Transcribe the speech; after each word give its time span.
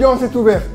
L'audience 0.00 0.22
est 0.22 0.34
ouverte. 0.34 0.70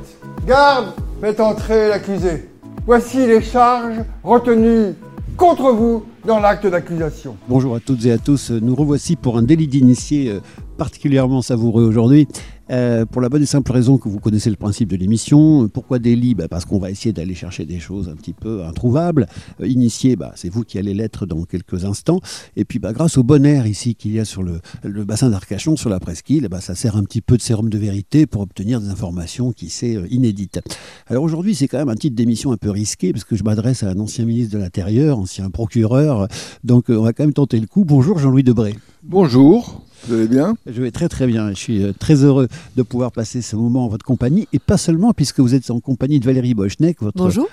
Garde, 0.46 0.94
faites 1.20 1.40
entrer 1.40 1.90
l'accusé. 1.90 2.48
Voici 2.86 3.26
les 3.26 3.42
charges 3.42 4.04
retenues 4.24 4.94
contre 5.36 5.72
vous 5.72 6.06
dans 6.28 6.40
l'acte 6.40 6.68
d'accusation. 6.68 7.36
Bonjour 7.50 7.76
à 7.76 7.80
toutes 7.80 8.06
et 8.06 8.12
à 8.12 8.20
tous. 8.20 8.52
Nous 8.52 8.76
revoici 8.76 9.16
pour 9.16 9.40
un 9.40 9.42
délit 9.42 9.68
d'initié 9.68 10.30
euh, 10.30 10.42
particulièrement 10.78 11.42
savoureux 11.42 11.86
aujourd'hui. 11.86 12.28
Euh, 12.72 13.06
pour 13.06 13.22
la 13.22 13.30
bonne 13.30 13.44
et 13.44 13.46
simple 13.46 13.72
raison 13.72 13.98
que 13.98 14.10
vous 14.10 14.20
connaissez 14.20 14.50
le 14.50 14.56
principe 14.56 14.90
de 14.90 14.96
l'émission. 14.96 15.68
Pourquoi 15.70 16.00
délit 16.00 16.34
bah 16.34 16.48
Parce 16.48 16.66
qu'on 16.66 16.80
va 16.80 16.90
essayer 16.90 17.14
d'aller 17.14 17.36
chercher 17.36 17.66
des 17.66 17.80
choses 17.80 18.10
un 18.10 18.16
petit 18.16 18.34
peu 18.34 18.64
introuvables. 18.64 19.28
Euh, 19.62 19.68
initié, 19.68 20.16
bah, 20.16 20.32
c'est 20.36 20.50
vous 20.50 20.64
qui 20.64 20.80
allez 20.80 20.94
l'être 20.94 21.26
dans 21.26 21.44
quelques 21.44 21.86
instants. 21.86 22.20
Et 22.56 22.66
puis 22.66 22.80
bah, 22.80 22.94
grâce 22.94 23.18
au 23.18 23.24
bon 23.24 23.46
air 23.46 23.68
ici 23.68 23.96
qu'il 23.96 24.14
y 24.14 24.20
a 24.20 24.26
sur 24.26 24.44
le, 24.44 24.62
bassin 25.06 25.30
d'Arcachon, 25.30 25.76
sur 25.76 25.90
la 25.90 26.00
presqu'île, 26.00 26.48
ça 26.60 26.74
sert 26.74 26.96
un 26.96 27.04
petit 27.04 27.22
peu 27.22 27.38
de 27.38 27.42
sérum 27.42 27.70
de 27.70 27.78
vérité 27.78 28.26
pour 28.26 28.42
obtenir 28.42 28.82
des 28.82 28.90
informations 28.90 29.52
qui 29.52 29.70
sont 29.70 29.86
euh, 29.86 30.08
inédites. 30.10 30.60
Alors 31.08 31.24
aujourd'hui, 31.24 31.54
c'est 31.54 31.68
quand 31.68 31.78
même 31.78 31.90
un 31.90 31.96
titre 31.96 32.16
d'émission 32.16 32.52
un 32.52 32.58
peu 32.58 32.72
risqué 32.72 33.12
parce 33.12 33.26
que 33.26 33.36
je 33.36 33.44
m'adresse 33.44 33.84
à 33.84 33.90
un 33.90 34.00
ancien 34.00 34.26
ministre 34.26 34.54
de 34.54 34.60
l'Intérieur, 34.60 35.20
ancien 35.20 35.50
procureur. 35.50 36.28
Donc 36.64 36.86
on 36.90 37.02
va 37.02 37.14
quand 37.14 37.24
même 37.24 37.34
tenter 37.34 37.60
le 37.60 37.68
coup. 37.68 37.86
Bonjour 37.86 38.18
Jean-Louis 38.18 38.44
Debré. 38.44 38.76
Bonjour. 39.08 39.84
Vous 40.08 40.16
allez 40.16 40.28
bien 40.28 40.58
Je 40.66 40.82
vais 40.82 40.90
très 40.90 41.08
très 41.08 41.28
bien. 41.28 41.50
Je 41.50 41.56
suis 41.56 41.84
euh, 41.84 41.94
très 41.94 42.24
heureux 42.24 42.48
de 42.76 42.82
pouvoir 42.82 43.12
passer 43.12 43.44
ce 43.44 43.56
moment 43.56 43.86
en 43.86 43.88
votre 43.88 44.04
compagnie 44.04 44.48
et 44.52 44.58
pas 44.58 44.78
seulement 44.78 45.14
puisque 45.14 45.40
vous 45.40 45.54
êtes 45.54 45.70
en 45.70 45.80
compagnie 45.80 46.20
de 46.20 46.26
Valérie 46.26 46.56
Bochnek, 46.56 47.02
votre 47.02 47.16
Bonjour. 47.16 47.48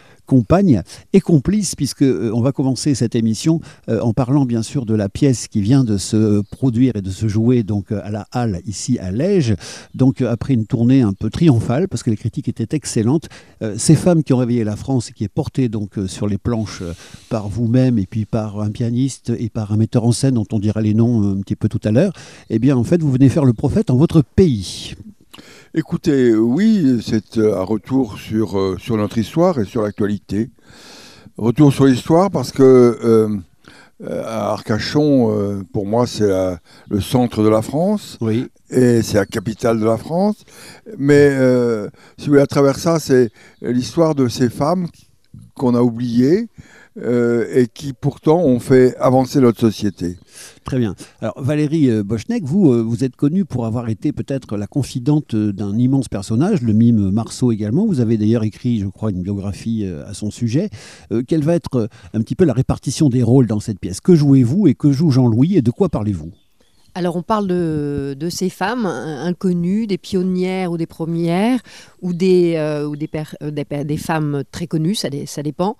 Et 1.12 1.20
complice, 1.20 1.74
puisque 1.74 2.02
euh, 2.02 2.30
on 2.34 2.40
va 2.40 2.52
commencer 2.52 2.94
cette 2.94 3.14
émission 3.14 3.60
euh, 3.88 4.00
en 4.00 4.12
parlant 4.12 4.44
bien 4.44 4.62
sûr 4.62 4.86
de 4.86 4.94
la 4.94 5.08
pièce 5.08 5.48
qui 5.48 5.60
vient 5.60 5.84
de 5.84 5.98
se 5.98 6.40
produire 6.50 6.96
et 6.96 7.02
de 7.02 7.10
se 7.10 7.28
jouer 7.28 7.62
donc 7.62 7.92
euh, 7.92 8.00
à 8.02 8.10
la 8.10 8.26
Halle 8.32 8.60
ici 8.66 8.98
à 8.98 9.10
Lège. 9.10 9.54
Donc 9.94 10.22
après 10.22 10.54
une 10.54 10.66
tournée 10.66 11.02
un 11.02 11.12
peu 11.12 11.30
triomphale, 11.30 11.88
parce 11.88 12.02
que 12.02 12.10
les 12.10 12.16
critiques 12.16 12.48
étaient 12.48 12.76
excellentes, 12.76 13.28
ces 13.76 13.94
femmes 13.94 14.22
qui 14.22 14.32
ont 14.32 14.38
réveillé 14.38 14.64
la 14.64 14.76
France 14.76 15.10
et 15.10 15.12
qui 15.12 15.24
est 15.24 15.28
portée 15.28 15.68
donc 15.68 15.98
sur 16.06 16.26
les 16.26 16.38
planches 16.38 16.82
par 17.28 17.48
vous-même 17.48 17.98
et 17.98 18.06
puis 18.06 18.24
par 18.24 18.60
un 18.60 18.70
pianiste 18.70 19.32
et 19.38 19.48
par 19.48 19.72
un 19.72 19.76
metteur 19.76 20.04
en 20.04 20.12
scène 20.12 20.34
dont 20.34 20.46
on 20.52 20.58
dira 20.58 20.80
les 20.80 20.94
noms 20.94 21.32
un 21.32 21.40
petit 21.40 21.56
peu 21.56 21.68
tout 21.68 21.80
à 21.84 21.90
l'heure, 21.90 22.12
eh 22.50 22.58
bien 22.58 22.76
en 22.76 22.84
fait 22.84 23.02
vous 23.02 23.10
venez 23.10 23.28
faire 23.28 23.44
le 23.44 23.52
prophète 23.52 23.90
en 23.90 23.96
votre 23.96 24.22
pays. 24.22 24.94
Écoutez, 25.74 26.34
oui, 26.34 27.02
c'est 27.04 27.38
euh, 27.38 27.58
un 27.58 27.64
retour 27.64 28.18
sur, 28.18 28.58
euh, 28.58 28.76
sur 28.78 28.96
notre 28.96 29.18
histoire 29.18 29.58
et 29.58 29.64
sur 29.64 29.82
l'actualité. 29.82 30.50
Retour 31.38 31.72
sur 31.72 31.86
l'histoire 31.86 32.30
parce 32.30 32.52
que 32.52 32.62
euh, 32.62 33.38
à 34.00 34.50
Arcachon, 34.50 35.30
euh, 35.32 35.62
pour 35.72 35.86
moi, 35.86 36.06
c'est 36.06 36.30
le 36.90 37.00
centre 37.00 37.42
de 37.42 37.48
la 37.48 37.62
France 37.62 38.18
Oui. 38.20 38.48
et 38.70 39.00
c'est 39.02 39.16
la 39.16 39.26
capitale 39.26 39.80
de 39.80 39.84
la 39.86 39.96
France. 39.96 40.44
Mais 40.98 41.30
euh, 41.32 41.88
si 42.18 42.26
vous 42.26 42.32
voulez, 42.32 42.42
à 42.42 42.46
travers 42.46 42.78
ça, 42.78 42.98
c'est 42.98 43.30
l'histoire 43.62 44.14
de 44.14 44.28
ces 44.28 44.50
femmes 44.50 44.88
qu'on 45.54 45.74
a 45.74 45.80
oubliées 45.80 46.48
euh, 46.98 47.46
et 47.54 47.66
qui 47.66 47.92
pourtant 47.92 48.40
ont 48.40 48.60
fait 48.60 48.96
avancer 48.96 49.40
notre 49.40 49.60
société. 49.60 50.16
Très 50.64 50.78
bien. 50.78 50.94
Alors 51.20 51.40
Valérie 51.40 51.90
euh, 51.90 52.02
Bochnek, 52.02 52.44
vous, 52.44 52.72
euh, 52.72 52.82
vous 52.82 53.04
êtes 53.04 53.16
connue 53.16 53.44
pour 53.44 53.66
avoir 53.66 53.88
été 53.88 54.12
peut-être 54.12 54.56
la 54.56 54.66
confidente 54.66 55.34
d'un 55.34 55.76
immense 55.78 56.08
personnage, 56.08 56.62
le 56.62 56.72
mime 56.72 57.10
Marceau 57.10 57.52
également. 57.52 57.86
Vous 57.86 58.00
avez 58.00 58.16
d'ailleurs 58.16 58.44
écrit, 58.44 58.78
je 58.78 58.86
crois, 58.86 59.10
une 59.10 59.22
biographie 59.22 59.84
à 60.06 60.14
son 60.14 60.30
sujet. 60.30 60.70
Euh, 61.12 61.22
quelle 61.26 61.42
va 61.42 61.54
être 61.54 61.88
un 62.14 62.20
petit 62.20 62.34
peu 62.34 62.44
la 62.44 62.52
répartition 62.52 63.08
des 63.08 63.22
rôles 63.22 63.46
dans 63.46 63.60
cette 63.60 63.78
pièce? 63.78 64.00
Que 64.00 64.14
jouez-vous 64.14 64.66
et 64.66 64.74
que 64.74 64.92
joue 64.92 65.10
Jean-Louis 65.10 65.56
et 65.56 65.62
de 65.62 65.70
quoi 65.70 65.88
parlez-vous? 65.88 66.32
Alors 66.94 67.16
on 67.16 67.22
parle 67.22 67.46
de, 67.46 68.14
de 68.20 68.28
ces 68.28 68.50
femmes 68.50 68.84
in- 68.84 69.24
inconnues, 69.24 69.86
des 69.86 69.96
pionnières 69.96 70.72
ou 70.72 70.76
des 70.76 70.84
premières, 70.84 71.60
ou 72.02 72.12
des, 72.12 72.54
euh, 72.56 72.86
ou 72.86 72.96
des, 72.96 73.08
euh, 73.42 73.50
des, 73.84 73.96
femmes 73.96 74.42
très 74.52 74.66
connues, 74.66 74.94
ça, 74.94 75.08
dé- 75.08 75.26
ça 75.26 75.42
dépend. 75.42 75.76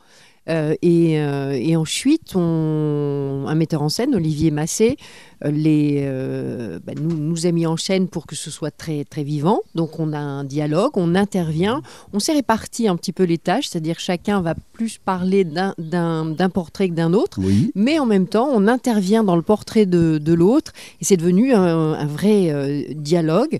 Euh, 0.48 0.74
et, 0.82 1.20
euh, 1.20 1.52
et 1.52 1.76
ensuite, 1.76 2.34
on, 2.34 3.44
un 3.46 3.54
metteur 3.54 3.80
en 3.80 3.88
scène, 3.88 4.14
Olivier 4.16 4.50
Massé, 4.50 4.96
les, 5.44 6.04
bah, 6.84 6.92
nous, 7.00 7.16
nous 7.16 7.46
a 7.46 7.52
mis 7.52 7.64
en 7.66 7.76
scène 7.76 8.08
pour 8.08 8.26
que 8.26 8.34
ce 8.34 8.50
soit 8.50 8.70
très, 8.72 9.04
très 9.04 9.22
vivant. 9.22 9.60
Donc 9.76 10.00
on 10.00 10.12
a 10.12 10.18
un 10.18 10.42
dialogue, 10.44 10.92
on 10.94 11.14
intervient, 11.14 11.82
on 12.12 12.18
s'est 12.18 12.32
réparti 12.32 12.88
un 12.88 12.96
petit 12.96 13.12
peu 13.12 13.22
les 13.24 13.38
tâches, 13.38 13.68
c'est-à-dire 13.68 13.98
chacun 14.00 14.40
va 14.40 14.54
plus 14.72 14.98
parler 14.98 15.44
d'un- 15.44 15.74
portrait 16.52 16.88
que 16.88 16.94
d'un 16.94 17.12
autre 17.12 17.38
Oui. 17.40 17.70
mais 17.76 17.98
en 18.00 18.06
même 18.06 18.26
temps, 18.26 18.48
on 18.52 18.66
intervient 18.68 19.22
dans 19.24 19.36
le 19.36 19.42
portrait 19.42 19.86
de, 19.86 20.18
de 20.18 20.32
l'autre, 20.34 20.72
et 21.00 21.04
c'est 21.04 21.16
devenu 21.16 21.52
un, 21.52 21.92
un 21.92 22.06
vrai 22.06 22.86
dialogue 22.96 23.58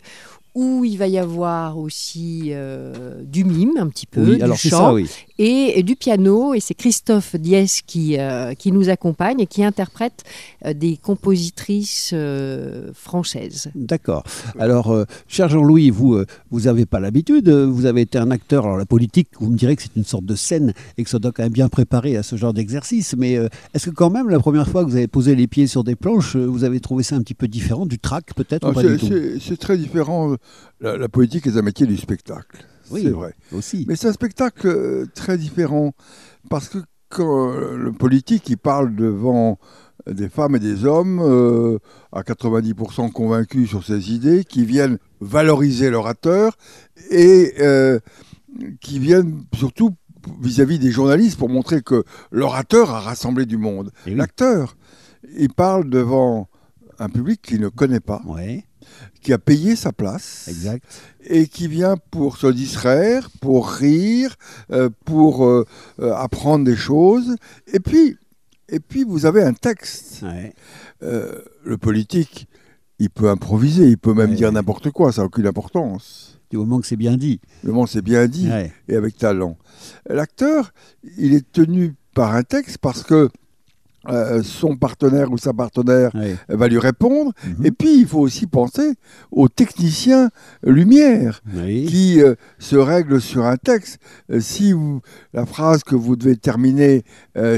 où 0.54 0.84
il 0.84 0.98
va 0.98 1.06
y 1.08 1.18
avoir 1.18 1.78
aussi 1.78 2.48
euh, 2.50 3.22
du 3.24 3.44
mime 3.44 3.72
un 3.78 3.88
petit 3.88 4.06
peu, 4.06 4.20
Oui, 4.22 4.36
du 4.36 4.42
alors 4.42 4.56
chant, 4.56 4.68
ça, 4.70 4.92
oui. 4.94 5.08
et, 5.38 5.78
et 5.78 5.82
du 5.82 5.96
piano, 5.96 6.52
et 6.54 6.60
c'est 6.60 6.74
Christophe 6.74 7.36
Diès 7.36 7.80
qui, 7.86 8.18
euh, 8.18 8.52
qui 8.54 8.70
nous 8.70 8.90
accompagne 8.90 9.40
et 9.40 9.46
qui 9.46 9.64
interprète 9.64 10.24
euh, 10.66 10.74
des 10.74 10.98
compositrices 10.98 12.10
euh, 12.12 12.90
françaises. 12.94 13.70
D'accord. 13.74 14.24
Alors, 14.58 14.92
euh, 14.92 15.04
cher 15.26 15.48
Jean-Louis, 15.48 15.90
vous, 15.90 16.14
euh, 16.14 16.26
vous 16.50 16.60
n'avez 16.62 16.84
pas 16.86 17.00
l'habitude, 17.00 17.48
vous 17.48 17.86
avez 17.86 18.02
été 18.02 18.18
un 18.18 18.30
acteur, 18.30 18.64
alors 18.66 18.76
la 18.76 18.84
politique, 18.86 19.28
vous 19.40 19.50
me 19.50 19.56
direz 19.56 19.74
que 19.76 19.82
c'est 19.82 19.96
une 19.96 20.04
sorte 20.04 20.24
de 20.26 20.34
scène 20.34 20.74
et 20.98 21.04
que 21.04 21.08
ça 21.10 21.18
doit 21.18 21.32
quand 21.32 21.42
même 21.44 21.52
bien 21.52 21.68
préparer 21.70 22.16
à 22.16 22.22
ce 22.22 22.36
genre 22.36 22.52
d'exercice, 22.52 23.14
mais 23.16 23.36
euh, 23.36 23.48
est-ce 23.74 23.86
que 23.86 23.94
quand 23.94 24.10
même, 24.10 24.28
la 24.28 24.38
première 24.38 24.68
fois 24.68 24.84
que 24.84 24.90
vous 24.90 24.96
avez 24.96 25.08
posé 25.08 25.34
les 25.34 25.46
pieds 25.46 25.66
sur 25.66 25.82
des 25.82 25.96
planches, 25.96 26.36
vous 26.36 26.64
avez 26.64 26.80
trouvé 26.80 27.02
ça 27.02 27.16
un 27.16 27.22
petit 27.22 27.34
peu 27.34 27.48
différent 27.48 27.86
du 27.86 27.98
track 27.98 28.34
peut-être 28.34 28.70
C'est 29.00 29.40
c'est 29.40 29.56
très 29.56 29.78
différent. 29.78 30.34
La, 30.80 30.96
la 30.96 31.08
politique 31.08 31.46
est 31.46 31.56
un 31.56 31.62
métier 31.62 31.86
du 31.86 31.96
spectacle. 31.96 32.64
Oui. 32.90 33.02
C'est 33.04 33.10
vrai. 33.10 33.34
aussi. 33.52 33.84
Mais 33.88 33.96
c'est 33.96 34.08
un 34.08 34.12
spectacle 34.12 34.66
euh, 34.66 35.06
très 35.14 35.38
différent 35.38 35.94
parce 36.50 36.68
que 36.68 36.78
quand 37.08 37.52
euh, 37.52 37.76
le 37.76 37.92
politique 37.92 38.48
il 38.48 38.58
parle 38.58 38.94
devant 38.94 39.58
des 40.10 40.28
femmes 40.28 40.56
et 40.56 40.58
des 40.58 40.84
hommes 40.84 41.20
euh, 41.22 41.78
à 42.10 42.22
90% 42.22 43.12
convaincus 43.12 43.68
sur 43.68 43.84
ses 43.84 44.12
idées, 44.12 44.44
qui 44.44 44.64
viennent 44.64 44.98
valoriser 45.20 45.90
l'orateur 45.90 46.56
et 47.10 47.54
euh, 47.60 48.00
qui 48.80 48.98
viennent 48.98 49.44
surtout 49.54 49.90
vis-à-vis 50.40 50.78
des 50.78 50.90
journalistes 50.90 51.38
pour 51.38 51.48
montrer 51.48 51.82
que 51.82 52.04
l'orateur 52.30 52.90
a 52.90 53.00
rassemblé 53.00 53.46
du 53.46 53.56
monde. 53.58 53.90
Oui. 54.06 54.14
L'acteur, 54.14 54.76
il 55.38 55.52
parle 55.52 55.88
devant 55.88 56.48
un 56.98 57.08
public 57.08 57.40
qu'il 57.42 57.60
ne 57.60 57.68
connaît 57.68 58.00
pas, 58.00 58.22
Ouais, 58.26 58.64
qui 59.20 59.32
a 59.32 59.38
payé 59.38 59.76
sa 59.76 59.92
place 59.92 60.46
exact. 60.48 60.84
et 61.24 61.46
qui 61.46 61.68
vient 61.68 61.96
pour 62.10 62.36
se 62.36 62.46
distraire, 62.48 63.30
pour 63.40 63.68
rire, 63.70 64.34
euh, 64.70 64.90
pour 65.04 65.44
euh, 65.44 65.64
euh, 66.00 66.12
apprendre 66.14 66.64
des 66.64 66.76
choses. 66.76 67.36
Et 67.72 67.80
puis, 67.80 68.16
et 68.68 68.80
puis 68.80 69.04
vous 69.04 69.26
avez 69.26 69.42
un 69.42 69.52
texte. 69.52 70.22
Ouais. 70.22 70.52
Euh, 71.02 71.40
le 71.64 71.76
politique, 71.78 72.46
il 72.98 73.10
peut 73.10 73.28
improviser, 73.30 73.86
il 73.86 73.98
peut 73.98 74.14
même 74.14 74.30
Ouais, 74.30 74.36
dire 74.36 74.52
n'importe 74.52 74.90
quoi, 74.90 75.12
ça 75.12 75.22
n'a 75.22 75.26
aucune 75.26 75.46
importance. 75.46 76.38
Du 76.50 76.58
moment 76.58 76.80
que 76.80 76.86
c'est 76.86 76.96
bien 76.96 77.16
dit. 77.16 77.40
Le 77.64 77.72
monde 77.72 77.88
c'est 77.88 78.02
bien 78.02 78.26
dit 78.28 78.48
Ouais. 78.48 78.72
et 78.88 78.94
avec 78.96 79.16
talent. 79.16 79.56
L'acteur, 80.08 80.72
il 81.16 81.32
est 81.34 81.50
tenu 81.50 81.94
par 82.14 82.34
un 82.34 82.42
texte 82.42 82.78
parce 82.78 83.02
que 83.02 83.30
euh, 84.08 84.42
son 84.42 84.76
partenaire 84.76 85.30
ou 85.30 85.38
sa 85.38 85.52
partenaire 85.52 86.10
va 86.48 86.68
lui 86.68 86.78
répondre. 86.78 87.32
Mhm. 87.46 87.66
Et 87.66 87.70
puis, 87.70 88.00
il 88.00 88.06
faut 88.06 88.20
aussi 88.20 88.46
penser 88.46 88.94
aux 89.30 89.48
techniciens 89.48 90.30
lumière. 90.62 91.40
Oui. 91.54 91.86
qui 91.86 92.22
euh, 92.22 92.34
se 92.58 92.76
règle 92.76 93.20
sur 93.20 93.44
un 93.44 93.56
texte. 93.56 93.98
Euh, 94.30 94.40
si 94.40 94.72
vous, 94.72 95.00
la 95.32 95.46
phrase 95.46 95.82
que 95.84 95.94
vous 95.94 96.16
devez 96.16 96.36
terminer, 96.36 97.04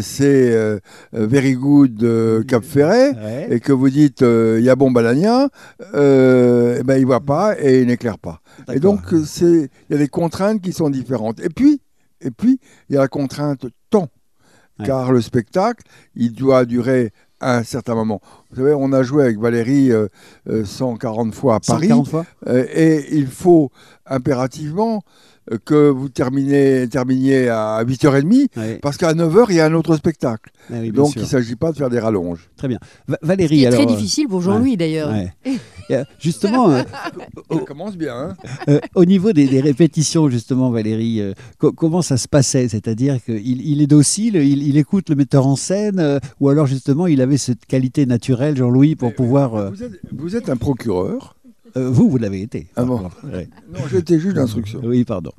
c'est 0.00 0.80
Very 1.12 1.54
good 1.54 2.44
Cap 2.46 2.64
Ouais. 2.74 3.48
et 3.50 3.60
que 3.60 3.72
vous 3.72 3.90
dites 3.90 4.22
Yabon 4.22 4.90
Balagna, 4.90 5.48
euh, 5.94 6.78
eh 6.80 6.82
ben, 6.82 6.96
il 6.96 7.02
ne 7.02 7.06
voit 7.06 7.20
pas 7.20 7.54
et 7.60 7.80
il 7.80 7.86
n'éclaire 7.86 8.18
pas. 8.18 8.40
Et 8.72 8.80
donc, 8.80 9.00
il 9.12 9.68
y 9.90 9.94
a 9.94 9.98
des 9.98 10.08
contraintes 10.08 10.60
qui 10.60 10.72
sont 10.72 10.90
différentes. 10.90 11.40
Et 11.40 11.48
puis, 11.48 11.80
et 12.20 12.30
puis 12.30 12.58
il 12.88 12.94
y 12.94 12.98
a 12.98 13.02
la 13.02 13.08
contrainte 13.08 13.66
temps. 13.90 14.08
Ouais. 14.78 14.86
Car 14.86 15.12
le 15.12 15.20
spectacle, 15.20 15.84
il 16.16 16.32
doit 16.32 16.64
durer 16.64 17.12
un 17.40 17.62
certain 17.62 17.94
moment. 17.94 18.20
Vous 18.50 18.56
savez, 18.56 18.74
on 18.74 18.92
a 18.92 19.02
joué 19.02 19.24
avec 19.24 19.38
Valérie 19.38 19.92
euh, 19.92 20.08
euh, 20.48 20.64
140 20.64 21.34
fois 21.34 21.56
à 21.56 21.60
Paris. 21.60 21.88
140 21.88 22.08
fois 22.08 22.26
Euh, 22.46 22.66
et 22.72 23.14
il 23.14 23.26
faut 23.26 23.70
impérativement 24.06 24.96
euh, 24.96 25.33
que 25.64 25.88
vous 25.90 26.08
terminez, 26.08 26.88
terminiez 26.88 27.48
à 27.48 27.82
8h30, 27.84 28.48
Ouais. 28.56 28.78
parce 28.82 28.96
qu'à 28.96 29.12
9h, 29.12 29.46
il 29.50 29.56
y 29.56 29.60
a 29.60 29.66
un 29.66 29.74
autre 29.74 29.96
spectacle. 29.96 30.50
Ah 30.70 30.76
oui, 30.80 30.90
Donc, 30.90 31.12
sûr. 31.12 31.20
il 31.20 31.24
ne 31.24 31.28
s'agit 31.28 31.56
pas 31.56 31.72
de 31.72 31.76
faire 31.76 31.90
des 31.90 31.98
rallonges. 31.98 32.48
Très 32.56 32.68
bien. 32.68 32.78
Va- 33.06 33.18
Ce 33.22 33.26
Valérie, 33.26 33.58
qui 33.58 33.64
est 33.64 33.66
alors. 33.66 33.84
très 33.84 33.94
difficile 33.94 34.26
pour 34.28 34.40
Jean-Louis 34.40 34.76
d'ailleurs. 34.76 35.10
ouais. 35.10 35.32
Euh, 35.90 36.02
justement, 36.18 36.70
euh, 36.70 36.82
Ça 37.52 37.58
commence 37.66 37.94
bien. 37.98 38.16
Hein 38.16 38.36
Euh, 38.70 38.80
au 38.94 39.04
niveau 39.04 39.34
des, 39.34 39.46
des 39.46 39.60
répétitions, 39.60 40.30
justement, 40.30 40.70
Valérie, 40.70 41.20
euh, 41.20 41.34
co- 41.58 41.72
comment 41.72 42.00
ça 42.00 42.16
se 42.16 42.26
passait? 42.26 42.68
C'est-à-dire 42.68 43.22
qu'il 43.22 43.60
il 43.60 43.82
est 43.82 43.86
docile, 43.86 44.36
il, 44.36 44.62
il 44.62 44.78
écoute 44.78 45.10
le 45.10 45.14
metteur 45.14 45.46
en 45.46 45.56
scène, 45.56 45.98
euh, 45.98 46.18
ou 46.40 46.48
alors 46.48 46.66
justement 46.66 47.06
il 47.06 47.20
avait 47.20 47.36
cette 47.36 47.66
qualité 47.66 48.06
naturelle, 48.06 48.56
Jean-Louis, 48.56 48.96
pour 48.96 49.10
Mais- 49.10 49.14
pouvoir. 49.14 49.54
euh, 49.56 49.68
vous, 49.68 49.82
êtes, 49.82 50.00
vous 50.10 50.36
êtes 50.36 50.48
un 50.48 50.56
procureur 50.56 51.36
Euh, 51.76 51.90
vous, 51.90 52.08
vous 52.08 52.18
l'avez 52.18 52.40
été. 52.42 52.68
Ah 52.76 52.84
bon. 52.84 53.10
Ouais. 53.24 53.48
Non, 53.72 53.80
j'étais 53.90 54.18
juge 54.18 54.34
d'instruction. 54.34 54.80
Oui, 54.84 55.04
pardon. 55.04 55.32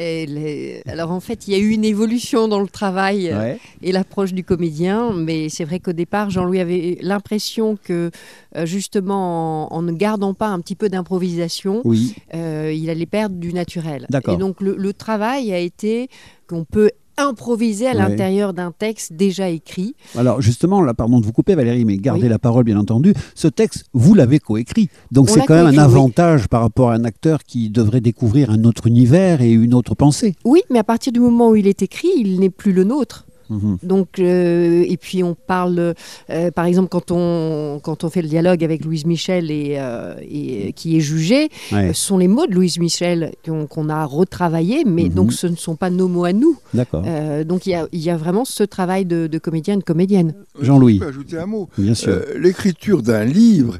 Et 0.00 0.26
les- 0.26 0.82
Alors 0.86 1.10
en 1.10 1.18
fait, 1.18 1.48
il 1.48 1.52
y 1.52 1.56
a 1.56 1.58
eu 1.58 1.70
une 1.70 1.84
évolution 1.84 2.46
dans 2.46 2.60
le 2.60 2.68
travail 2.68 3.30
euh, 3.30 3.38
Ouais. 3.38 3.58
et 3.82 3.90
l'approche 3.90 4.32
du 4.32 4.44
comédien, 4.44 5.12
mais 5.12 5.48
c'est 5.48 5.64
vrai 5.64 5.80
qu'au 5.80 5.92
départ, 5.92 6.30
Jean-Louis 6.30 6.60
avait 6.60 6.98
l'impression 7.00 7.76
que 7.82 8.10
euh, 8.54 8.66
justement, 8.66 9.72
en, 9.72 9.76
en 9.78 9.82
ne 9.82 9.90
gardant 9.92 10.34
pas 10.34 10.48
un 10.48 10.60
petit 10.60 10.76
peu 10.76 10.88
d'improvisation, 10.88 11.80
Oui. 11.84 12.14
euh, 12.34 12.72
il 12.72 12.88
allait 12.90 13.06
perdre 13.06 13.34
du 13.36 13.52
naturel. 13.52 14.06
D'accord. 14.10 14.34
Et 14.34 14.36
donc 14.36 14.60
le, 14.60 14.76
le 14.76 14.92
travail 14.92 15.52
a 15.52 15.58
été 15.58 16.08
qu'on 16.46 16.64
peut 16.64 16.90
improviser 17.18 17.86
à 17.88 17.94
l'intérieur 17.94 18.52
d'un 18.54 18.72
texte 18.72 19.12
déjà 19.12 19.48
écrit. 19.48 19.94
Alors 20.16 20.40
justement, 20.40 20.80
là, 20.82 20.94
pardon 20.94 21.20
de 21.20 21.26
vous 21.26 21.32
couper 21.32 21.54
Valérie, 21.54 21.84
mais 21.84 21.96
gardez 21.96 22.22
Oui. 22.24 22.28
la 22.28 22.38
parole 22.38 22.64
bien 22.64 22.78
entendu. 22.78 23.12
Ce 23.34 23.48
texte, 23.48 23.84
vous 23.92 24.14
l'avez 24.14 24.38
coécrit. 24.38 24.88
Donc 25.12 25.28
On 25.30 25.34
c'est 25.34 25.40
quand 25.46 25.54
même 25.54 25.66
un 25.66 25.70
oui. 25.70 25.78
avantage 25.78 26.48
par 26.48 26.62
rapport 26.62 26.90
à 26.90 26.94
un 26.94 27.04
acteur 27.04 27.44
qui 27.44 27.70
devrait 27.70 28.00
découvrir 28.00 28.50
un 28.50 28.64
autre 28.64 28.86
univers 28.86 29.42
et 29.42 29.50
une 29.50 29.74
autre 29.74 29.94
pensée. 29.94 30.34
Oui, 30.44 30.60
mais 30.70 30.78
à 30.78 30.84
partir 30.84 31.12
du 31.12 31.20
moment 31.20 31.50
où 31.50 31.56
il 31.56 31.66
est 31.66 31.82
écrit, 31.82 32.08
il 32.16 32.40
n'est 32.40 32.50
plus 32.50 32.72
le 32.72 32.84
nôtre. 32.84 33.26
Mhm. 33.50 33.78
Donc, 33.82 34.18
euh, 34.18 34.84
et 34.86 34.96
puis 34.96 35.22
on 35.24 35.34
parle, 35.34 35.94
euh, 36.30 36.50
par 36.50 36.64
exemple, 36.66 36.88
quand 36.88 37.10
on, 37.10 37.80
quand 37.82 38.04
on 38.04 38.10
fait 38.10 38.22
le 38.22 38.28
dialogue 38.28 38.62
avec 38.64 38.84
Louise 38.84 39.06
Michel 39.06 39.50
et, 39.50 39.76
euh, 39.78 40.14
et 40.20 40.72
qui 40.74 40.96
est 40.96 41.00
jugé, 41.00 41.48
Ouais, 41.72 41.92
ce 41.92 42.00
sont 42.06 42.18
les 42.18 42.28
mots 42.28 42.46
de 42.46 42.54
Louise 42.54 42.78
Michel 42.78 43.32
qu'on 43.70 43.88
a 43.88 44.04
retravaillés, 44.04 44.84
mais 44.84 45.04
Mhm. 45.04 45.08
donc 45.14 45.32
ce 45.32 45.46
ne 45.46 45.56
sont 45.56 45.76
pas 45.76 45.90
nos 45.90 46.08
mots 46.08 46.24
à 46.24 46.32
nous. 46.32 46.58
D'accord. 46.74 47.02
Euh, 47.06 47.44
donc 47.44 47.66
il 47.66 47.70
y 47.70 47.74
a, 47.74 47.86
il 47.92 48.00
y 48.00 48.10
a 48.10 48.16
vraiment 48.16 48.44
ce 48.44 48.62
travail 48.64 49.04
de, 49.04 49.26
de 49.26 49.38
comédien 49.38 49.74
et 49.74 49.78
de 49.78 49.82
comédienne. 49.84 50.34
Jean-Louis. 50.60 50.94
Je 50.96 51.00
peux 51.00 51.08
ajouter 51.08 51.38
un 51.38 51.46
mot. 51.46 51.68
Bien 51.78 51.94
sûr. 51.94 52.12
Euh, 52.12 52.38
l'écriture 52.38 53.02
d'un 53.02 53.24
livre 53.24 53.78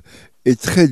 est 0.49 0.61
très, 0.61 0.89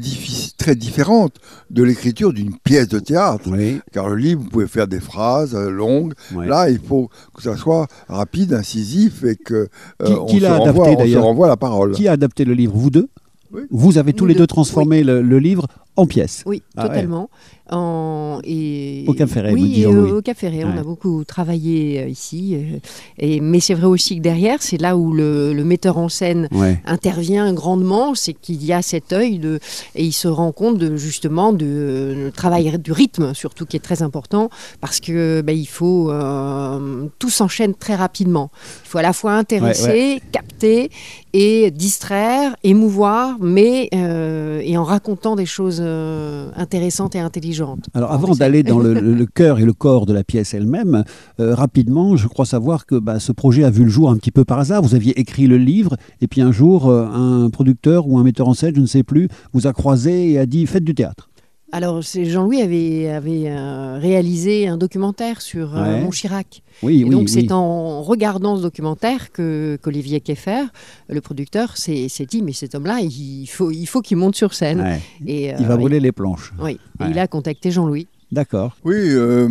très 0.59 0.75
différente 0.75 1.35
de 1.71 1.83
l'écriture 1.83 2.33
d'une 2.33 2.55
pièce 2.59 2.89
de 2.89 2.99
théâtre. 2.99 3.45
oui. 3.51 3.81
Car 3.93 4.09
le 4.09 4.17
livre, 4.17 4.43
vous 4.43 4.49
pouvez 4.51 4.67
faire 4.67 4.87
des 4.89 5.01
phrases 5.01 5.55
euh, 5.55 5.71
longues. 5.71 6.15
Là, 6.47 6.71
il 6.71 6.79
faut 6.79 7.09
que 7.35 7.43
ça 7.43 7.57
soit 7.57 7.87
rapide, 8.09 8.53
incisif 8.53 9.25
et 9.25 9.37
que 9.37 9.55
euh, 9.55 9.69
Qui- 10.07 10.13
on, 10.13 10.27
qui 10.27 10.37
se 10.37 10.43
l'a 10.43 10.57
renvoie, 10.59 10.87
adapté, 10.89 11.03
on 11.03 11.13
se 11.13 11.19
renvoie 11.19 11.49
la 11.49 11.57
parole. 11.57 11.93
Qui 11.93 12.09
a 12.09 12.13
adapté 12.13 12.45
le 12.45 12.55
livre? 12.55 12.75
Vous 12.77 12.91
deux? 12.91 13.09
Oui. 13.53 13.63
Vous 13.71 13.99
avez 13.99 14.13
tous 14.13 14.25
Nous 14.25 14.29
les 14.29 14.35
deux, 14.35 14.41
deux 14.41 14.47
transformé 14.47 15.03
le, 15.03 15.23
le 15.23 15.39
livre 15.39 15.67
en 15.97 16.07
pièces. 16.07 16.43
Oui, 16.47 16.63
Ah 16.77 16.83
ouais. 16.83 16.89
totalement. 16.89 17.31
En- 17.71 18.39
et, 18.45 19.05
Au 19.09 19.15
Cap 19.15 19.29
Ferret, 19.29 19.53
oui, 19.53 19.83
Jean-Louis. 19.83 20.13
au 20.13 20.23
Cap 20.23 20.37
Ferret, 20.37 20.63
on 20.65 20.73
Ouais. 20.73 20.79
a 20.79 20.83
beaucoup 20.85 21.25
travaillé 21.25 22.01
euh, 22.03 22.09
ici. 22.09 22.55
euh, 22.55 22.79
et, 23.19 23.41
mais 23.41 23.59
c'est 23.61 23.75
vrai 23.75 23.87
aussi 23.87 24.17
que 24.17 24.21
derrière, 24.23 24.63
c'est 24.63 24.81
là 24.81 24.97
où 24.97 25.13
le, 25.13 25.53
le 25.53 25.65
metteur 25.65 25.99
en 25.99 26.09
scène 26.09 26.49
Ouais. 26.53 26.81
intervient 26.85 27.53
grandement, 27.55 28.15
c'est 28.15 28.35
qu'il 28.35 28.63
y 28.65 28.73
a 28.73 28.83
cet 28.83 29.13
œil 29.13 29.39
de, 29.39 29.59
et 29.97 30.05
il 30.05 30.13
se 30.13 30.29
rend 30.29 30.53
compte 30.53 30.79
de, 30.79 30.97
justement 30.97 31.53
de, 31.53 32.15
le 32.17 32.31
travail 32.31 32.79
du 32.79 32.93
rythme 32.93 33.35
surtout 33.35 33.65
qui 33.67 33.77
est 33.77 33.81
très 33.81 34.03
important 34.03 34.49
parce 34.81 35.01
que 35.01 35.41
ben, 35.41 35.57
il 35.57 35.67
faut 35.67 36.11
euh, 36.11 37.07
tout 37.27 37.31
s'enchaîne 37.31 37.75
très 37.75 37.97
rapidement. 37.97 38.53
Il 38.85 38.89
faut 38.89 38.99
à 38.99 39.03
la 39.03 39.13
fois 39.13 39.33
intéresser, 39.33 40.23
capter 40.31 40.93
et 41.33 41.73
distraire, 41.73 42.55
émouvoir, 42.63 43.37
mais 43.41 43.89
euh, 43.97 44.61
et 44.63 44.79
en 44.79 44.85
racontant 44.85 45.35
des 45.35 45.45
choses 45.45 45.81
euh, 45.83 46.51
intéressantes 46.55 47.17
et 47.17 47.19
intelligentes. 47.19 47.87
Alors 47.95 48.13
avant 48.13 48.33
d'aller 48.37 48.63
dans 48.63 48.79
le, 48.79 49.27
cœur 49.35 49.59
et 49.59 49.65
le 49.65 49.73
corps 49.73 50.07
de 50.07 50.13
la 50.13 50.23
pièce 50.23 50.55
elle-même, 50.55 51.03
euh, 51.41 51.53
rapidement, 51.53 52.15
je 52.15 52.29
crois 52.29 52.47
savoir 52.47 52.87
que 52.87 52.95
bah, 52.95 53.19
ce 53.19 53.33
projet 53.33 53.65
a 53.65 53.71
vu 53.71 53.83
le 53.83 53.91
jour 53.91 54.09
un 54.09 54.17
petit 54.17 54.31
peu 54.31 54.45
par 54.45 54.61
hasard. 54.61 54.83
Vous 54.83 54.95
aviez 54.95 55.19
écrit 55.19 55.49
le 55.49 55.59
livre 55.59 55.97
et 56.21 56.29
puis 56.29 56.43
un 56.43 56.53
jour, 56.53 56.93
un 56.93 57.51
producteur 57.51 58.07
ou 58.07 58.19
un 58.19 58.23
metteur 58.23 58.47
en 58.47 58.55
scène, 58.55 58.77
je 58.77 58.81
ne 58.81 58.87
sais 58.87 59.03
plus, 59.03 59.29
vous 59.53 59.67
a 59.67 59.73
croisé 59.73 60.31
et 60.31 60.39
a 60.39 60.47
dit 60.47 60.65
faites 60.67 60.85
du 60.85 60.95
théâtre. 60.95 61.29
Alors 61.73 62.01
Jean-Louis 62.01 62.63
avait, 62.63 63.09
avait 63.09 63.45
euh, 63.51 63.99
réalisé 64.01 64.69
un 64.69 64.77
documentaire 64.77 65.41
sur 65.43 65.77
euh, 65.77 65.83
Ouais. 65.97 66.01
Montchirac. 66.01 66.63
Oui, 66.83 67.01
Et 67.01 67.05
oui, 67.05 67.11
donc 67.11 67.23
oui. 67.23 67.29
c'est 67.29 67.51
en 67.53 68.03
regardant 68.03 68.57
ce 68.57 68.63
documentaire 68.63 69.33
que 69.33 69.77
qu'Olivier 69.83 70.21
Keffer, 70.21 70.65
le 71.09 71.21
producteur, 71.21 71.77
s'est 71.77 72.09
dit 72.29 72.43
mais 72.43 72.53
cet 72.53 72.75
homme-là, 72.77 73.01
il 73.01 73.47
faut 73.47 73.71
il 73.73 73.87
faut 73.87 74.01
qu'il 74.01 74.17
monte 74.17 74.37
sur 74.37 74.55
scène. 74.55 74.81
Ouais. 74.81 75.01
Et, 75.27 75.53
Il 75.59 75.67
va 75.67 75.75
euh, 75.75 75.77
brûler 75.77 75.99
les 76.01 76.13
planches. 76.13 76.53
Oui, 76.61 76.79
Et 77.01 77.11
il 77.11 77.19
a 77.19 77.27
contacté 77.27 77.71
Jean-Louis. 77.73 78.07
D'accord. 78.33 78.77
Oui, 78.85 78.95
euh, 78.97 79.49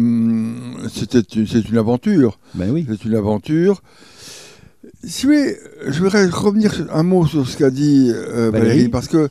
c'était 0.90 1.20
une- 1.40 1.48
c'est 1.48 1.68
une 1.70 1.78
aventure. 1.78 2.40
Ben 2.54 2.72
oui. 2.72 2.86
C'est 2.90 3.06
une 3.06 3.16
aventure. 3.16 3.82
Si 5.08 5.26
voulez, 5.28 5.58
je 5.88 6.00
voudrais 6.02 6.26
revenir 6.26 6.88
un 6.92 7.04
mot 7.04 7.26
sur 7.28 7.48
ce 7.48 7.58
qu'a 7.58 7.70
dit 7.70 8.12
euh, 8.14 8.50
Valérie. 8.50 8.68
Valérie, 8.70 8.90
parce 8.90 9.08
que 9.08 9.30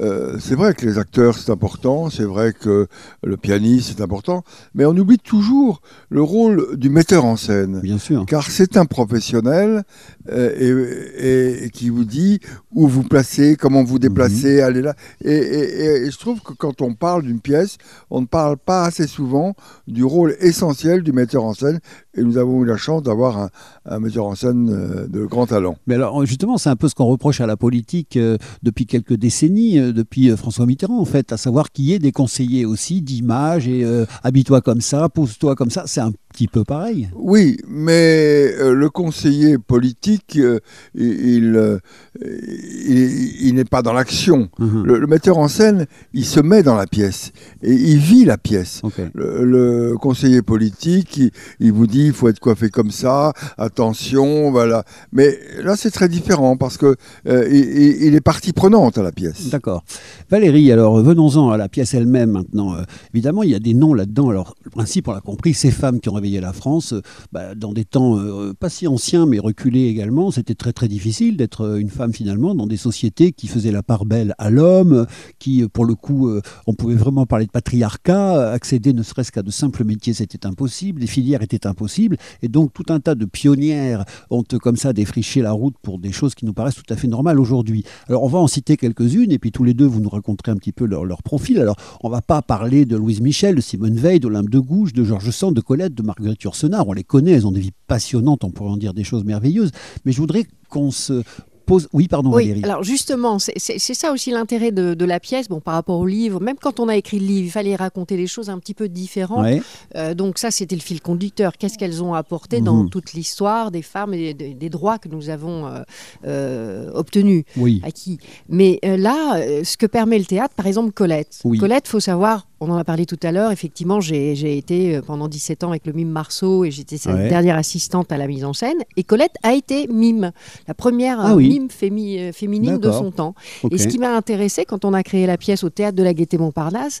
euh, 0.00 0.36
c'est 0.40 0.54
vrai 0.54 0.74
que 0.74 0.84
les 0.86 0.98
acteurs 0.98 1.36
c'est 1.38 1.50
important, 1.52 2.10
c'est 2.10 2.24
vrai 2.24 2.52
que 2.52 2.86
le 3.22 3.36
pianiste 3.36 3.88
c'est 3.96 4.02
important, 4.02 4.42
mais 4.74 4.84
on 4.84 4.96
oublie 4.96 5.18
toujours 5.18 5.80
le 6.08 6.22
rôle 6.22 6.76
du 6.76 6.88
metteur 6.90 7.24
en 7.24 7.36
scène. 7.36 7.80
Bien 7.80 7.98
sûr. 7.98 8.24
Car 8.26 8.50
c'est 8.50 8.76
un 8.76 8.84
professionnel 8.84 9.84
euh, 10.30 11.14
et, 11.18 11.26
et- 11.28 11.64
et 11.66 11.70
qui 11.70 11.88
vous 11.90 12.04
dit 12.04 12.40
où 12.74 12.88
vous 12.88 13.02
placez, 13.04 13.56
comment 13.56 13.84
vous 13.84 13.98
déplacez, 14.00 14.56
Mhm. 14.56 14.64
allez 14.64 14.82
là. 14.82 14.94
Et 15.24 16.10
je 16.10 16.18
trouve 16.18 16.40
que 16.42 16.52
quand 16.52 16.80
on 16.82 16.94
parle 16.94 17.22
d'une 17.22 17.40
pièce, 17.40 17.76
on 18.10 18.22
ne 18.22 18.26
parle 18.26 18.56
pas 18.56 18.84
assez 18.86 19.06
souvent 19.06 19.54
du 19.86 20.02
rôle 20.04 20.36
essentiel 20.40 21.02
du 21.02 21.12
metteur 21.12 21.44
en 21.44 21.54
scène. 21.54 21.78
Et 22.14 22.22
nous 22.22 22.36
avons 22.36 22.62
eu 22.62 22.66
la 22.66 22.76
chance 22.76 23.02
d'avoir 23.02 23.38
un, 23.38 23.50
un 23.86 23.98
metteur 23.98 24.26
en 24.26 24.34
scène 24.34 24.68
euh, 24.70 25.06
de 25.08 25.24
grand 25.24 25.46
talent. 25.46 25.76
Mais 25.86 25.94
alors 25.94 26.24
justement, 26.26 26.58
c'est 26.58 26.68
un 26.68 26.76
peu 26.76 26.88
ce 26.88 26.94
qu'on 26.94 27.06
reproche 27.06 27.40
à 27.40 27.46
la 27.46 27.56
politique 27.56 28.16
euh, 28.16 28.36
depuis 28.62 28.84
quelques 28.86 29.14
décennies, 29.14 29.78
euh, 29.78 29.92
depuis 29.92 30.30
euh, 30.30 30.36
François 30.36 30.66
Mitterrand 30.66 31.00
en 31.00 31.04
fait, 31.06 31.32
à 31.32 31.36
savoir 31.38 31.72
qu'il 31.72 31.86
y 31.86 31.94
ait 31.94 31.98
des 31.98 32.12
conseillers 32.12 32.66
aussi 32.66 33.00
d'image 33.00 33.66
et 33.66 33.84
euh, 33.84 34.04
habille-toi 34.22 34.60
comme 34.60 34.80
ça, 34.82 35.08
pose-toi 35.08 35.54
comme 35.54 35.70
ça. 35.70 35.84
C'est 35.86 36.00
un 36.00 36.12
petit 36.32 36.48
peu 36.48 36.64
pareil. 36.64 37.08
Oui, 37.14 37.58
mais 37.68 38.52
euh, 38.58 38.74
le 38.74 38.88
conseiller 38.90 39.58
politique, 39.58 40.36
euh, 40.38 40.58
il, 40.94 41.06
il, 41.36 41.56
euh, 41.56 41.78
il- 42.24 43.46
il 43.48 43.54
n'est 43.54 43.64
pas 43.64 43.82
dans 43.82 43.92
l'action. 43.92 44.48
Mhm. 44.58 44.84
Le, 44.84 44.98
le 44.98 45.06
metteur 45.06 45.38
en 45.38 45.48
scène, 45.48 45.86
il 46.12 46.24
se 46.24 46.40
met 46.40 46.62
dans 46.62 46.74
la 46.74 46.86
pièce 46.86 47.32
et 47.62 47.72
il 47.72 47.98
vit 47.98 48.24
la 48.24 48.38
pièce. 48.38 48.80
Le, 49.14 49.44
le 49.44 49.96
conseiller 49.98 50.42
politique, 50.42 51.16
il, 51.18 51.30
il 51.60 51.72
vous 51.72 51.86
dit 51.86 52.06
il 52.06 52.12
faut 52.12 52.28
être 52.28 52.40
coiffé 52.40 52.70
comme 52.70 52.90
ça, 52.90 53.32
attention, 53.58 54.50
voilà. 54.50 54.84
Mais 55.12 55.38
là, 55.62 55.76
c'est 55.76 55.90
très 55.90 56.08
différent 56.08 56.56
parce 56.56 56.76
que 56.76 56.96
euh, 57.28 57.46
il, 57.50 57.56
il- 57.82 58.02
il 58.04 58.14
est 58.14 58.20
partie 58.20 58.52
prenante 58.52 58.98
à 58.98 59.02
la 59.02 59.12
pièce. 59.12 59.48
D'accord. 59.50 59.84
Valérie, 60.32 60.72
alors 60.72 60.98
venons-en 61.02 61.50
à 61.50 61.58
la 61.58 61.68
pièce 61.68 61.92
elle-même 61.92 62.30
maintenant. 62.30 62.74
Euh, 62.74 62.84
évidemment, 63.12 63.42
il 63.42 63.50
y 63.50 63.54
a 63.54 63.58
des 63.58 63.74
noms 63.74 63.92
là-dedans. 63.92 64.30
Alors, 64.30 64.54
le 64.64 64.70
principe, 64.70 65.08
on 65.08 65.12
l'a 65.12 65.20
compris, 65.20 65.52
ces 65.52 65.70
femmes 65.70 66.00
qui 66.00 66.08
ont 66.08 66.14
réveillé 66.14 66.40
la 66.40 66.54
France, 66.54 66.94
euh, 66.94 67.02
bah, 67.32 67.54
dans 67.54 67.74
des 67.74 67.84
temps 67.84 68.18
euh, 68.18 68.54
pas 68.58 68.70
si 68.70 68.88
anciens, 68.88 69.26
mais 69.26 69.38
reculés 69.38 69.88
également, 69.88 70.30
c'était 70.30 70.54
très 70.54 70.72
très 70.72 70.88
difficile 70.88 71.36
d'être 71.36 71.76
une 71.78 71.90
femme 71.90 72.14
finalement 72.14 72.54
dans 72.54 72.66
des 72.66 72.78
sociétés 72.78 73.32
qui 73.32 73.46
faisaient 73.46 73.72
la 73.72 73.82
part 73.82 74.06
belle 74.06 74.34
à 74.38 74.48
l'homme, 74.48 75.06
qui, 75.38 75.68
pour 75.68 75.84
le 75.84 75.94
coup, 75.94 76.30
on 76.66 76.72
pouvait 76.72 76.94
vraiment 76.94 77.26
parler 77.26 77.44
de 77.44 77.50
patriarcat, 77.50 78.52
accéder 78.52 78.94
ne 78.94 79.02
serait-ce 79.02 79.32
qu'à 79.32 79.42
de 79.42 79.50
simples 79.50 79.84
métiers, 79.84 80.14
c'était 80.14 80.46
impossible, 80.46 81.02
les 81.02 81.06
filières 81.06 81.42
étaient 81.42 81.66
impossibles, 81.66 82.16
et 82.40 82.48
donc 82.48 82.72
tout 82.72 82.86
un 82.88 83.00
tas 83.00 83.14
de 83.14 83.26
pionnières 83.26 84.06
ont 84.30 84.44
comme 84.62 84.76
ça 84.76 84.94
défriché 84.94 85.42
la 85.42 85.52
route 85.52 85.74
pour 85.82 85.98
des 85.98 86.10
choses 86.10 86.34
qui 86.34 86.46
nous 86.46 86.54
paraissent 86.54 86.76
tout 86.76 86.90
à 86.90 86.96
fait 86.96 87.06
normales 87.06 87.38
aujourd'hui. 87.38 87.84
Alors 88.08 88.22
on 88.22 88.28
va 88.28 88.38
en 88.38 88.46
citer 88.46 88.78
quelques-unes, 88.78 89.30
et 89.30 89.38
puis 89.38 89.52
tous 89.52 89.64
les 89.64 89.74
deux, 89.74 89.84
vous 89.84 90.00
nous 90.00 90.21
raconterez 90.22 90.52
un 90.52 90.56
petit 90.56 90.72
peu 90.72 90.86
leur, 90.86 91.22
profil. 91.22 91.58
Alors 91.58 91.76
on 92.02 92.08
va 92.08 92.22
pas 92.22 92.42
parler 92.42 92.86
de 92.86 92.96
Louise 92.96 93.20
Michel, 93.20 93.56
de 93.56 93.60
Simone 93.60 93.96
Veil, 93.96 94.20
d'Olympe 94.20 94.48
de 94.48 94.58
Gouges, 94.58 94.92
de 94.92 95.04
Georges 95.04 95.30
Sand, 95.30 95.54
de 95.54 95.60
Colette, 95.60 95.94
de 95.94 96.02
Marguerite 96.02 96.42
Yourcenar. 96.42 96.86
On 96.86 96.92
les 96.92 97.04
connaît, 97.04 97.32
elles 97.32 97.46
ont 97.46 97.52
des 97.52 97.60
vies 97.60 97.72
passionnantes, 97.88 98.44
on 98.44 98.50
pourrait 98.50 98.70
en 98.70 98.76
dire 98.76 98.94
des 98.94 99.04
choses 99.04 99.24
merveilleuses. 99.24 99.72
Mais 100.04 100.12
je 100.12 100.18
voudrais 100.18 100.46
qu'on 100.68 100.90
se 100.90 101.22
pose... 101.64 101.88
Oui, 101.92 102.08
pardon 102.08 102.32
Oui, 102.32 102.48
Valérie. 102.48 102.64
alors 102.64 102.82
justement, 102.82 103.38
c'est- 103.38 103.58
ça 103.94 104.12
aussi 104.12 104.30
l'intérêt 104.30 104.72
de, 104.72 104.94
de 104.94 105.04
la 105.04 105.20
pièce, 105.20 105.48
bon, 105.48 105.60
par 105.60 105.74
rapport 105.74 105.98
au 105.98 106.06
livre. 106.06 106.40
Même 106.40 106.56
quand 106.60 106.80
on 106.80 106.88
a 106.88 106.96
écrit 106.96 107.18
le 107.18 107.26
livre, 107.26 107.46
il 107.46 107.50
fallait 107.50 107.76
raconter 107.76 108.16
des 108.16 108.26
choses 108.26 108.50
un 108.50 108.58
petit 108.58 108.74
peu 108.74 108.88
différentes. 108.88 109.42
Ouais. 109.44 109.62
Euh, 109.96 110.14
donc 110.14 110.38
ça, 110.38 110.50
c'était 110.50 110.74
le 110.76 110.80
fil 110.82 111.00
conducteur. 111.00 111.52
Qu'est-ce 111.58 111.78
qu'elles 111.78 112.02
ont 112.02 112.14
apporté 112.14 112.60
dans 112.60 112.82
Mhm. 112.84 112.90
toute 112.90 113.12
l'histoire 113.12 113.70
des 113.70 113.82
femmes 113.82 114.14
et 114.14 114.34
des, 114.34 114.54
des 114.54 114.68
droits 114.70 114.98
que 114.98 115.08
nous 115.08 115.28
avons 115.30 115.66
euh, 115.66 115.80
euh, 116.26 116.90
obtenus, 116.94 117.44
Oui. 117.56 117.80
acquis. 117.84 118.18
Mais 118.48 118.78
là, 118.82 119.40
ce 119.64 119.76
que 119.76 119.86
permet 119.86 120.18
le 120.18 120.24
théâtre, 120.24 120.54
par 120.54 120.66
exemple, 120.66 120.92
Colette. 120.92 121.40
Oui. 121.44 121.58
Colette, 121.58 121.88
faut 121.88 122.00
savoir, 122.00 122.46
on 122.62 122.70
en 122.70 122.76
a 122.76 122.84
parlé 122.84 123.06
tout 123.06 123.18
à 123.22 123.32
l'heure, 123.32 123.50
effectivement, 123.50 124.00
j'ai 124.00 124.56
été 124.56 124.96
euh, 124.96 125.02
pendant 125.02 125.28
17 125.28 125.64
ans 125.64 125.70
avec 125.70 125.86
le 125.86 125.92
mime 125.92 126.08
Marceau 126.10 126.64
et 126.64 126.70
j'étais 126.70 126.96
sa 126.96 127.12
Ouais. 127.14 127.28
dernière 127.28 127.56
assistante 127.56 128.12
à 128.12 128.16
la 128.18 128.26
mise 128.26 128.44
en 128.44 128.52
scène. 128.52 128.76
Et 128.96 129.02
Colette 129.04 129.34
a 129.42 129.52
été 129.54 129.86
mime, 129.88 130.32
la 130.68 130.74
première 130.74 131.18
Ah 131.20 131.34
oui. 131.34 131.48
mime 131.48 131.66
fémi- 131.68 132.18
euh, 132.18 132.32
féminine 132.32 132.78
de 132.78 132.90
son 132.90 133.10
temps. 133.10 133.34
Et 133.70 133.78
ce 133.78 133.88
qui 133.88 133.98
m'a 133.98 134.16
intéressé 134.16 134.64
quand 134.64 134.84
on 134.84 134.94
a 134.94 135.02
créé 135.02 135.26
la 135.26 135.36
pièce 135.36 135.64
au 135.64 135.70
théâtre 135.70 135.96
de 135.96 136.02
la 136.02 136.14
Gaîté 136.14 136.38
Montparnasse, 136.38 137.00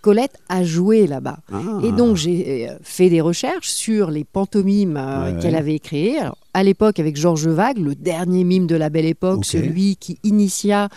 Colette 0.00 0.38
a 0.48 0.64
joué 0.64 1.06
là-bas. 1.06 1.38
Ah. 1.52 1.58
Et 1.82 1.90
donc 1.92 2.16
j'ai 2.16 2.68
euh, 2.68 2.74
fait 2.82 3.08
des 3.08 3.20
recherches 3.20 3.68
sur 3.70 4.10
les 4.10 4.24
pantomimes 4.24 4.96
euh, 4.98 5.32
Ouais, 5.34 5.40
qu'elle 5.40 5.52
ouais. 5.54 5.58
avait 5.60 5.78
créées. 5.78 6.18
Alors, 6.18 6.36
à 6.54 6.62
l'époque 6.62 7.00
avec 7.00 7.16
Georges 7.16 7.48
Vague, 7.48 7.78
le 7.78 7.94
dernier 7.94 8.44
mime 8.44 8.66
de 8.66 8.76
la 8.76 8.88
belle 8.88 9.04
époque, 9.06 9.44
celui 9.44 9.96
qui 9.96 10.18
initia 10.24 10.88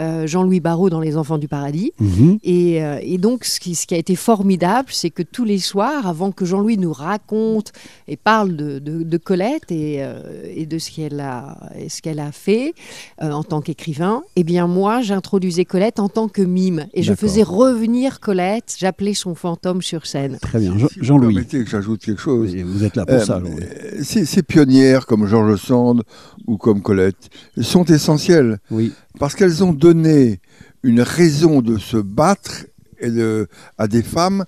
euh, 0.00 0.26
Jean-Louis 0.26 0.60
Barrault 0.60 0.90
dans 0.90 1.00
Les 1.00 1.16
Enfants 1.16 1.38
du 1.38 1.48
Paradis. 1.48 1.92
Mhm. 2.00 2.38
Et, 2.42 2.82
euh, 2.84 2.98
et 3.02 3.18
donc, 3.18 3.44
ce 3.44 3.60
qui, 3.60 3.74
ce 3.74 3.86
qui 3.86 3.94
a 3.94 3.98
été 3.98 4.16
formidable, 4.16 4.88
c'est 4.90 5.10
que 5.10 5.22
tous 5.22 5.44
les 5.44 5.58
soirs, 5.58 6.06
avant 6.06 6.32
que 6.32 6.44
Jean-Louis 6.44 6.78
nous 6.78 6.92
raconte 6.92 7.72
et 8.08 8.16
parle 8.16 8.56
de, 8.56 8.78
de- 8.80 9.02
de 9.04 9.16
Colette 9.18 9.70
et, 9.70 9.98
euh, 10.02 10.20
et 10.54 10.66
de 10.66 10.78
ce 10.78 10.90
qu'elle 10.90 11.20
a, 11.20 11.56
et 11.78 11.88
ce 11.88 12.02
qu'elle 12.02 12.18
a 12.20 12.32
fait 12.32 12.74
euh, 13.22 13.30
en 13.30 13.44
tant 13.44 13.60
qu'écrivain, 13.60 14.22
eh 14.36 14.44
bien 14.44 14.66
moi, 14.66 15.00
j'introduisais 15.00 15.64
Colette 15.64 16.00
en 16.00 16.08
tant 16.08 16.28
que 16.28 16.42
mime. 16.42 16.86
Et 16.92 17.02
je 17.04 17.14
faisais 17.14 17.42
revenir 17.44 18.18
Colette, 18.20 18.74
j'appelais 18.78 19.14
son 19.14 19.34
fantôme 19.34 19.80
sur 19.80 20.06
scène. 20.06 20.38
Très 20.42 20.58
bien. 20.58 20.74
Si 20.78 20.86
Jean-Louis, 21.00 21.34
permettez 21.34 21.62
que 21.64 21.70
j'ajoute 21.70 22.00
quelque 22.00 22.20
chose. 22.20 22.54
Vous 22.54 22.82
êtes 22.84 22.96
là 22.96 23.06
pour 23.06 23.14
Euh, 23.14 23.20
ça. 23.20 23.38
Jean-Louis. 23.38 23.62
ces, 24.02 24.24
ces 24.24 24.42
pionnières 24.42 25.03
comme 25.04 25.26
Georges 25.26 25.56
Sand 25.60 26.02
ou 26.46 26.56
comme 26.56 26.82
Colette 26.82 27.30
sont 27.60 27.84
essentielles 27.84 28.58
Oui. 28.70 28.92
parce 29.18 29.34
qu'elles 29.34 29.62
ont 29.64 29.72
donné 29.72 30.40
une 30.82 31.00
raison 31.00 31.62
de 31.62 31.78
se 31.78 31.96
battre 31.96 32.66
et 32.98 33.10
de- 33.10 33.48
à 33.78 33.88
des 33.88 34.02
femmes 34.02 34.44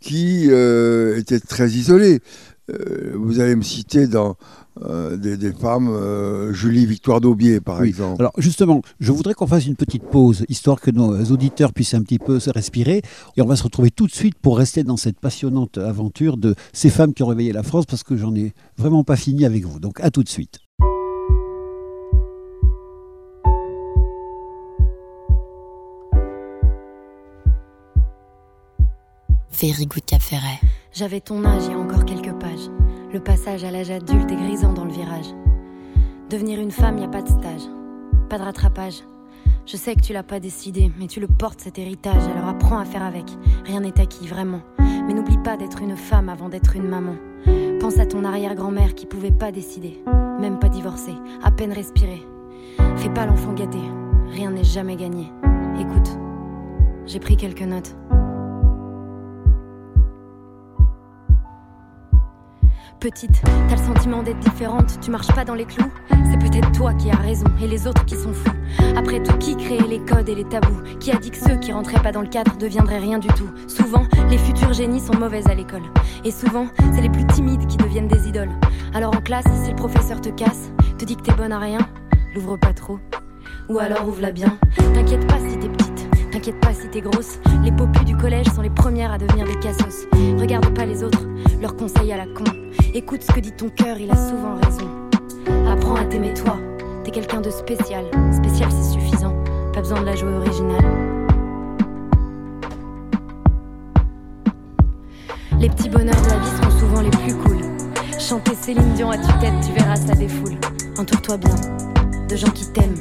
qui 0.00 0.46
euh, 0.50 1.16
étaient 1.18 1.40
très 1.40 1.70
isolées. 1.70 2.20
Euh, 2.70 3.12
vous 3.16 3.40
allez 3.40 3.56
me 3.56 3.62
citer 3.62 4.06
dans 4.06 4.36
euh, 4.82 5.16
des, 5.16 5.36
des 5.36 5.52
femmes, 5.52 5.88
euh, 5.88 6.52
Julie 6.52 6.86
Victoire 6.86 7.20
d'Aubier 7.20 7.60
par 7.60 7.80
Oui. 7.80 7.88
exemple. 7.88 8.20
Alors 8.22 8.32
justement, 8.38 8.82
je 9.00 9.12
voudrais 9.12 9.34
qu'on 9.34 9.46
fasse 9.46 9.66
une 9.66 9.76
petite 9.76 10.04
pause, 10.04 10.44
histoire 10.48 10.80
que 10.80 10.90
nos 10.90 11.22
auditeurs 11.26 11.72
puissent 11.72 11.94
un 11.94 12.02
petit 12.02 12.18
peu 12.18 12.40
se 12.40 12.50
respirer. 12.50 13.02
Et 13.36 13.42
on 13.42 13.46
va 13.46 13.56
se 13.56 13.62
retrouver 13.62 13.90
tout 13.90 14.06
de 14.06 14.12
suite 14.12 14.34
pour 14.40 14.58
rester 14.58 14.84
dans 14.84 14.96
cette 14.96 15.20
passionnante 15.20 15.78
aventure 15.78 16.36
de 16.36 16.54
ces 16.72 16.90
femmes 16.90 17.14
qui 17.14 17.22
ont 17.22 17.26
réveillé 17.28 17.52
la 17.52 17.62
France, 17.62 17.86
parce 17.86 18.02
que 18.02 18.16
j'en 18.16 18.34
ai 18.34 18.52
vraiment 18.78 19.04
pas 19.04 19.16
fini 19.16 19.44
avec 19.44 19.64
vous. 19.64 19.80
Donc 19.80 20.00
à 20.00 20.10
tout 20.10 20.22
de 20.22 20.28
suite. 20.28 20.58
Ferret. 30.20 30.60
J'avais 30.92 31.20
ton 31.20 31.44
âge 31.44 31.62
il 31.66 31.72
y 31.72 31.74
a 31.74 31.78
encore 31.78 32.04
quelques 32.04 32.32
pages. 32.40 32.68
Le 33.12 33.18
passage 33.18 33.64
à 33.64 33.72
l'âge 33.72 33.90
adulte 33.90 34.30
est 34.30 34.36
grisant 34.36 34.72
dans 34.72 34.84
le 34.84 34.92
virage. 34.92 35.34
Devenir 36.28 36.60
une 36.60 36.70
femme, 36.70 36.96
y 36.98 37.04
a 37.04 37.08
pas 37.08 37.22
de 37.22 37.28
stage, 37.28 37.62
pas 38.28 38.38
de 38.38 38.44
rattrapage. 38.44 39.02
Je 39.66 39.76
sais 39.76 39.96
que 39.96 40.00
tu 40.00 40.12
l'as 40.12 40.22
pas 40.22 40.38
décidé, 40.38 40.92
mais 40.96 41.08
tu 41.08 41.18
le 41.18 41.26
portes 41.26 41.60
cet 41.60 41.80
héritage, 41.80 42.22
alors 42.28 42.48
apprends 42.48 42.78
à 42.78 42.84
faire 42.84 43.02
avec. 43.02 43.24
Rien 43.64 43.80
n'est 43.80 44.00
acquis, 44.00 44.28
vraiment. 44.28 44.60
Mais 44.78 45.12
n'oublie 45.12 45.38
pas 45.38 45.56
d'être 45.56 45.82
une 45.82 45.96
femme 45.96 46.28
avant 46.28 46.48
d'être 46.48 46.76
une 46.76 46.86
maman. 46.86 47.16
Pense 47.80 47.98
à 47.98 48.06
ton 48.06 48.22
arrière-grand-mère 48.22 48.94
qui 48.94 49.06
pouvait 49.06 49.32
pas 49.32 49.50
décider, 49.50 50.04
même 50.38 50.60
pas 50.60 50.68
divorcer, 50.68 51.14
à 51.42 51.50
peine 51.50 51.72
respirer. 51.72 52.22
Fais 52.94 53.10
pas 53.10 53.26
l'enfant 53.26 53.54
gâté, 53.54 53.80
rien 54.28 54.52
n'est 54.52 54.62
jamais 54.62 54.94
gagné. 54.94 55.32
Écoute, 55.80 56.16
j'ai 57.06 57.18
pris 57.18 57.36
quelques 57.36 57.62
notes. 57.62 57.96
Petite, 63.00 63.40
t'as 63.42 63.76
le 63.76 63.82
sentiment 63.82 64.22
d'être 64.22 64.40
différente, 64.40 65.00
tu 65.00 65.10
marches 65.10 65.34
pas 65.34 65.46
dans 65.46 65.54
les 65.54 65.64
clous. 65.64 65.90
C'est 66.10 66.38
peut-être 66.38 66.70
toi 66.72 66.92
qui 66.92 67.10
as 67.10 67.16
raison 67.16 67.46
et 67.62 67.66
les 67.66 67.86
autres 67.86 68.04
qui 68.04 68.14
sont 68.14 68.34
fous. 68.34 68.52
Après 68.94 69.22
tout, 69.22 69.38
qui 69.38 69.56
créait 69.56 69.86
les 69.88 70.00
codes 70.00 70.28
et 70.28 70.34
les 70.34 70.44
tabous? 70.44 70.82
Qui 71.00 71.10
a 71.10 71.16
dit 71.16 71.30
que 71.30 71.38
ceux 71.38 71.56
qui 71.56 71.72
rentraient 71.72 72.02
pas 72.02 72.12
dans 72.12 72.20
le 72.20 72.28
cadre 72.28 72.58
deviendraient 72.58 72.98
rien 72.98 73.18
du 73.18 73.28
tout? 73.28 73.48
Souvent, 73.68 74.04
les 74.28 74.36
futurs 74.36 74.74
génies 74.74 75.00
sont 75.00 75.16
mauvaises 75.16 75.46
à 75.46 75.54
l'école. 75.54 75.84
Et 76.26 76.30
souvent, 76.30 76.66
c'est 76.94 77.00
les 77.00 77.08
plus 77.08 77.26
timides 77.26 77.66
qui 77.68 77.78
deviennent 77.78 78.06
des 78.06 78.28
idoles. 78.28 78.52
Alors 78.92 79.16
en 79.16 79.22
classe, 79.22 79.46
si 79.64 79.70
le 79.70 79.76
professeur 79.76 80.20
te 80.20 80.28
casse, 80.28 80.70
te 80.98 81.06
dit 81.06 81.16
que 81.16 81.22
t'es 81.22 81.32
bonne 81.32 81.52
à 81.52 81.58
rien, 81.58 81.80
l'ouvre 82.34 82.58
pas 82.58 82.74
trop. 82.74 82.98
Ou 83.70 83.78
alors 83.78 84.06
ouvre-la 84.08 84.30
bien. 84.30 84.58
T'inquiète 84.92 85.26
pas 85.26 85.38
si 85.48 85.58
t'es 85.58 85.70
petite, 85.70 85.99
t'inquiète 86.40 86.60
pas 86.60 86.72
si 86.72 86.88
t'es 86.88 87.02
grosse. 87.02 87.38
Les 87.62 87.70
popus 87.70 88.04
du 88.06 88.16
collège 88.16 88.46
sont 88.54 88.62
les 88.62 88.70
premières 88.70 89.12
à 89.12 89.18
devenir 89.18 89.44
des 89.44 89.58
cassos. 89.58 90.06
Regarde 90.38 90.72
pas 90.74 90.86
les 90.86 91.04
autres, 91.04 91.26
leurs 91.60 91.76
conseils 91.76 92.12
à 92.12 92.16
la 92.16 92.24
con. 92.24 92.44
Écoute 92.94 93.22
ce 93.22 93.30
que 93.30 93.40
dit 93.40 93.52
ton 93.52 93.68
cœur, 93.68 93.98
il 93.98 94.10
a 94.10 94.16
souvent 94.16 94.54
raison. 94.54 94.88
Apprends 95.70 95.96
à 95.96 96.04
t'aimer 96.04 96.32
toi, 96.32 96.56
t'es 97.04 97.10
quelqu'un 97.10 97.42
de 97.42 97.50
spécial. 97.50 98.06
Spécial 98.32 98.70
c'est 98.72 98.90
suffisant, 98.94 99.34
pas 99.74 99.80
besoin 99.80 100.00
de 100.00 100.06
la 100.06 100.16
jouer 100.16 100.32
originale. 100.32 100.84
Les 105.58 105.68
petits 105.68 105.90
bonheurs 105.90 106.22
de 106.22 106.28
la 106.30 106.38
vie 106.38 106.62
sont 106.62 106.78
souvent 106.78 107.02
les 107.02 107.10
plus 107.10 107.34
cool. 107.34 107.58
Chanter 108.18 108.54
Céline 108.54 108.94
Dion 108.94 109.10
à 109.10 109.18
tue-tête, 109.18 109.52
tu 109.62 109.72
verras 109.72 109.96
ça 109.96 110.14
défoule. 110.14 110.56
Entoure-toi 110.98 111.36
bien 111.36 111.54
de 112.30 112.36
gens 112.36 112.50
qui 112.50 112.64
t'aiment. 112.72 112.96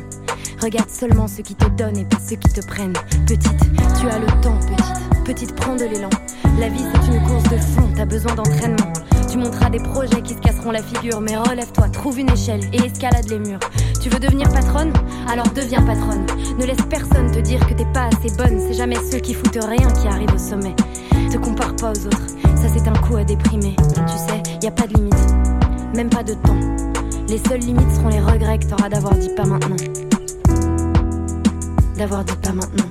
Regarde 0.62 0.90
seulement 0.90 1.28
ceux 1.28 1.42
qui 1.42 1.56
te 1.56 1.66
donnent 1.70 1.98
et 1.98 2.04
pas 2.04 2.18
ceux 2.20 2.36
qui 2.36 2.52
te 2.52 2.66
prennent. 2.66 2.94
Petite, 3.26 3.58
tu 4.00 4.08
as 4.10 4.20
le 4.20 4.28
temps, 4.42 4.60
petite. 4.60 5.24
Petite, 5.24 5.56
prends 5.56 5.76
de 5.76 5.86
l'élan. 5.86 6.10
La 6.60 6.68
vie, 6.68 6.84
c'est 6.84 7.14
une 7.14 7.24
course 7.24 7.44
de 7.44 7.58
fond, 7.58 7.88
t'as 7.96 8.06
besoin 8.06 8.36
d'entraînement. 8.36 8.92
Tu 9.32 9.38
monteras 9.38 9.70
des 9.70 9.80
projets 9.80 10.22
qui 10.22 10.34
se 10.34 10.40
casseront 10.40 10.72
la 10.72 10.84
figure, 10.84 11.22
mais 11.22 11.38
relève-toi, 11.38 11.88
trouve 11.90 12.20
une 12.20 12.30
échelle 12.32 12.62
et 12.74 12.86
escalade 12.86 13.30
les 13.30 13.40
murs. 13.40 13.60
Tu 14.02 14.10
veux 14.10 14.20
devenir 14.20 14.50
patronne? 14.50 14.92
Alors 15.32 15.48
deviens 15.56 15.82
patronne. 15.82 16.26
Ne 16.58 16.66
laisse 16.66 16.86
personne 16.90 17.32
te 17.32 17.40
dire 17.40 17.66
que 17.66 17.74
t'es 17.74 17.88
pas 17.94 18.08
assez 18.08 18.36
bonne, 18.36 18.60
c'est 18.60 18.74
jamais 18.74 18.98
ceux 19.12 19.20
qui 19.20 19.34
foutent 19.34 19.64
rien 19.64 19.88
qui 19.92 20.08
arrivent 20.08 20.34
au 20.34 20.38
sommet. 20.38 20.76
Te 21.32 21.38
compare 21.38 21.76
pas 21.78 21.92
aux 21.92 22.06
autres, 22.08 22.28
ça 22.56 22.68
c'est 22.74 22.88
un 22.88 23.00
coup 23.02 23.16
à 23.16 23.24
déprimer. 23.24 23.76
Tu 23.78 24.18
sais, 24.18 24.44
y 24.62 24.68
a 24.68 24.72
pas 24.72 24.88
de 24.88 24.96
limite, 24.96 25.36
même 25.96 26.10
pas 26.10 26.24
de 26.24 26.34
temps. 26.34 26.60
Les 27.30 27.38
seules 27.38 27.62
limites 27.62 27.92
seront 27.96 28.10
les 28.10 28.20
regrets 28.20 28.58
que 28.58 28.66
t'auras 28.66 28.90
d'avoir 28.90 29.14
dit 29.14 29.30
pas 29.36 29.46
maintenant. 29.46 29.78
D'avoir 32.00 32.24
dit 32.24 32.34
pas 32.38 32.54
maintenant. 32.54 32.90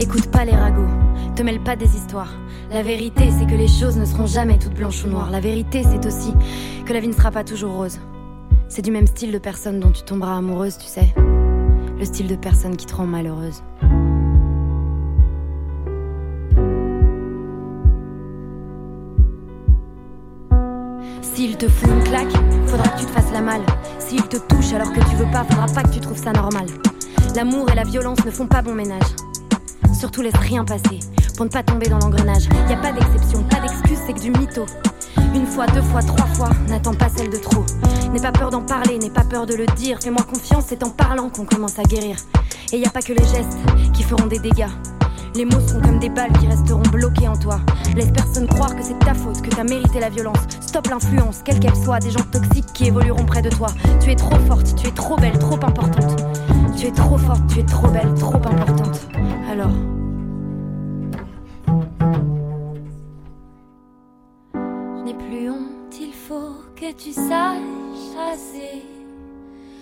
Écoute 0.00 0.28
pas 0.28 0.46
les 0.46 0.56
ragots, 0.56 0.88
te 1.36 1.42
mêle 1.42 1.60
pas 1.60 1.76
des 1.76 1.94
histoires. 1.94 2.32
La 2.70 2.82
vérité, 2.82 3.24
c'est 3.38 3.44
que 3.44 3.58
les 3.58 3.68
choses 3.68 3.98
ne 3.98 4.06
seront 4.06 4.24
jamais 4.24 4.58
toutes 4.58 4.72
blanches 4.72 5.04
ou 5.04 5.08
noires. 5.08 5.30
La 5.30 5.40
vérité, 5.40 5.82
c'est 5.82 6.06
aussi 6.06 6.32
que 6.86 6.94
la 6.94 7.00
vie 7.00 7.08
ne 7.08 7.12
sera 7.12 7.30
pas 7.30 7.44
toujours 7.44 7.74
rose. 7.74 8.00
C'est 8.68 8.80
du 8.80 8.90
même 8.90 9.06
style 9.06 9.32
de 9.32 9.38
personne 9.38 9.80
dont 9.80 9.90
tu 9.90 10.02
tomberas 10.02 10.38
amoureuse, 10.38 10.78
tu 10.78 10.86
sais. 10.86 11.12
Le 11.98 12.06
style 12.06 12.26
de 12.26 12.36
personne 12.36 12.74
qui 12.74 12.86
te 12.86 12.94
rend 12.94 13.04
malheureuse. 13.04 13.62
S'il 21.22 21.56
te 21.56 21.68
fout 21.68 21.88
une 21.88 22.02
claque, 22.02 22.32
faudra 22.66 22.88
que 22.88 23.00
tu 23.00 23.06
te 23.06 23.10
fasses 23.12 23.32
la 23.32 23.40
malle. 23.40 23.64
S'il 23.98 24.22
te 24.22 24.36
touche 24.36 24.72
alors 24.72 24.92
que 24.92 25.00
tu 25.00 25.16
veux 25.16 25.30
pas, 25.30 25.44
faudra 25.44 25.66
pas 25.66 25.82
que 25.82 25.90
tu 25.90 26.00
trouves 26.00 26.22
ça 26.22 26.32
normal. 26.32 26.66
L'amour 27.34 27.70
et 27.70 27.74
la 27.74 27.84
violence 27.84 28.24
ne 28.24 28.30
font 28.30 28.46
pas 28.46 28.60
bon 28.60 28.74
ménage. 28.74 29.14
Surtout 29.98 30.22
laisse 30.22 30.36
rien 30.36 30.64
passer 30.64 31.00
pour 31.36 31.46
ne 31.46 31.50
pas 31.50 31.62
tomber 31.62 31.88
dans 31.88 31.98
l'engrenage. 31.98 32.44
Y 32.68 32.72
a 32.72 32.76
pas 32.76 32.92
d'exception, 32.92 33.42
pas 33.44 33.60
d'excuse, 33.60 33.98
c'est 34.06 34.12
que 34.12 34.20
du 34.20 34.30
mytho. 34.30 34.66
Une 35.34 35.46
fois, 35.46 35.66
deux 35.66 35.82
fois, 35.82 36.02
trois 36.02 36.26
fois, 36.26 36.50
n'attends 36.68 36.94
pas 36.94 37.08
celle 37.08 37.30
de 37.30 37.38
trop. 37.38 37.64
N'aie 38.12 38.20
pas 38.20 38.32
peur 38.32 38.50
d'en 38.50 38.62
parler, 38.62 38.98
n'aie 38.98 39.10
pas 39.10 39.24
peur 39.24 39.46
de 39.46 39.54
le 39.54 39.66
dire. 39.66 39.98
Fais-moi 40.02 40.22
confiance, 40.24 40.64
c'est 40.68 40.82
en 40.82 40.90
parlant 40.90 41.30
qu'on 41.30 41.44
commence 41.44 41.78
à 41.78 41.84
guérir. 41.84 42.16
Et 42.72 42.78
y 42.78 42.84
a 42.86 42.90
pas 42.90 43.00
que 43.00 43.12
les 43.12 43.24
gestes 43.24 43.58
qui 43.94 44.02
feront 44.02 44.26
des 44.26 44.38
dégâts. 44.38 44.68
Les 45.34 45.46
mots 45.46 45.60
sont 45.66 45.80
comme 45.80 45.98
des 45.98 46.10
balles 46.10 46.32
qui 46.38 46.46
resteront 46.46 46.82
bloquées 46.92 47.26
en 47.26 47.36
toi. 47.36 47.58
Laisse 47.96 48.10
personne 48.12 48.46
croire 48.46 48.76
que 48.76 48.82
c'est 48.82 48.98
ta 48.98 49.14
faute, 49.14 49.40
que 49.40 49.48
t'as 49.48 49.64
mérité 49.64 49.98
la 49.98 50.10
violence. 50.10 50.38
Stop 50.60 50.88
l'influence, 50.88 51.40
quelle 51.42 51.58
qu'elle 51.58 51.74
soit, 51.74 52.00
des 52.00 52.10
gens 52.10 52.24
toxiques 52.30 52.70
qui 52.74 52.88
évolueront 52.88 53.24
près 53.24 53.40
de 53.40 53.48
toi. 53.48 53.68
Tu 54.02 54.10
es 54.10 54.14
trop 54.14 54.38
forte, 54.40 54.74
tu 54.76 54.88
es 54.88 54.90
trop 54.90 55.16
belle, 55.16 55.38
trop 55.38 55.54
importante. 55.54 56.22
Tu 56.76 56.86
es 56.86 56.90
trop 56.90 57.16
forte, 57.16 57.46
tu 57.48 57.60
es 57.60 57.64
trop 57.64 57.88
belle, 57.88 58.12
trop 58.14 58.36
importante. 58.36 59.08
Alors. 59.50 59.70
Je 64.54 65.04
n'ai 65.04 65.14
plus 65.14 65.48
honte, 65.50 65.98
il 65.98 66.12
faut 66.12 66.56
que 66.76 66.92
tu 66.92 67.12
saches 67.12 67.58
assez 68.32 68.82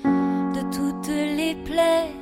de 0.05 0.61
toutes 0.71 1.09
les 1.09 1.57
plaies 1.65 2.20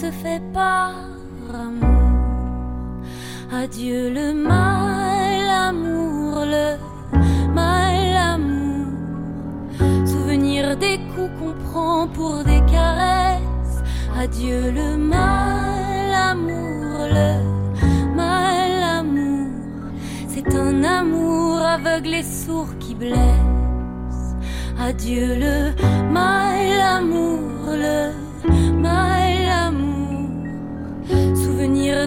se 0.00 0.10
fait 0.10 0.42
par 0.52 0.92
amour. 1.52 3.04
Adieu 3.52 4.10
le 4.10 4.34
mal 4.34 5.48
amour, 5.68 6.44
le 6.54 6.68
mal 7.54 8.16
amour. 8.34 8.88
Souvenir 10.04 10.76
des 10.76 10.98
coups 11.12 11.30
qu'on 11.38 11.54
prend 11.68 12.08
pour 12.08 12.42
des 12.42 12.62
caresses. 12.72 13.78
Adieu 14.18 14.72
le 14.72 14.96
mal 14.96 16.12
amour, 16.32 16.96
le 17.18 17.30
mal 18.16 18.82
amour. 18.98 19.48
C'est 20.28 20.52
un 20.56 20.82
amour 20.82 21.62
aveugle 21.62 22.14
et 22.14 22.24
sourd 22.24 22.70
qui 22.80 22.94
blesse. 22.96 24.24
Adieu 24.88 25.26
le 25.44 25.56
mal 26.10 26.80
amour, 26.98 27.76
le 27.84 28.12
mal. 28.72 29.23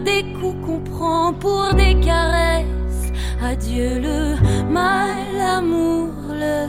Des 0.06 0.24
coups 0.40 0.56
qu'on 0.64 0.80
prend 0.80 1.34
pour 1.34 1.74
des 1.74 2.00
caresses. 2.00 3.12
Adieu 3.44 4.00
le 4.00 4.36
mal 4.72 5.42
amour, 5.42 6.10
le 6.30 6.68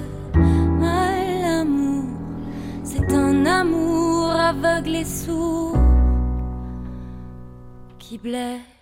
mal 0.80 1.60
amour. 1.60 2.04
C'est 2.82 3.12
un 3.12 3.44
amour 3.44 4.30
aveugle 4.30 4.96
et 4.96 5.04
sourd 5.04 5.76
qui 7.98 8.16
blesse. 8.16 8.77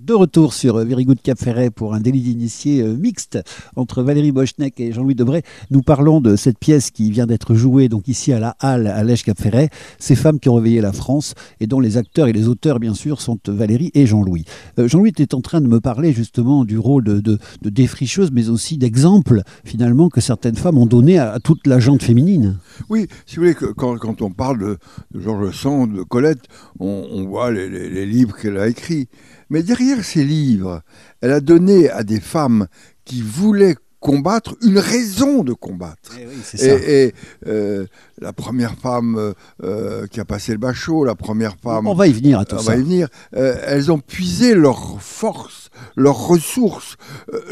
De 0.00 0.14
retour 0.14 0.54
sur 0.54 0.76
euh, 0.76 0.84
Very 0.84 1.04
Good 1.04 1.20
Cap 1.22 1.38
Ferret 1.38 1.68
pour 1.68 1.92
un 1.92 2.00
délit 2.00 2.22
d'initié 2.22 2.80
euh, 2.80 2.96
mixte 2.96 3.38
entre 3.76 4.02
Valérie 4.02 4.32
Bochnek 4.32 4.80
et 4.80 4.92
Jean-Louis 4.92 5.14
Debray. 5.14 5.42
Nous 5.70 5.82
parlons 5.82 6.22
de 6.22 6.36
cette 6.36 6.58
pièce 6.58 6.90
qui 6.90 7.10
vient 7.10 7.26
d'être 7.26 7.54
jouée 7.54 7.90
donc 7.90 8.08
ici 8.08 8.32
à 8.32 8.38
la 8.40 8.56
Halle 8.60 8.86
à 8.86 9.04
l'Èche 9.04 9.24
Cap 9.24 9.38
Ferret. 9.38 9.68
Ces 9.98 10.16
femmes 10.16 10.40
qui 10.40 10.48
ont 10.48 10.54
réveillé 10.54 10.80
la 10.80 10.94
France 10.94 11.34
et 11.60 11.66
dont 11.66 11.80
les 11.80 11.98
acteurs 11.98 12.28
et 12.28 12.32
les 12.32 12.48
auteurs 12.48 12.80
bien 12.80 12.94
sûr 12.94 13.20
sont 13.20 13.38
Valérie 13.46 13.90
et 13.92 14.06
Jean-Louis. 14.06 14.46
Euh, 14.78 14.88
Jean-Louis 14.88 15.10
était 15.10 15.34
en 15.34 15.42
train 15.42 15.60
de 15.60 15.68
me 15.68 15.80
parler 15.80 16.14
justement 16.14 16.64
du 16.64 16.78
rôle 16.78 17.04
de, 17.04 17.38
défricheuse 17.62 18.30
mais 18.32 18.48
aussi 18.48 18.78
d'exemple 18.78 19.42
finalement 19.64 20.08
que 20.08 20.22
certaines 20.22 20.56
femmes 20.56 20.78
ont 20.78 20.86
donné 20.86 21.18
à, 21.18 21.38
toute 21.40 21.66
la 21.66 21.78
gente 21.78 22.02
féminine. 22.02 22.56
Oui, 22.88 23.06
si 23.26 23.36
vous 23.36 23.42
voulez, 23.42 23.54
quand, 23.54 24.22
on 24.22 24.30
parle 24.30 24.60
de, 24.60 24.78
Georges 25.14 25.54
Sand, 25.54 25.92
de 25.92 26.02
Colette, 26.04 26.44
on, 26.78 27.26
voit 27.26 27.50
les- 27.50 27.68
les 27.68 28.06
livres 28.06 28.34
qu'elle 28.34 28.56
a 28.56 28.66
écrits. 28.66 29.08
Mais 29.50 29.62
derrière 29.62 30.04
ces 30.04 30.24
livres, 30.24 30.82
elle 31.20 31.32
a 31.32 31.40
donné 31.40 31.90
à 31.90 32.02
des 32.04 32.20
femmes 32.20 32.66
qui 33.04 33.20
voulaient 33.20 33.76
combattre 34.00 34.56
une 34.62 34.78
raison 34.78 35.44
de 35.44 35.52
combattre. 35.52 36.16
Et, 36.58 37.04
et, 37.04 37.14
euh, 37.46 37.86
la 38.18 38.32
première 38.32 38.74
femme 38.74 39.34
euh, 39.62 40.06
qui 40.06 40.20
a 40.20 40.24
passé 40.24 40.52
le 40.52 40.58
bachot, 40.58 41.04
la 41.04 41.14
première 41.14 41.56
femme... 41.62 41.86
On 41.86 41.94
va 41.94 42.06
y 42.06 42.12
venir 42.12 42.38
à 42.38 42.46
tout 42.46 42.56
on 42.56 42.60
ça. 42.60 42.72
va 42.72 42.78
y 42.78 42.82
venir. 42.82 43.08
Euh, 43.36 43.56
elles 43.66 43.92
ont 43.92 43.98
puisé 43.98 44.54
leur 44.54 45.00
force, 45.02 45.68
leurs 45.96 46.26
ressources, 46.26 46.96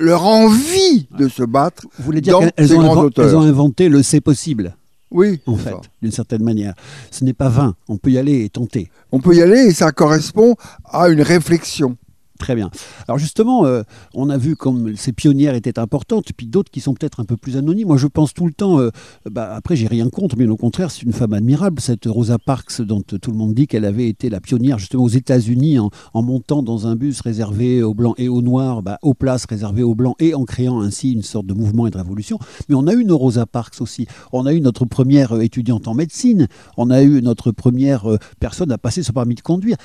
leur 0.00 0.24
envie 0.24 1.06
de 1.18 1.28
se 1.28 1.42
battre. 1.42 1.82
Vous 1.98 2.04
voulez 2.04 2.22
dire 2.22 2.38
qu'elles 2.56 2.74
ont 2.74 3.42
inventé 3.42 3.88
le 3.90 4.02
c'est 4.02 4.22
possible 4.22 4.77
Oui, 5.10 5.40
en 5.46 5.56
fait, 5.56 5.74
d'une 6.02 6.12
certaine 6.12 6.42
manière. 6.42 6.74
Ce 7.10 7.24
n'est 7.24 7.32
pas 7.32 7.48
vain, 7.48 7.74
on 7.88 7.96
peut 7.96 8.10
y 8.10 8.18
aller 8.18 8.44
et 8.44 8.50
tenter. 8.50 8.90
On 9.10 9.20
peut 9.20 9.34
y 9.34 9.42
aller 9.42 9.60
et 9.60 9.72
ça 9.72 9.90
correspond 9.92 10.54
à 10.84 11.08
une 11.08 11.22
réflexion. 11.22 11.96
Très 12.38 12.54
bien. 12.54 12.70
Alors 13.08 13.18
justement, 13.18 13.66
euh, 13.66 13.82
on 14.14 14.30
a 14.30 14.38
vu 14.38 14.54
comme 14.54 14.96
ces 14.96 15.12
pionnières 15.12 15.54
étaient 15.54 15.78
importantes, 15.78 16.32
puis 16.36 16.46
d'autres 16.46 16.70
qui 16.70 16.80
sont 16.80 16.94
peut-être 16.94 17.20
un 17.20 17.24
peu 17.24 17.36
plus 17.36 17.56
anonymes. 17.56 17.88
Moi, 17.88 17.96
je 17.96 18.06
pense 18.06 18.32
tout 18.32 18.46
le 18.46 18.52
temps, 18.52 18.78
euh, 18.78 18.90
bah, 19.28 19.52
après, 19.54 19.74
j'ai 19.74 19.88
rien 19.88 20.08
contre, 20.08 20.36
mais 20.38 20.46
au 20.46 20.56
contraire, 20.56 20.90
c'est 20.90 21.02
une 21.02 21.12
femme 21.12 21.32
admirable, 21.32 21.80
cette 21.80 22.06
Rosa 22.06 22.38
Parks, 22.38 22.80
dont 22.80 23.02
tout 23.02 23.30
le 23.30 23.36
monde 23.36 23.54
dit 23.54 23.66
qu'elle 23.66 23.84
avait 23.84 24.08
été 24.08 24.30
la 24.30 24.40
pionnière 24.40 24.78
justement 24.78 25.02
aux 25.02 25.08
États-Unis 25.08 25.78
en, 25.78 25.90
montant 26.14 26.62
dans 26.62 26.86
un 26.86 26.94
bus 26.94 27.20
réservé 27.20 27.82
aux 27.82 27.94
blancs 27.94 28.14
et 28.18 28.28
aux 28.28 28.42
noirs, 28.42 28.82
bah, 28.82 28.98
aux 29.02 29.14
places 29.14 29.46
réservées 29.46 29.82
aux 29.82 29.94
blancs, 29.94 30.14
et 30.20 30.34
en 30.34 30.44
créant 30.44 30.80
ainsi 30.80 31.12
une 31.12 31.22
sorte 31.22 31.46
de 31.46 31.54
mouvement 31.54 31.86
et 31.86 31.90
de 31.90 31.96
révolution. 31.96 32.38
Mais 32.68 32.76
on 32.76 32.86
a 32.86 32.92
eu 32.92 33.04
nos 33.04 33.18
Rosa 33.18 33.46
Parks 33.46 33.80
aussi. 33.80 34.06
On 34.32 34.46
a 34.46 34.52
eu 34.52 34.60
notre 34.60 34.84
première 34.84 35.32
euh, 35.32 35.40
étudiante 35.40 35.88
en 35.88 35.94
médecine. 35.94 36.46
On 36.76 36.90
a 36.90 37.02
eu 37.02 37.20
notre 37.20 37.50
première 37.50 38.10
euh, 38.10 38.18
personne 38.38 38.70
à 38.70 38.78
passer 38.78 39.02
son 39.02 39.12
permis 39.12 39.34
de 39.34 39.40
conduire. 39.40 39.76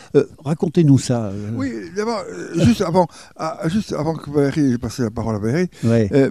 Racontez-nous 0.43 0.99
ça. 0.99 1.31
Oui, 1.55 1.71
d'abord, 1.95 2.21
juste 2.55 2.81
avant, 2.81 3.07
ah, 3.37 3.59
juste 3.67 3.93
avant 3.93 4.15
que 4.15 4.29
Valérie, 4.29 4.71
j'ai 4.71 4.77
passé 4.77 5.03
la 5.03 5.11
parole 5.11 5.35
à 5.35 5.39
Valérie, 5.39 5.69
Ouais. 5.83 6.09
euh, 6.13 6.29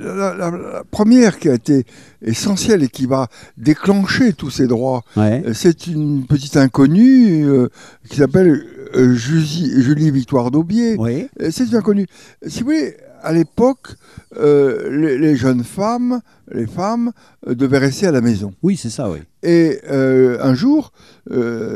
la, 0.00 0.34
la- 0.34 0.50
la 0.50 0.84
première 0.90 1.38
qui 1.38 1.48
a 1.48 1.54
été 1.54 1.84
essentielle 2.22 2.82
et 2.82 2.88
qui 2.88 3.06
va 3.06 3.28
déclencher 3.56 4.32
tous 4.32 4.50
ces 4.50 4.66
droits, 4.66 5.02
Ouais. 5.16 5.42
euh, 5.46 5.52
c'est 5.54 5.86
une 5.86 6.26
petite 6.26 6.56
inconnue 6.56 7.46
euh, 7.48 7.68
qui 8.08 8.16
s'appelle 8.16 8.64
euh, 8.94 9.14
Julie, 9.14 9.82
Julie 9.82 10.10
Victoire 10.10 10.50
d'Aubier. 10.50 10.96
Euh, 11.00 11.50
C'est 11.50 11.64
une 11.68 11.76
inconnue. 11.76 12.06
Si 12.46 12.60
vous 12.60 12.66
voulez, 12.66 12.96
à 13.22 13.32
l'époque, 13.32 13.94
euh, 14.36 14.90
les, 14.90 15.18
les 15.18 15.36
jeunes 15.36 15.64
femmes, 15.64 16.20
les 16.50 16.66
femmes, 16.66 17.12
euh, 17.46 17.54
devaient 17.54 17.78
rester 17.78 18.06
à 18.06 18.12
la 18.12 18.20
maison. 18.20 18.52
Oui, 18.62 18.76
c'est 18.76 18.90
ça, 18.90 19.10
oui. 19.10 19.18
Et 19.42 19.80
euh, 19.90 20.38
un 20.42 20.54
jour, 20.54 20.92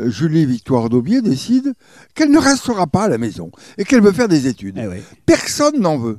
Julie 0.06 0.46
Victoire 0.46 0.88
d'Aubier 0.88 1.22
décide 1.22 1.72
qu'elle 2.14 2.30
ne 2.30 2.38
restera 2.38 2.86
pas 2.86 3.04
à 3.04 3.08
la 3.08 3.18
maison 3.18 3.50
et 3.78 3.84
qu'elle 3.84 4.02
veut 4.02 4.12
faire 4.12 4.28
des 4.28 4.46
études. 4.46 4.78
Eh 4.78 4.86
oui. 4.86 4.96
Personne 5.24 5.80
n'en 5.80 5.98
veut. 5.98 6.18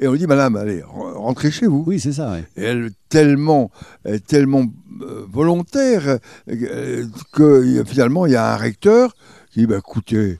Et 0.00 0.06
on 0.06 0.12
lui 0.12 0.18
dit, 0.20 0.26
madame, 0.26 0.54
allez, 0.54 0.80
re- 0.80 1.14
rentrez 1.14 1.50
chez 1.50 1.66
vous. 1.66 1.82
Oui, 1.86 1.98
c'est 1.98 2.12
ça, 2.12 2.32
oui. 2.32 2.44
Et 2.56 2.64
elle 2.64 2.90
tellement, 3.08 3.70
tellement 4.28 4.64
volontaire 5.28 6.18
que 7.32 7.82
finalement, 7.84 8.26
il 8.26 8.32
y 8.32 8.36
a 8.36 8.54
un 8.54 8.56
recteur 8.56 9.14
qui 9.50 9.60
dit, 9.60 9.66
bah, 9.66 9.78
écoutez, 9.78 10.38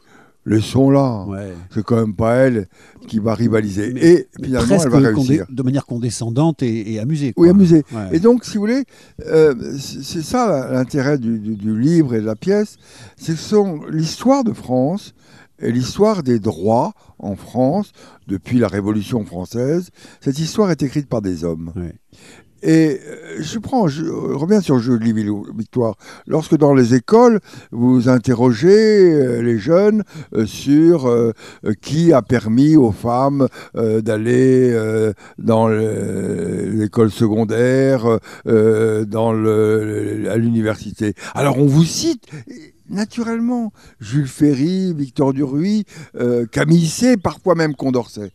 laissons-la. 0.48 1.24
Ouais. 1.28 1.52
C'est 1.72 1.84
quand 1.84 1.96
même 1.96 2.14
pas 2.14 2.34
elle 2.36 2.66
qui 3.06 3.18
va 3.20 3.34
rivaliser. 3.34 3.92
Mais- 3.94 4.00
et 4.04 4.28
finalement, 4.42 4.82
elle 4.82 4.90
va 4.90 4.98
réussir. 4.98 5.46
de 5.48 5.62
manière 5.62 5.86
condescendante 5.86 6.62
et, 6.62 6.92
et 6.94 6.98
amusée. 7.00 7.32
Oui, 7.36 7.48
amusée. 7.48 7.84
Ouais. 7.92 8.08
Et 8.16 8.18
donc, 8.20 8.44
si 8.44 8.54
vous 8.54 8.60
voulez, 8.62 8.84
euh, 9.26 9.54
c'est 9.78 10.22
ça 10.22 10.68
l'intérêt 10.72 11.18
du, 11.18 11.38
du- 11.38 11.56
du 11.56 11.78
livre 11.78 12.14
et 12.14 12.20
de 12.20 12.26
la 12.26 12.36
pièce, 12.36 12.76
c'est 13.16 13.36
sont 13.36 13.80
l'histoire 13.90 14.44
de 14.44 14.52
France 14.52 15.14
et 15.60 15.72
l'histoire 15.72 16.22
des 16.22 16.38
droits 16.38 16.92
en 17.18 17.34
France 17.36 17.92
depuis 18.28 18.58
la 18.58 18.68
Révolution 18.68 19.24
française. 19.24 19.90
Cette 20.20 20.38
histoire 20.38 20.70
est 20.70 20.82
écrite 20.82 21.08
par 21.08 21.20
des 21.22 21.44
hommes. 21.44 21.72
Ouais. 21.76 21.94
Et 22.62 23.00
euh, 23.06 23.36
je 23.40 23.58
prends, 23.58 23.86
je 23.88 24.04
reviens 24.04 24.60
sur 24.60 24.78
Julie 24.78 25.12
Victoire. 25.12 25.96
Lorsque 26.26 26.56
dans 26.56 26.74
les 26.74 26.94
écoles, 26.94 27.40
vous 27.70 28.08
interrogez 28.08 29.12
euh, 29.12 29.42
les 29.42 29.58
jeunes 29.58 30.02
euh, 30.34 30.44
sur 30.46 31.06
euh, 31.06 31.32
euh, 31.64 31.72
qui 31.80 32.12
a 32.12 32.20
permis 32.22 32.76
aux 32.76 32.90
femmes 32.92 33.46
euh, 33.76 34.00
d'aller 34.00 34.70
euh, 34.72 35.12
dans 35.38 35.68
le- 35.68 36.68
l'école 36.70 37.10
secondaire, 37.10 38.18
euh, 38.46 39.04
dans 39.04 39.30
à 39.30 40.36
l'université. 40.36 41.14
Alors 41.34 41.58
on 41.58 41.66
vous 41.66 41.84
cite 41.84 42.26
naturellement 42.90 43.72
Jules 44.00 44.26
Ferry, 44.26 44.94
Victor 44.94 45.32
Duruy, 45.32 45.84
euh, 46.16 46.46
Camille 46.46 46.86
C, 46.88 47.16
parfois 47.16 47.54
même 47.54 47.74
Condorcet. 47.74 48.32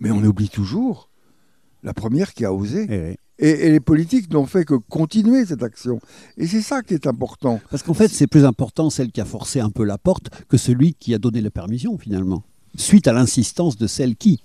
Mais 0.00 0.10
on 0.10 0.22
oublie 0.24 0.48
toujours 0.48 1.10
la 1.82 1.94
première 1.94 2.34
qui 2.34 2.44
a 2.44 2.52
osé. 2.52 2.86
Eh. 2.90 3.16
Et, 3.38 3.50
et 3.66 3.70
les 3.70 3.80
politiques 3.80 4.32
n'ont 4.32 4.46
fait 4.46 4.64
que 4.64 4.74
continuer 4.74 5.44
cette 5.44 5.62
action. 5.62 6.00
Et 6.38 6.46
c'est 6.46 6.62
ça 6.62 6.82
qui 6.82 6.94
est 6.94 7.06
important. 7.06 7.60
Parce 7.70 7.82
qu'en 7.82 7.94
fait, 7.94 8.08
c'est 8.08 8.26
plus 8.26 8.44
important 8.44 8.88
celle 8.88 9.12
qui 9.12 9.20
a 9.20 9.24
forcé 9.26 9.60
un 9.60 9.70
peu 9.70 9.84
la 9.84 9.98
porte 9.98 10.30
que 10.48 10.56
celui 10.56 10.94
qui 10.94 11.12
a 11.14 11.18
donné 11.18 11.40
la 11.42 11.50
permission, 11.50 11.98
finalement. 11.98 12.42
Suite 12.76 13.06
à 13.08 13.12
l'insistance 13.12 13.76
de 13.76 13.86
celle 13.86 14.16
qui. 14.16 14.40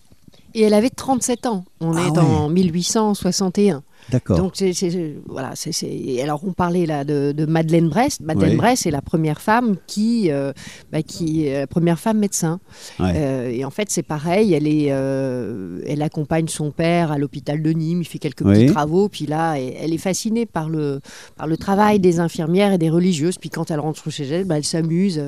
Et 0.54 0.63
elle 0.63 0.73
avait 0.73 0.89
37 0.89 1.45
ans. 1.45 1.63
On 1.80 1.95
Ah 1.95 2.08
est 2.08 2.12
ouais. 2.12 2.17
en 2.19 2.49
1861. 2.49 3.84
D'accord. 4.10 4.38
Donc, 4.38 4.54
c'est- 4.56 4.74
c'est- 4.74 5.16
voilà, 5.28 5.52
c'est- 5.56 6.22
alors 6.22 6.42
on 6.46 6.54
parlait 6.54 6.86
là 6.86 7.04
de, 7.04 7.32
de 7.36 7.46
Madeleine 7.46 7.90
Brest. 7.90 8.22
Madeleine 8.22 8.52
Oui. 8.52 8.58
Brest 8.58 8.86
est 8.86 8.92
la 8.92 9.02
première 9.02 9.42
femme 9.42 9.76
qui, 9.88 10.32
euh, 10.32 10.52
bah, 10.92 11.02
qui 11.02 11.46
est 11.46 11.60
la 11.62 11.68
première 11.68 12.00
femme 12.00 12.20
médecin. 12.20 12.60
Ouais. 13.00 13.14
Euh, 13.16 13.50
et 13.50 13.64
en 13.66 13.70
fait, 13.70 13.90
c'est 13.90 14.04
pareil. 14.04 14.54
Elle 14.54 14.68
est, 14.68 14.88
euh, 14.90 15.80
elle 15.88 16.02
accompagne 16.02 16.48
son 16.48 16.72
père 16.72 17.12
à 17.12 17.18
l'hôpital 17.18 17.62
de 17.62 17.70
Nîmes. 17.72 18.02
Il 18.02 18.06
fait 18.08 18.20
quelques 18.20 18.42
Oui. 18.42 18.54
petits 18.54 18.74
travaux. 18.74 19.08
Puis 19.10 19.26
là, 19.26 19.56
elle 19.58 19.94
est 19.94 19.98
fascinée 19.98 20.46
par 20.46 20.70
le, 20.70 21.00
par 21.38 21.48
le 21.48 21.58
travail 21.58 22.00
des 22.00 22.20
infirmières 22.20 22.74
et 22.74 22.78
des 22.78 22.90
religieuses. 22.90 23.38
Puis 23.38 23.50
quand 23.50 23.72
elle 23.72 23.80
rentre 23.80 24.10
chez 24.10 24.26
elle, 24.26 24.46
bah, 24.46 24.58
elle 24.58 24.64
s'amuse. 24.66 25.22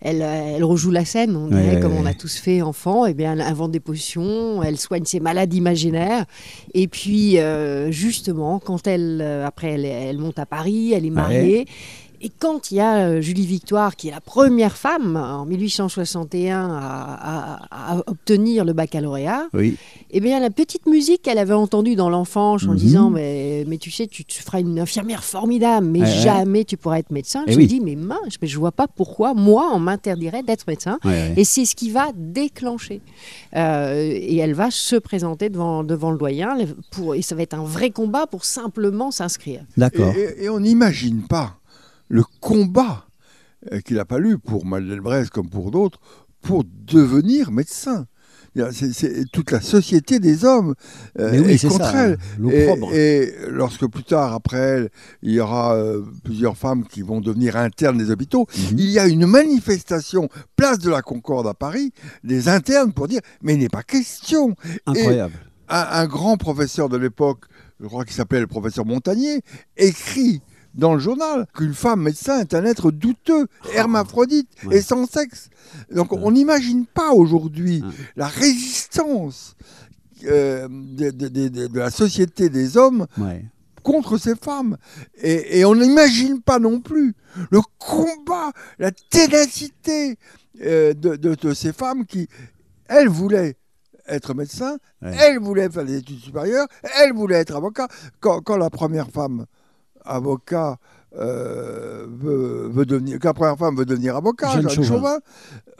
elle, 0.00 0.22
elle 0.22 0.64
rejoue 0.64 0.90
la 0.90 1.04
scène, 1.04 1.36
on 1.36 1.48
dirait, 1.48 1.74
Ouais, 1.76 1.80
comme 1.80 1.92
ouais, 1.92 1.98
on 2.02 2.06
a 2.06 2.14
tous 2.14 2.36
fait 2.38 2.62
enfant. 2.62 3.06
Et 3.06 3.14
bien, 3.14 3.32
elle 3.32 3.40
invente 3.40 3.70
des 3.72 3.80
potions. 3.80 4.62
Elle 4.62 4.78
soigne 4.78 5.04
ses 5.04 5.20
malades 5.20 5.52
imaginaires. 5.54 6.24
Et 6.74 6.88
puis, 6.88 7.38
euh, 7.38 7.90
justement, 8.08 8.58
quand 8.58 8.86
elle, 8.86 9.20
euh, 9.22 9.46
après, 9.46 9.72
elle, 9.72 9.84
elle 9.84 10.18
monte 10.18 10.38
à 10.38 10.46
Paris, 10.46 10.92
elle 10.92 11.06
est 11.06 11.10
mariée. 11.10 11.66
Et 12.20 12.30
quand 12.30 12.70
il 12.72 12.76
y 12.76 12.80
a 12.80 13.06
euh, 13.08 13.20
Julie 13.20 13.46
Victoire, 13.46 13.94
qui 13.96 14.08
est 14.08 14.10
la 14.10 14.20
première 14.20 14.76
femme 14.76 15.16
en 15.16 15.44
1861 15.46 16.68
à, 16.68 17.58
à- 17.70 17.94
à 17.94 17.98
obtenir 18.06 18.64
le 18.64 18.72
baccalauréat, 18.72 19.46
Oui. 19.54 19.76
eh 20.10 20.20
bien 20.20 20.40
la 20.40 20.50
petite 20.50 20.86
musique 20.86 21.22
qu'elle 21.22 21.38
avait 21.38 21.54
entendue 21.54 21.94
dans 21.94 22.10
l'enfance 22.10 22.64
en 22.64 22.72
Mhm. 22.72 22.76
disant 22.76 23.10
mais, 23.10 23.64
mais 23.68 23.78
tu 23.78 23.90
sais, 23.90 24.06
tu, 24.06 24.24
tu 24.24 24.42
feras 24.42 24.60
une 24.60 24.78
infirmière 24.80 25.22
formidable, 25.22 25.86
mais 25.86 26.00
Ouais, 26.00 26.06
ouais. 26.06 26.12
jamais 26.12 26.64
tu 26.64 26.76
pourras 26.76 26.98
être 26.98 27.10
médecin. 27.12 27.44
Eh 27.46 27.52
Je 27.52 27.56
oui. 27.58 27.64
me 27.64 27.68
dis 27.68 27.80
mais 27.80 27.94
mince, 27.94 28.34
mais 28.42 28.48
je 28.48 28.58
vois 28.58 28.72
pas 28.72 28.88
pourquoi 28.88 29.34
moi 29.34 29.70
on 29.72 29.78
m'interdirait 29.78 30.42
d'être 30.42 30.66
médecin. 30.66 30.98
Ouais, 31.04 31.10
ouais. 31.10 31.34
Et 31.36 31.44
c'est 31.44 31.64
ce 31.64 31.76
qui 31.76 31.90
va 31.90 32.08
déclencher. 32.16 33.00
Euh, 33.54 33.94
et 34.12 34.36
elle 34.38 34.54
va 34.54 34.70
se 34.70 34.96
présenter 34.96 35.50
devant, 35.50 35.84
devant 35.84 36.10
le 36.10 36.18
doyen, 36.18 36.56
pour, 36.90 37.14
et 37.14 37.22
ça 37.22 37.34
va 37.34 37.42
être 37.42 37.54
un 37.54 37.64
vrai 37.64 37.90
combat 37.90 38.26
pour 38.26 38.44
simplement 38.44 39.10
s'inscrire. 39.10 39.60
D'accord. 39.76 40.12
Et, 40.16 40.40
et- 40.40 40.44
et 40.44 40.48
on 40.48 40.60
n'imagine 40.60 41.22
pas 41.22 41.57
le 42.08 42.24
combat 42.40 43.06
euh, 43.72 43.80
qu'il 43.80 43.98
a 43.98 44.04
fallu 44.04 44.38
pour 44.38 44.64
Madeleine 44.66 45.00
Brest 45.00 45.30
comme 45.30 45.48
pour 45.48 45.70
d'autres 45.70 46.00
pour 46.40 46.64
devenir 46.64 47.50
médecin. 47.50 48.06
C'est 48.72 49.30
toute 49.30 49.52
la 49.52 49.60
société 49.60 50.18
des 50.18 50.44
hommes 50.44 50.74
euh, 51.20 51.42
oui, 51.44 51.52
est 51.52 51.68
contre 51.68 51.84
ça, 51.84 52.06
elle. 52.08 52.18
Et, 52.50 53.22
et 53.22 53.32
lorsque 53.50 53.86
plus 53.86 54.02
tard, 54.02 54.32
après 54.32 54.58
elle, 54.58 54.90
il 55.22 55.32
y 55.32 55.38
aura 55.40 55.76
euh, 55.76 56.02
plusieurs 56.24 56.56
femmes 56.56 56.84
qui 56.84 57.02
vont 57.02 57.20
devenir 57.20 57.56
internes 57.56 57.98
des 57.98 58.10
hôpitaux, 58.10 58.46
Mhm. 58.56 58.78
il 58.78 58.90
y 58.90 58.98
a 58.98 59.06
une 59.06 59.26
manifestation, 59.26 60.28
place 60.56 60.78
de 60.80 60.90
la 60.90 61.02
Concorde 61.02 61.46
à 61.46 61.54
Paris, 61.54 61.92
des 62.24 62.48
internes 62.48 62.92
pour 62.92 63.06
dire 63.06 63.20
mais 63.42 63.54
il 63.54 63.60
n'est 63.60 63.68
pas 63.68 63.84
question. 63.84 64.56
Incroyable. 64.86 65.34
Un, 65.68 65.86
un 65.90 66.06
grand 66.06 66.36
professeur 66.36 66.88
de 66.88 66.96
l'époque, 66.96 67.44
je 67.80 67.86
crois 67.86 68.04
qu'il 68.04 68.14
s'appelait 68.14 68.40
le 68.40 68.48
professeur 68.48 68.84
Montagnier, 68.86 69.42
écrit 69.76 70.40
dans 70.78 70.94
le 70.94 71.00
journal 71.00 71.46
qu'une 71.54 71.74
femme 71.74 72.02
médecin 72.02 72.40
est 72.40 72.54
un 72.54 72.64
être 72.64 72.90
douteux, 72.90 73.48
hermaphrodite 73.74 74.48
Ouais. 74.64 74.78
et 74.78 74.80
sans 74.82 75.06
sexe. 75.06 75.50
Donc 75.94 76.12
on 76.12 76.30
n'imagine 76.30 76.86
pas 76.86 77.12
aujourd'hui 77.12 77.82
Ouais. 77.82 77.92
la 78.16 78.28
résistance 78.28 79.56
euh, 80.24 80.66
de, 80.70 81.10
de- 81.10 81.28
de- 81.28 81.48
de- 81.48 81.66
de 81.66 81.78
la 81.78 81.90
société 81.90 82.48
des 82.48 82.76
hommes 82.76 83.06
Ouais. 83.18 83.44
contre 83.82 84.18
ces 84.18 84.34
femmes. 84.36 84.76
Et, 85.20 85.58
et 85.60 85.64
on 85.64 85.74
n'imagine 85.74 86.40
pas 86.40 86.58
non 86.58 86.80
plus 86.80 87.14
le 87.50 87.60
combat, 87.78 88.52
la 88.78 88.90
ténacité 88.92 90.16
euh, 90.62 90.92
de, 90.94 91.54
ces 91.54 91.72
femmes 91.72 92.04
qui, 92.06 92.28
elles, 92.88 93.08
voulaient 93.08 93.56
être 94.08 94.32
médecins, 94.34 94.78
Ouais. 95.02 95.14
elles 95.20 95.38
voulaient 95.38 95.70
faire 95.70 95.84
des 95.84 95.98
études 95.98 96.18
supérieures, 96.20 96.66
elles 97.00 97.12
voulaient 97.12 97.36
être 97.36 97.54
avocat. 97.54 97.86
Quand, 98.20 98.40
quand 98.40 98.56
la 98.56 98.70
première 98.70 99.10
femme 99.10 99.44
avocat 100.08 100.78
euh, 101.16 102.06
veut, 102.08 102.68
veut 102.68 102.86
devenir, 102.86 103.18
la 103.22 103.34
première 103.34 103.56
femme 103.56 103.76
veut 103.76 103.86
devenir 103.86 104.16
avocat, 104.16 104.52
Jeanne 104.52 104.68
Jeanne 104.68 104.84
Chauvin. 104.84 104.88
Chauvin, 104.88 105.18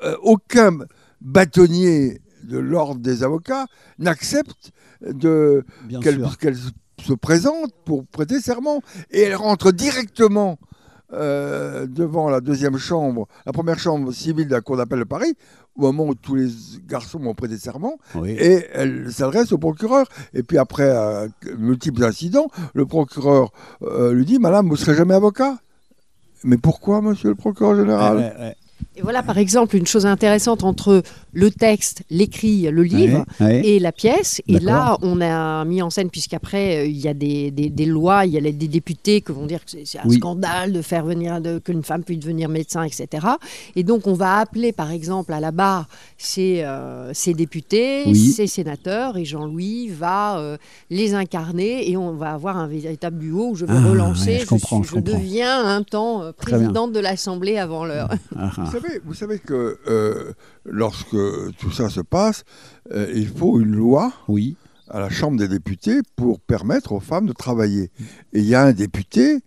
euh, 0.04 0.16
aucun 0.22 0.78
bâtonnier 1.20 2.20
de 2.44 2.58
l'ordre 2.58 3.00
des 3.00 3.22
avocats 3.22 3.66
n'accepte 3.98 4.72
de, 5.02 5.64
qu'elle 6.00 6.56
se 7.04 7.12
présente 7.12 7.72
pour 7.84 8.06
prêter 8.06 8.40
serment. 8.40 8.80
Et 9.10 9.22
elle 9.22 9.36
rentre 9.36 9.70
directement 9.72 10.58
euh, 11.12 11.86
devant 11.86 12.28
la 12.28 12.40
deuxième 12.40 12.76
chambre, 12.76 13.26
la 13.46 13.52
première 13.52 13.78
chambre 13.78 14.12
civile 14.12 14.46
de 14.48 14.52
la 14.54 14.60
Cour 14.60 14.76
d'appel 14.76 14.98
de 14.98 15.04
Paris, 15.04 15.34
au 15.76 15.82
moment 15.82 16.06
où 16.06 16.14
tous 16.14 16.34
les 16.34 16.48
garçons 16.86 17.18
vont 17.18 17.34
prêter 17.34 17.56
serment, 17.56 17.98
Oui. 18.14 18.30
et 18.32 18.66
elle 18.72 19.10
s'adresse 19.12 19.52
au 19.52 19.58
procureur. 19.58 20.06
Et 20.34 20.42
puis 20.42 20.58
après 20.58 20.88
euh, 20.90 21.28
multiples 21.56 22.04
incidents, 22.04 22.48
le 22.74 22.84
procureur 22.86 23.52
euh, 23.82 24.12
lui 24.12 24.24
dit, 24.24 24.38
Madame, 24.38 24.66
vous 24.66 24.72
ne 24.72 24.78
serez 24.78 24.94
jamais 24.94 25.14
avocat 25.14 25.58
mais 26.44 26.56
pourquoi, 26.56 27.02
monsieur 27.02 27.30
le 27.30 27.34
procureur 27.34 27.74
général? 27.74 28.16
Ouais, 28.16 28.22
ouais, 28.22 28.38
ouais. 28.38 28.56
Et 28.96 29.02
voilà 29.02 29.22
par 29.22 29.38
exemple 29.38 29.76
une 29.76 29.86
chose 29.86 30.06
intéressante 30.06 30.64
entre 30.64 31.02
le 31.32 31.50
texte, 31.52 32.02
l'écrit, 32.10 32.62
le 32.70 32.82
livre. 32.82 33.24
Ouais, 33.40 33.46
ouais. 33.46 33.66
Et 33.66 33.78
la 33.78 33.92
pièce. 33.92 34.42
Et 34.48 34.58
là, 34.58 34.96
on 35.02 35.20
a 35.20 35.64
mis 35.64 35.82
en 35.82 35.90
scène, 35.90 36.10
puisqu'après, 36.10 36.78
euh, 36.78 36.86
il 36.86 36.96
y 36.98 37.06
a 37.06 37.14
des, 37.14 37.50
des- 37.52 37.68
des 37.70 37.86
lois, 37.86 38.26
il 38.26 38.32
y 38.32 38.36
a 38.36 38.40
les- 38.40 38.52
des 38.52 38.66
députés 38.66 39.20
qui 39.20 39.30
vont 39.32 39.46
dire 39.46 39.64
que 39.64 39.70
c'est 39.84 39.98
un 39.98 40.02
Oui. 40.06 40.16
scandale 40.16 40.72
de 40.72 40.82
faire 40.82 41.04
venir, 41.04 41.40
qu'une 41.64 41.84
femme 41.84 42.02
puisse 42.02 42.18
devenir 42.18 42.48
médecin, 42.48 42.82
etc. 42.82 43.26
Et 43.76 43.84
donc, 43.84 44.06
on 44.08 44.14
va 44.14 44.38
appeler, 44.38 44.72
par 44.72 44.90
exemple, 44.90 45.32
à 45.32 45.38
la 45.38 45.52
barre 45.52 45.86
ces, 46.16 46.62
euh, 46.62 47.12
ces 47.14 47.34
députés, 47.34 48.02
Oui. 48.06 48.16
ces 48.32 48.48
sénateurs, 48.48 49.16
et 49.16 49.24
Jean-Louis 49.24 49.88
va 49.90 50.38
euh, 50.38 50.56
les 50.90 51.14
incarner, 51.14 51.88
et 51.88 51.96
on 51.96 52.14
va 52.14 52.32
avoir 52.32 52.56
un 52.56 52.66
véritable 52.66 53.18
duo 53.18 53.50
où 53.50 53.54
je 53.54 53.64
vais 53.64 53.74
Ah, 53.76 53.88
relancer. 53.90 54.26
ouais, 54.30 54.38
je 54.38 54.44
je 54.44 54.48
comprends. 54.48 54.80
deviens 55.00 55.64
un 55.66 55.82
temps 55.84 56.22
euh, 56.22 56.32
présidente 56.32 56.92
de 56.92 56.98
l'Assemblée 57.00 57.58
avant 57.58 57.84
l'heure. 57.84 58.08
Ah, 58.36 58.50
ah. 58.56 58.67
Vous 58.70 58.80
savez, 58.80 59.00
vous 59.04 59.14
savez 59.14 59.38
que 59.38 59.78
euh, 59.88 60.32
lorsque 60.64 61.16
tout 61.58 61.70
ça 61.70 61.88
se 61.88 62.00
passe, 62.00 62.44
euh, 62.92 63.10
il 63.14 63.28
faut 63.28 63.60
une 63.60 63.74
loi 63.74 64.12
Oui. 64.28 64.56
à 64.88 65.00
la 65.00 65.10
Chambre 65.10 65.38
des 65.38 65.48
députés 65.48 66.00
pour 66.16 66.40
permettre 66.40 66.92
aux 66.92 67.00
femmes 67.00 67.26
de 67.26 67.32
travailler. 67.32 67.90
Et 68.32 68.40
il 68.40 68.44
y 68.44 68.54
a 68.54 68.62
un 68.62 68.72
député 68.72 69.40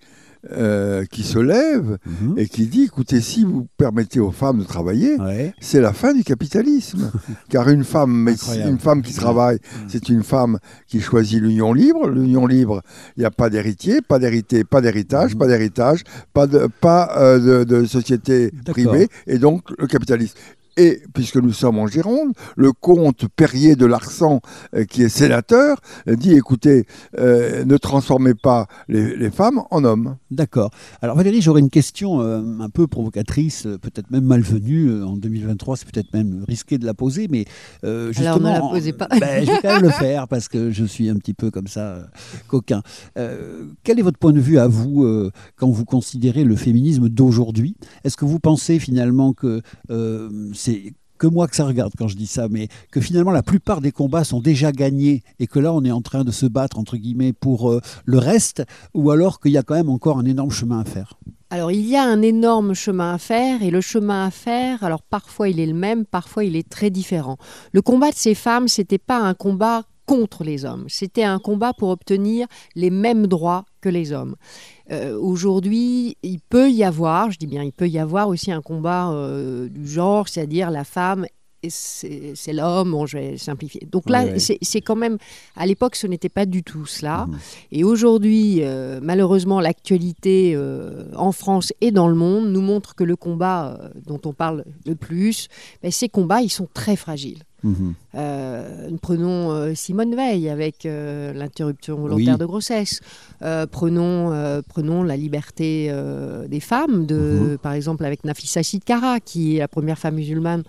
euh, 0.51 1.05
qui 1.05 1.23
se 1.23 1.37
lève 1.39 1.97
Mhm. 2.05 2.33
et 2.37 2.47
qui 2.47 2.65
dit, 2.67 2.83
écoutez, 2.83 3.21
si 3.21 3.43
vous 3.43 3.67
permettez 3.77 4.19
aux 4.19 4.31
femmes 4.31 4.59
de 4.59 4.63
travailler, 4.63 5.19
Ouais. 5.19 5.53
c'est 5.59 5.81
la 5.81 5.93
fin 5.93 6.13
du 6.13 6.23
capitalisme. 6.23 7.11
Car 7.49 7.69
une 7.69 7.83
femme, 7.83 8.27
une 8.65 8.79
femme 8.79 9.01
qui 9.03 9.13
travaille, 9.13 9.59
c'est 9.87 10.09
une 10.09 10.23
femme 10.23 10.57
qui 10.87 10.99
choisit 10.99 11.39
l'union 11.41 11.73
libre. 11.73 12.09
L'union 12.09 12.47
libre, 12.47 12.81
il 13.17 13.19
n'y 13.21 13.25
a 13.25 13.31
pas 13.31 13.49
d'héritier, 13.49 14.01
pas 14.01 14.17
d'hérité, 14.19 14.63
pas 14.63 14.81
d'héritage, 14.81 15.33
Mhm. 15.33 15.39
pas 15.39 15.47
d'héritage, 15.47 16.03
pas 16.33 16.47
de, 16.47 16.67
pas, 16.79 17.13
euh, 17.17 17.63
de, 17.63 17.75
de 17.81 17.85
société 17.85 18.51
privée, 18.65 19.07
et 19.27 19.37
donc 19.37 19.69
le 19.77 19.87
capitalisme. 19.87 20.35
Et 20.77 21.01
puisque 21.13 21.37
nous 21.37 21.51
sommes 21.53 21.79
en 21.79 21.87
Gironde, 21.87 22.33
le 22.55 22.71
comte 22.71 23.27
Perrier 23.35 23.75
de 23.75 23.85
Larsan, 23.85 24.39
euh, 24.75 24.85
qui 24.85 25.03
est 25.03 25.09
sénateur, 25.09 25.77
euh, 26.07 26.15
dit 26.15 26.33
écoutez, 26.33 26.85
euh, 27.17 27.65
ne 27.65 27.77
transformez 27.77 28.33
pas 28.35 28.67
les, 28.87 29.15
les 29.17 29.29
femmes 29.31 29.61
en 29.69 29.83
hommes. 29.83 30.17
D'accord. 30.29 30.71
Alors 31.01 31.15
Valérie, 31.17 31.41
j'aurais 31.41 31.59
une 31.61 31.69
question 31.69 32.21
euh, 32.21 32.41
un 32.59 32.69
peu 32.69 32.87
provocatrice, 32.87 33.63
peut-être 33.81 34.11
même 34.11 34.25
malvenue. 34.25 34.87
euh, 34.89 35.05
en 35.05 35.17
2023, 35.17 35.77
c'est 35.77 35.85
peut-être 35.91 36.13
même 36.13 36.43
risqué 36.47 36.77
de 36.77 36.85
la 36.85 36.93
poser, 36.93 37.27
mais 37.29 37.45
euh, 37.83 38.07
justement... 38.13 38.31
Alors, 38.31 38.39
ne 38.39 38.49
la 38.49 38.59
posez 38.79 38.93
pas. 38.93 39.07
ben, 39.19 39.45
je 39.45 39.51
vais 39.51 39.57
quand 39.61 39.73
même 39.75 39.83
le 39.83 39.89
faire 40.05 40.27
parce 40.27 40.47
que 40.47 40.71
je 40.71 40.85
suis 40.85 41.09
un 41.09 41.15
petit 41.15 41.33
peu 41.33 41.51
comme 41.51 41.67
ça, 41.67 41.81
euh, 41.81 42.03
coquin. 42.47 42.81
Euh, 43.17 43.65
quel 43.83 43.99
est 43.99 44.03
votre 44.03 44.17
point 44.19 44.33
de 44.33 44.39
vue 44.39 44.57
à 44.57 44.67
vous 44.67 45.03
euh, 45.03 45.31
quand 45.55 45.69
vous 45.69 45.85
considérez 45.85 46.43
le 46.43 46.55
féminisme 46.55 47.09
d'aujourd'hui? 47.09 47.75
Est-ce 48.03 48.17
que 48.17 48.25
vous 48.25 48.39
pensez 48.39 48.79
finalement 48.79 49.33
que 49.33 49.61
euh, 49.89 50.29
c'est 50.61 50.93
que 51.17 51.27
moi 51.27 51.47
que 51.47 51.55
ça 51.55 51.65
regarde 51.65 51.93
quand 51.95 52.07
je 52.07 52.15
dis 52.15 52.25
ça, 52.25 52.47
mais 52.49 52.67
que 52.91 52.99
finalement 52.99 53.29
la 53.29 53.43
plupart 53.43 53.79
des 53.79 53.91
combats 53.91 54.23
sont 54.23 54.41
déjà 54.41 54.71
gagnés 54.71 55.21
et 55.39 55.45
que 55.45 55.59
là 55.59 55.71
on 55.71 55.83
est 55.83 55.91
en 55.91 56.01
train 56.01 56.23
de 56.23 56.31
se 56.31 56.47
battre 56.47 56.79
entre 56.79 56.97
guillemets 56.97 57.31
pour 57.31 57.69
euh, 57.69 57.79
le 58.05 58.17
reste, 58.17 58.63
ou 58.95 59.11
alors 59.11 59.39
qu'il 59.39 59.51
y 59.51 59.57
a 59.57 59.61
quand 59.61 59.75
même 59.75 59.89
encore 59.89 60.17
un 60.17 60.25
énorme 60.25 60.49
chemin 60.49 60.79
à 60.79 60.83
faire 60.83 61.19
Alors, 61.51 61.71
il 61.71 61.87
y 61.87 61.95
a 61.95 62.03
un 62.03 62.23
énorme 62.23 62.73
chemin 62.73 63.13
à 63.13 63.17
faire, 63.19 63.61
et 63.61 63.69
le 63.69 63.81
chemin 63.81 64.25
à 64.25 64.31
faire, 64.31 64.83
alors 64.83 65.03
parfois 65.03 65.47
il 65.47 65.59
est 65.59 65.67
le 65.67 65.75
même, 65.75 66.05
parfois 66.05 66.43
il 66.43 66.55
est 66.55 66.67
très 66.67 66.89
différent. 66.89 67.37
Le 67.71 67.83
combat 67.83 68.09
de 68.09 68.15
ces 68.15 68.33
femmes, 68.33 68.67
c'était 68.67 68.97
pas 68.97 69.19
un 69.19 69.35
combat 69.35 69.83
contre 70.05 70.43
les 70.43 70.65
hommes, 70.65 70.85
c'était 70.87 71.23
un 71.23 71.39
combat 71.39 71.73
pour 71.73 71.89
obtenir 71.89 72.47
les 72.75 72.89
mêmes 72.89 73.27
droits 73.27 73.65
que 73.81 73.89
les 73.89 74.11
hommes. 74.11 74.35
Euh, 74.91 75.17
Aujourd'hui, 75.17 76.17
il 76.23 76.39
peut 76.39 76.69
y 76.69 76.83
avoir, 76.83 77.31
je 77.31 77.37
dis 77.37 77.47
bien, 77.47 77.63
il 77.63 77.71
peut 77.71 77.87
y 77.87 77.99
avoir 77.99 78.27
aussi 78.27 78.51
un 78.51 78.61
combat 78.61 79.11
euh, 79.11 79.69
du 79.69 79.87
genre, 79.87 80.27
c'est-à-dire 80.27 80.69
la 80.71 80.83
femme 80.83 81.25
et 81.63 81.69
c'est 81.69 82.53
l'homme, 82.53 82.91
bon, 82.91 83.05
je 83.05 83.17
vais 83.17 83.37
simplifier. 83.37 83.87
Donc 83.91 84.09
là, 84.09 84.25
Oui, 84.25 84.31
oui. 84.35 84.57
c'est 84.61 84.81
quand 84.81 84.95
même, 84.95 85.17
à 85.55 85.65
l'époque, 85.67 85.95
ce 85.95 86.07
n'était 86.07 86.29
pas 86.29 86.45
du 86.47 86.63
tout 86.63 86.85
cela. 86.85 87.27
Mhm. 87.27 87.37
Et 87.71 87.83
aujourd'hui, 87.83 88.63
euh, 88.63 88.99
malheureusement, 89.01 89.59
l'actualité 89.59 90.53
euh, 90.55 91.05
en 91.15 91.31
France 91.31 91.71
et 91.81 91.91
dans 91.91 92.07
le 92.07 92.15
monde 92.15 92.47
nous 92.51 92.61
montre 92.61 92.95
que 92.95 93.03
le 93.03 93.15
combat 93.15 93.79
euh, 93.79 93.89
dont 94.07 94.19
on 94.25 94.33
parle 94.33 94.65
le 94.87 94.95
plus, 94.95 95.49
ben, 95.83 95.91
ces 95.91 96.09
combats, 96.09 96.41
ils 96.41 96.49
sont 96.49 96.67
très 96.73 96.95
fragiles. 96.95 97.43
Mhm. 97.63 97.93
Euh, 98.15 98.89
prenons 99.01 99.51
euh, 99.51 99.73
Simone 99.75 100.15
Veil 100.15 100.49
avec 100.49 100.85
euh, 100.85 101.31
l'interruption 101.33 101.95
volontaire 101.97 102.33
Oui. 102.33 102.39
de 102.39 102.45
grossesse. 102.45 103.01
Euh, 103.41 103.65
prenons, 103.67 104.31
prenons 104.67 105.03
la 105.03 105.15
liberté 105.17 105.91
des 106.49 106.59
femmes, 106.59 107.05
de, 107.05 107.15
Mhm. 107.51 107.57
par 107.59 107.73
exemple 107.73 108.05
avec 108.05 108.23
Nafissa 108.23 108.63
Sidkara, 108.63 109.19
qui 109.19 109.55
est 109.55 109.59
la 109.59 109.67
première 109.67 109.97
femme 109.99 110.15
musulmane 110.15 110.63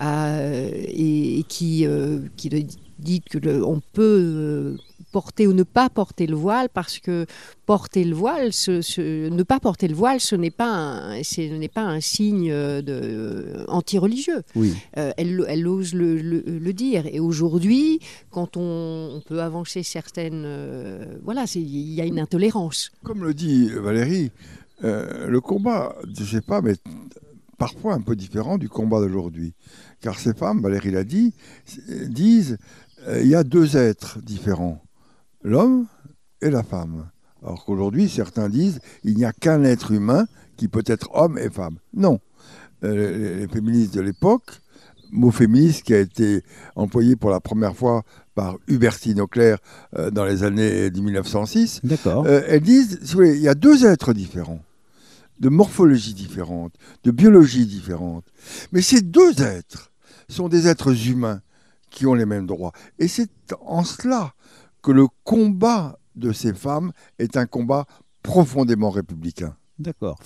et, 0.00 1.38
et 1.40 1.42
qui, 1.44 1.86
qui 2.36 2.48
dit 2.98 3.20
que 3.20 3.38
le- 3.38 3.64
on 3.64 3.80
peut 3.92 4.76
porter 5.10 5.46
ou 5.46 5.52
ne 5.52 5.62
pas 5.62 5.88
porter 5.88 6.26
le 6.26 6.36
voile 6.36 6.68
parce 6.68 6.98
que 6.98 7.26
porter 7.66 8.04
le 8.04 8.14
voile, 8.14 8.52
ce- 8.52 8.82
ce- 8.82 9.28
ne 9.28 9.42
pas 9.42 9.58
porter 9.60 9.88
le 9.88 9.94
voile, 9.94 10.20
ce 10.20 10.36
n'est 10.36 10.50
pas 10.50 10.70
un, 10.70 11.22
ce 11.22 11.40
n'est 11.40 11.68
pas 11.68 11.82
un 11.82 12.00
signe 12.00 12.50
euh, 12.50 12.82
de, 12.82 12.92
euh, 12.92 13.64
anti-religieux. 13.68 14.42
Oui. 14.54 14.74
Euh, 14.96 15.12
elle, 15.16 15.44
elle 15.48 15.66
ose 15.66 15.94
le, 15.94 16.16
le- 16.16 16.42
le 16.46 16.72
dire. 16.72 17.06
Et 17.06 17.20
aujourd'hui, 17.20 18.00
quand 18.30 18.56
on, 18.56 19.16
on 19.16 19.20
peut 19.20 19.40
avancer 19.42 19.82
certaines... 19.82 20.44
euh, 20.44 21.04
voilà, 21.24 21.44
il 21.54 21.92
y 21.94 22.00
a 22.00 22.04
une 22.04 22.20
intolérance. 22.20 22.90
Comme 23.02 23.24
le 23.24 23.34
dit 23.34 23.68
Valérie, 23.70 24.30
euh, 24.84 25.26
le 25.26 25.40
combat 25.40 25.96
de 26.04 26.24
ces 26.24 26.40
femmes 26.40 26.68
est 26.68 26.80
parfois 27.58 27.94
un 27.94 28.00
peu 28.00 28.14
différent 28.14 28.58
du 28.58 28.68
combat 28.68 29.00
d'aujourd'hui. 29.00 29.52
Car 30.00 30.18
ces 30.18 30.32
femmes, 30.34 30.60
Valérie 30.62 30.92
l'a 30.92 31.02
dit, 31.04 31.32
disent 32.06 32.56
euh, 33.08 33.20
il 33.22 33.28
y 33.28 33.34
a 33.34 33.42
deux 33.44 33.76
êtres 33.76 34.20
différents, 34.22 34.80
l'homme 35.42 35.86
et 36.40 36.50
la 36.50 36.62
femme. 36.62 37.10
Alors 37.42 37.64
qu'aujourd'hui, 37.64 38.08
certains 38.08 38.48
disent 38.48 38.80
il 39.04 39.16
n'y 39.16 39.24
a 39.24 39.32
qu'un 39.32 39.62
être 39.64 39.92
humain 39.92 40.26
qui 40.56 40.68
peut 40.68 40.84
être 40.86 41.10
homme 41.14 41.38
et 41.38 41.50
femme. 41.50 41.78
Non. 41.94 42.20
Euh, 42.84 43.40
les, 43.40 43.48
féministes 43.48 43.94
de 43.94 44.00
l'époque, 44.00 44.60
mot 45.10 45.30
féministe 45.30 45.82
qui 45.84 45.94
a 45.94 45.98
été 45.98 46.42
employé 46.76 47.16
pour 47.16 47.30
la 47.30 47.40
première 47.40 47.74
fois 47.74 48.02
par 48.34 48.56
Hubertine 48.68 49.20
Auclair 49.20 49.58
euh, 49.96 50.10
dans 50.10 50.24
les 50.24 50.44
années 50.44 50.90
de 50.90 51.00
1906, 51.00 51.80
D'accord. 51.82 52.24
euh, 52.26 52.42
elles 52.46 52.60
disent, 52.60 53.00
si 53.02 53.12
vous 53.12 53.18
voulez, 53.18 53.36
il 53.36 53.42
y 53.42 53.48
a 53.48 53.54
deux 53.54 53.84
êtres 53.84 54.12
différents, 54.12 54.62
de 55.40 55.48
morphologie 55.48 56.14
différente, 56.14 56.74
de 57.02 57.10
biologie 57.10 57.66
différente. 57.66 58.24
Mais 58.70 58.82
ces 58.82 59.00
deux 59.00 59.42
êtres 59.42 59.90
sont 60.28 60.48
des 60.48 60.68
êtres 60.68 61.08
humains 61.08 61.40
qui 61.90 62.06
ont 62.06 62.14
les 62.14 62.26
mêmes 62.26 62.46
droits. 62.46 62.72
Et 62.98 63.08
c'est 63.08 63.30
en 63.60 63.82
cela 63.82 64.34
que 64.82 64.92
le 64.92 65.06
combat 65.24 65.98
de 66.16 66.32
ces 66.32 66.54
femmes 66.54 66.92
est 67.18 67.36
un 67.36 67.46
combat 67.46 67.86
profondément 68.22 68.90
républicain. 68.90 69.54
D'accord. 69.78 70.18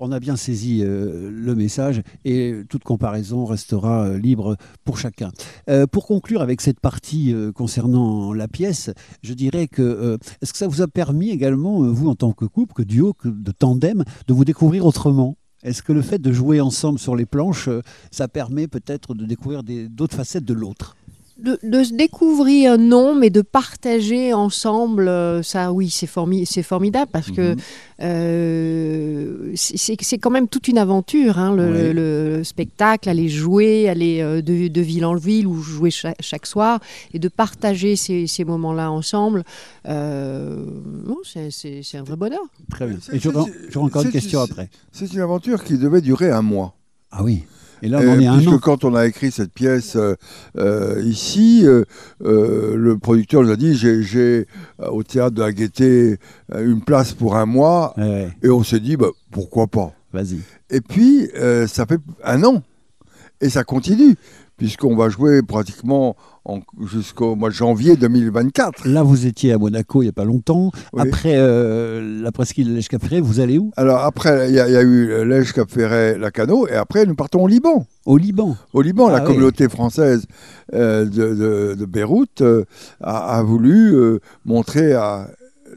On 0.00 0.12
a 0.12 0.20
bien 0.20 0.36
saisi 0.36 0.82
euh, 0.82 1.28
le 1.32 1.54
message 1.56 2.02
et 2.24 2.54
toute 2.68 2.84
comparaison 2.84 3.44
restera 3.44 4.06
euh, 4.06 4.18
libre 4.18 4.56
pour 4.84 4.96
chacun. 4.96 5.32
Euh, 5.68 5.88
pour 5.88 6.06
conclure 6.06 6.40
avec 6.40 6.60
cette 6.60 6.78
partie 6.78 7.34
concernant 7.54 8.32
la 8.32 8.46
pièce, 8.46 8.90
je 9.22 9.34
dirais 9.34 9.66
que 9.66 10.18
est-ce 10.40 10.52
que 10.52 10.58
ça 10.58 10.68
vous 10.68 10.82
a 10.82 10.88
permis 10.88 11.30
également, 11.30 11.80
vous 11.80 12.08
en 12.08 12.14
tant 12.14 12.32
que 12.32 12.44
couple, 12.44 12.74
que 12.74 12.82
duo, 12.82 13.12
que 13.12 13.28
de 13.28 13.50
tandem, 13.50 14.04
de 14.26 14.34
vous 14.34 14.44
découvrir 14.44 14.86
autrement? 14.86 15.36
Est-ce 15.64 15.82
que 15.82 15.92
le 15.92 16.02
fait 16.02 16.20
de 16.20 16.32
jouer 16.32 16.60
ensemble 16.60 17.00
sur 17.00 17.16
les 17.16 17.26
planches, 17.26 17.68
ça 18.12 18.28
permet 18.28 18.68
peut-être 18.68 19.14
de 19.14 19.24
découvrir 19.24 19.62
d'autres 19.64 20.14
facettes 20.14 20.44
de 20.44 20.54
l'autre? 20.54 20.96
De, 21.38 21.84
se 21.84 21.94
découvrir, 21.94 22.78
non, 22.78 23.14
mais 23.14 23.30
de 23.30 23.42
partager 23.42 24.32
ensemble, 24.32 25.08
euh, 25.08 25.42
ça, 25.42 25.72
oui, 25.72 25.88
c'est 25.88 26.06
formidable 26.62 27.10
parce 27.12 27.30
que 27.30 27.52
mhm. 27.52 27.58
euh, 28.02 29.52
c'est 29.54 30.18
quand 30.18 30.30
même 30.30 30.48
toute 30.48 30.66
une 30.68 30.78
aventure, 30.78 31.38
hein, 31.38 31.54
le, 31.54 32.42
spectacle, 32.42 33.08
aller 33.08 33.28
jouer, 33.28 33.88
aller 33.88 34.20
euh, 34.20 34.42
de, 34.42 34.80
ville 34.80 35.04
en 35.04 35.14
ville 35.14 35.46
ou 35.46 35.60
jouer 35.62 35.90
chaque, 35.90 36.46
soir 36.46 36.80
et 37.12 37.18
de 37.18 37.28
partager 37.28 37.94
ces, 37.96 38.44
moments-là 38.44 38.90
ensemble. 38.90 39.44
c'est 39.84 39.92
un 41.94 42.02
vrai 42.02 42.16
bonheur. 42.16 42.42
Très 42.70 42.86
bien. 42.86 42.98
Et 43.12 43.20
j'aurai 43.20 43.50
encore 43.76 44.02
une 44.02 44.10
question 44.10 44.40
après. 44.40 44.70
C'est 44.92 45.12
une 45.12 45.20
aventure 45.20 45.62
qui 45.62 45.78
devait 45.78 46.00
durer 46.00 46.30
un 46.30 46.42
mois. 46.42 46.74
Ah 47.10 47.22
oui. 47.22 47.44
Et 47.82 47.88
là, 47.88 48.00
on 48.02 48.08
en 48.08 48.20
est 48.20 48.26
un 48.26 48.46
an. 48.46 48.58
quand 48.58 48.84
on 48.84 48.94
a 48.94 49.06
écrit 49.06 49.30
cette 49.30 49.52
pièce 49.52 49.96
euh, 49.96 50.14
euh, 50.56 51.02
ici, 51.04 51.64
euh, 51.64 51.84
le 52.20 52.98
producteur 52.98 53.42
nous 53.42 53.50
a 53.50 53.56
dit 53.56 53.76
j'ai 53.76 54.46
au 54.78 55.02
théâtre 55.02 55.34
de 55.36 55.42
la 55.42 55.52
Gaîté 55.52 56.18
une 56.52 56.82
place 56.82 57.12
pour 57.12 57.36
un 57.36 57.46
mois, 57.46 57.94
et 58.42 58.48
on 58.48 58.62
s'est 58.62 58.80
dit 58.80 58.96
bah, 58.96 59.08
pourquoi 59.30 59.66
pas? 59.66 59.92
Vas-y. 60.12 60.40
Et 60.70 60.80
puis 60.80 61.28
ça 61.66 61.86
fait 61.86 62.00
un 62.24 62.42
an, 62.44 62.62
et 63.40 63.48
ça 63.48 63.64
continue 63.64 64.16
puisqu'on 64.58 64.96
va 64.96 65.08
jouer 65.08 65.42
pratiquement 65.42 66.16
jusqu'au 66.90 67.34
mois 67.34 67.50
de 67.50 67.54
janvier 67.54 67.96
2024. 67.96 68.86
Là, 68.86 69.02
vous 69.02 69.26
étiez 69.26 69.52
à 69.52 69.58
Monaco 69.58 70.02
il 70.02 70.06
n'y 70.06 70.10
a 70.10 70.12
pas 70.12 70.24
longtemps. 70.24 70.70
Après 70.96 71.34
euh, 71.36 72.22
la 72.22 72.32
presqu'île 72.32 72.74
Lège 72.74 72.88
Cap 72.88 73.02
vous 73.04 73.40
allez 73.40 73.58
où? 73.58 73.70
Alors 73.76 74.00
après, 74.00 74.48
il 74.48 74.54
y, 74.54 74.60
a 74.60 74.82
eu 74.82 75.24
Lège 75.24 75.52
Cap 75.52 75.70
Lacano, 75.76 76.66
et 76.66 76.74
après 76.74 77.06
nous 77.06 77.14
partons 77.14 77.44
au 77.44 77.46
Liban. 77.46 77.86
Au 78.06 78.16
Liban 78.16 78.56
Au 78.72 78.82
Liban, 78.82 79.08
la 79.08 79.18
ah 79.18 79.20
communauté 79.20 79.68
française 79.68 80.26
euh, 80.74 81.04
de, 81.04 81.84
Beyrouth 81.84 82.40
euh, 82.40 82.64
a, 83.00 83.42
voulu 83.42 83.94
montrer 84.44 84.94
à 84.94 85.28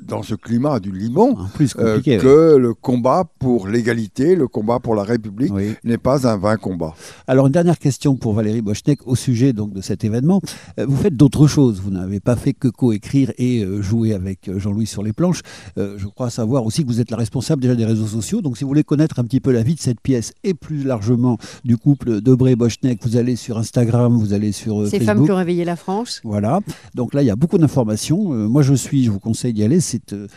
dans 0.08 0.24
ce 0.24 0.36
climat 0.36 0.80
du 0.80 0.92
Liban 0.92 1.36
euh, 1.78 2.02
que 2.02 2.56
le 2.56 2.74
combat 2.74 3.26
pour 3.40 3.68
l'égalité, 3.68 4.36
le 4.36 4.48
combat 4.48 4.80
pour 4.80 4.96
la 4.96 5.04
République 5.04 5.52
n'est 5.84 5.98
pas 5.98 6.28
un 6.28 6.38
vain 6.38 6.58
combat. 6.58 6.94
Alors 7.28 7.48
une 7.48 7.54
dernière 7.54 7.80
question 7.80 8.16
pour 8.16 8.34
Valérie 8.34 8.62
Bochnek 8.62 9.08
au 9.08 9.16
sujet 9.16 9.54
donc 9.54 9.74
de 9.74 9.82
cet 9.82 10.04
événement. 10.04 10.42
Euh, 10.80 10.86
vous 10.88 10.98
faites 10.98 11.16
d'autres 11.16 11.48
choses. 11.48 11.82
Vous 11.82 11.92
n'avez 11.92 12.20
pas 12.20 12.36
fait 12.36 12.54
que 12.54 12.68
coécrire 12.68 13.32
et 13.38 13.64
euh, 13.64 13.82
jouer 13.82 14.14
avec 14.14 14.50
Jean-Louis 14.58 14.88
sur 14.88 15.04
les 15.04 15.14
planches. 15.14 15.42
je 15.78 16.06
crois 16.08 16.30
savoir 16.30 16.66
aussi 16.66 16.84
que 16.84 16.88
vous 16.88 17.02
êtes 17.02 17.12
la 17.12 17.18
responsable 17.18 17.62
déjà 17.62 17.76
des 17.76 17.86
réseaux 17.86 18.08
sociaux. 18.08 18.42
Donc 18.42 18.58
si 18.58 18.64
vous 18.64 18.70
voulez 18.70 18.84
connaître 18.84 19.20
un 19.20 19.24
petit 19.24 19.40
peu 19.40 19.52
la 19.52 19.64
vie 19.64 19.76
de 19.76 19.80
cette 19.80 20.00
pièce 20.00 20.34
et 20.44 20.54
plus 20.54 20.84
largement 20.84 21.38
du 21.64 21.78
couple 21.78 22.22
Debré 22.22 22.56
Bochnek, 22.56 23.00
vous 23.04 23.18
allez 23.18 23.36
sur 23.36 23.58
Instagram, 23.58 24.18
vous 24.18 24.34
allez 24.34 24.52
sur 24.52 24.88
Ces 24.88 25.00
femmes 25.00 25.24
qui 25.24 25.32
ont 25.32 25.36
réveillé 25.36 25.66
la 25.66 25.76
France. 25.76 26.22
Voilà. 26.24 26.60
Donc 26.96 27.14
là 27.14 27.22
il 27.22 27.26
y 27.26 27.32
a 27.32 27.36
beaucoup 27.36 27.58
d'informations. 27.58 28.34
moi 28.50 28.62
je 28.62 28.74
suis, 28.74 29.04
je 29.06 29.12
vous 29.12 29.20
conseille 29.20 29.54
d'y 29.54 29.64
aller 29.64 29.80
c'est 29.92 30.14
euh, 30.14 30.28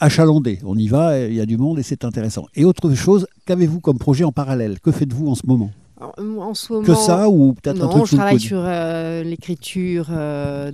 achalandé. 0.00 0.58
On 0.64 0.76
y 0.76 0.88
va, 0.88 1.18
il 1.20 1.34
y 1.34 1.40
a 1.40 1.46
du 1.46 1.56
monde 1.56 1.78
et 1.78 1.82
c'est 1.82 2.04
intéressant. 2.04 2.46
Et 2.54 2.64
autre 2.64 2.92
chose, 2.94 3.26
qu'avez-vous 3.46 3.80
comme 3.80 3.98
projet 3.98 4.24
en 4.24 4.32
parallèle? 4.32 4.80
Que 4.80 4.90
faites-vous 4.90 5.28
en 5.28 5.34
ce 5.34 5.46
moment? 5.46 5.70
Euh, 6.02 6.38
en 6.38 6.54
ce 6.54 6.72
moment, 6.72 6.84
que 6.84 6.94
ça 6.94 7.30
ou 7.30 7.54
peut-être 7.54 7.82
un 7.82 7.88
truc 7.88 8.06
je 8.06 8.16
travaille 8.16 8.40
sur 8.40 8.58
euh, 8.60 9.22
l'écriture 9.22 10.08
d'un 10.08 10.72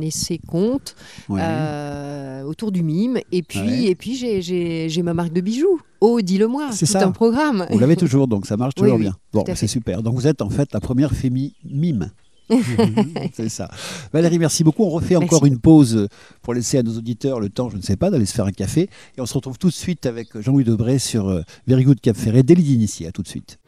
essai 0.00 0.38
conte 0.46 0.94
autour 1.28 2.70
du 2.70 2.84
mime 2.84 3.18
et 3.32 3.42
puis 3.42 3.88
et 3.88 3.96
puis 3.96 4.14
j'ai 4.14 5.02
ma 5.02 5.14
marque 5.14 5.32
de 5.32 5.40
bijoux. 5.40 5.80
Oh, 6.00 6.20
dis-le-moi, 6.20 6.68
c'est 6.72 6.94
un 6.96 7.10
programme. 7.10 7.66
Vous 7.70 7.80
l'avez 7.80 7.96
toujours, 7.96 8.28
donc 8.28 8.46
ça 8.46 8.56
marche 8.56 8.76
toujours 8.76 8.98
bien. 8.98 9.16
Bon, 9.32 9.44
c'est 9.54 9.66
super. 9.66 10.02
Donc 10.02 10.14
vous 10.14 10.28
êtes 10.28 10.42
en 10.42 10.50
fait 10.50 10.72
la 10.72 10.80
première 10.80 11.12
fémi 11.12 11.54
mime. 11.64 12.10
c'est 13.32 13.48
ça. 13.48 13.68
Valérie, 14.12 14.38
merci 14.38 14.64
beaucoup. 14.64 14.84
On 14.84 14.90
refait 14.90 15.16
encore 15.16 15.46
une 15.46 15.58
pause 15.58 16.08
pour 16.42 16.54
laisser 16.54 16.78
à 16.78 16.82
nos 16.82 16.96
auditeurs 16.96 17.40
le 17.40 17.48
temps, 17.48 17.70
je 17.70 17.76
ne 17.76 17.82
sais 17.82 17.96
pas, 17.96 18.10
d'aller 18.10 18.26
se 18.26 18.34
faire 18.34 18.46
un 18.46 18.52
café. 18.52 18.88
Et 19.16 19.20
on 19.20 19.26
se 19.26 19.34
retrouve 19.34 19.58
tout 19.58 19.68
de 19.68 19.74
suite 19.74 20.06
avec 20.06 20.38
Jean-Louis 20.38 20.64
Debré 20.64 20.98
sur 20.98 21.28
euh, 21.28 21.42
Very 21.66 21.84
Good 21.84 22.00
Cap 22.00 22.16
Ferré, 22.16 22.42
délit 22.42 22.62
d'initié. 22.62 23.06
À 23.06 23.12
tout 23.12 23.22
de 23.22 23.28
suite. 23.28 23.58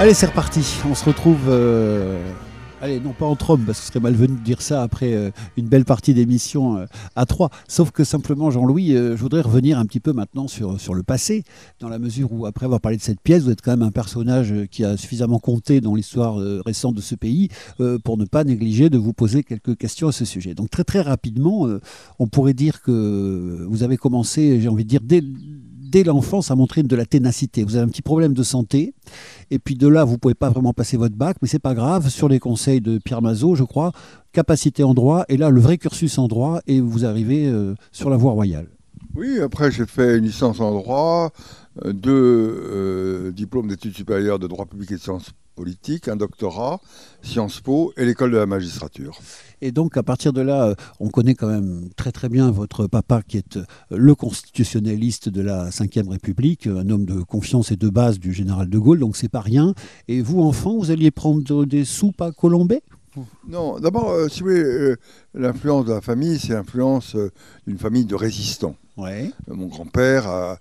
Allez, 0.00 0.14
c'est 0.14 0.24
reparti. 0.24 0.60
On 0.90 0.94
se 0.94 1.04
retrouve. 1.04 1.40
euh, 1.48 2.32
Allez, 2.80 3.00
non 3.00 3.12
pas 3.12 3.26
entre 3.26 3.50
hommes, 3.50 3.66
parce 3.66 3.80
que 3.80 3.84
ce 3.84 3.92
serait 3.92 4.00
malvenu 4.00 4.34
de 4.38 4.42
dire 4.42 4.62
ça 4.62 4.82
après 4.82 5.12
euh, 5.12 5.30
une 5.58 5.68
belle 5.68 5.84
partie 5.84 6.14
d'émission 6.14 6.78
euh, 6.78 6.86
à 7.16 7.26
trois. 7.26 7.50
Sauf 7.68 7.90
que 7.90 8.02
simplement, 8.02 8.50
Jean-Louis, 8.50 8.92
je 8.92 9.12
voudrais 9.16 9.42
revenir 9.42 9.78
un 9.78 9.84
petit 9.84 10.00
peu 10.00 10.14
maintenant 10.14 10.48
sur, 10.48 10.80
sur 10.80 10.94
le 10.94 11.02
passé, 11.02 11.44
dans 11.80 11.90
la 11.90 11.98
mesure 11.98 12.32
où, 12.32 12.46
après 12.46 12.64
avoir 12.64 12.80
parlé 12.80 12.96
de 12.96 13.02
cette 13.02 13.20
pièce, 13.20 13.42
vous 13.42 13.50
êtes 13.50 13.60
quand 13.60 13.72
même 13.72 13.82
un 13.82 13.90
personnage 13.90 14.54
qui 14.70 14.86
a 14.86 14.96
suffisamment 14.96 15.38
compté 15.38 15.82
dans 15.82 15.94
l'histoire 15.94 16.36
récente 16.64 16.94
de 16.94 17.02
ce 17.02 17.14
pays 17.14 17.50
pour 18.02 18.16
ne 18.16 18.24
pas 18.24 18.44
négliger 18.44 18.88
de 18.88 18.96
vous 18.96 19.12
poser 19.12 19.42
quelques 19.42 19.76
questions 19.76 20.08
à 20.08 20.12
ce 20.12 20.24
sujet. 20.24 20.54
Donc 20.54 20.70
très 20.70 20.84
très 20.84 21.02
rapidement, 21.02 21.68
on 22.18 22.26
pourrait 22.26 22.54
dire 22.54 22.80
que 22.80 23.66
vous 23.68 23.82
avez 23.82 23.98
commencé, 23.98 24.62
j'ai 24.62 24.68
envie 24.68 24.84
de 24.84 24.88
dire, 24.88 25.02
dès, 25.04 25.22
dès 25.90 26.04
l'enfance 26.04 26.50
à 26.50 26.56
montrer 26.56 26.82
de 26.82 26.96
la 26.96 27.04
ténacité. 27.04 27.64
Vous 27.64 27.76
avez 27.76 27.84
un 27.84 27.88
petit 27.88 28.02
problème 28.02 28.32
de 28.32 28.42
santé, 28.42 28.94
et 29.50 29.58
puis 29.58 29.74
de 29.74 29.88
là, 29.88 30.04
vous 30.04 30.18
pouvez 30.18 30.34
pas 30.34 30.50
vraiment 30.50 30.72
passer 30.72 30.96
votre 30.96 31.16
bac, 31.16 31.36
mais 31.42 31.48
c'est 31.48 31.58
pas 31.58 31.74
grave. 31.74 32.08
Sur 32.08 32.28
les 32.28 32.38
conseils 32.38 32.80
de 32.80 32.98
Pierre 32.98 33.22
Mazot, 33.22 33.56
je 33.56 33.64
crois, 33.64 33.92
capacité 34.32 34.84
en 34.84 34.94
droit, 34.94 35.24
et 35.28 35.36
là, 35.36 35.50
le 35.50 35.60
vrai 35.60 35.78
cursus 35.78 36.18
en 36.18 36.28
droit, 36.28 36.60
et 36.66 36.80
vous 36.80 37.04
arrivez 37.04 37.46
euh, 37.46 37.74
sur 37.90 38.10
la 38.10 38.16
voie 38.16 38.32
royale. 38.32 38.68
Oui, 39.16 39.40
après 39.40 39.72
j'ai 39.72 39.86
fait 39.86 40.18
une 40.18 40.24
licence 40.24 40.60
en 40.60 40.72
droit, 40.72 41.32
deux 41.84 42.10
euh, 42.12 43.32
diplômes 43.32 43.68
d'études 43.68 43.94
supérieures 43.94 44.38
de 44.38 44.46
droit 44.46 44.66
public 44.66 44.90
et 44.92 44.94
de 44.94 45.00
sciences 45.00 45.30
politiques, 45.54 46.08
un 46.08 46.16
doctorat, 46.16 46.80
Sciences 47.22 47.60
Po 47.60 47.92
et 47.96 48.06
l'école 48.06 48.30
de 48.30 48.38
la 48.38 48.46
magistrature. 48.46 49.18
Et 49.60 49.72
donc, 49.72 49.96
à 49.96 50.02
partir 50.02 50.32
de 50.32 50.40
là, 50.40 50.68
euh, 50.68 50.74
on 51.00 51.08
connaît 51.08 51.34
quand 51.34 51.48
même 51.48 51.90
très 51.96 52.12
très 52.12 52.30
bien 52.30 52.50
votre 52.50 52.86
papa 52.86 53.20
qui 53.22 53.36
est 53.36 53.58
euh, 53.58 53.64
le 53.90 54.14
constitutionnaliste 54.14 55.28
de 55.28 55.42
la 55.42 55.64
Ve 55.68 56.08
République, 56.08 56.66
un 56.66 56.88
homme 56.88 57.04
de 57.04 57.20
confiance 57.20 57.72
et 57.72 57.76
de 57.76 57.88
base 57.90 58.18
du 58.18 58.32
général 58.32 58.70
de 58.70 58.78
Gaulle, 58.78 59.00
donc 59.00 59.16
c'est 59.16 59.28
pas 59.28 59.42
rien. 59.42 59.74
Et 60.08 60.22
vous, 60.22 60.40
enfant, 60.40 60.78
vous 60.78 60.90
alliez 60.90 61.10
prendre 61.10 61.64
des 61.66 61.84
soupes 61.84 62.22
à 62.22 62.32
Colombay? 62.32 62.82
Non, 63.48 63.80
d'abord, 63.80 64.10
euh, 64.10 64.28
si 64.28 64.40
vous 64.40 64.50
voulez, 64.50 64.62
euh, 64.62 64.96
l'influence 65.34 65.84
de 65.84 65.92
la 65.92 66.00
famille, 66.00 66.38
c'est 66.38 66.52
l'influence 66.52 67.16
euh, 67.16 67.30
d'une 67.66 67.78
famille 67.78 68.04
de 68.04 68.14
résistants. 68.14 68.76
Ouais. 69.00 69.30
Euh, 69.48 69.54
Mon 69.54 69.66
grand-père, 69.66 70.28
euh, 70.30 70.54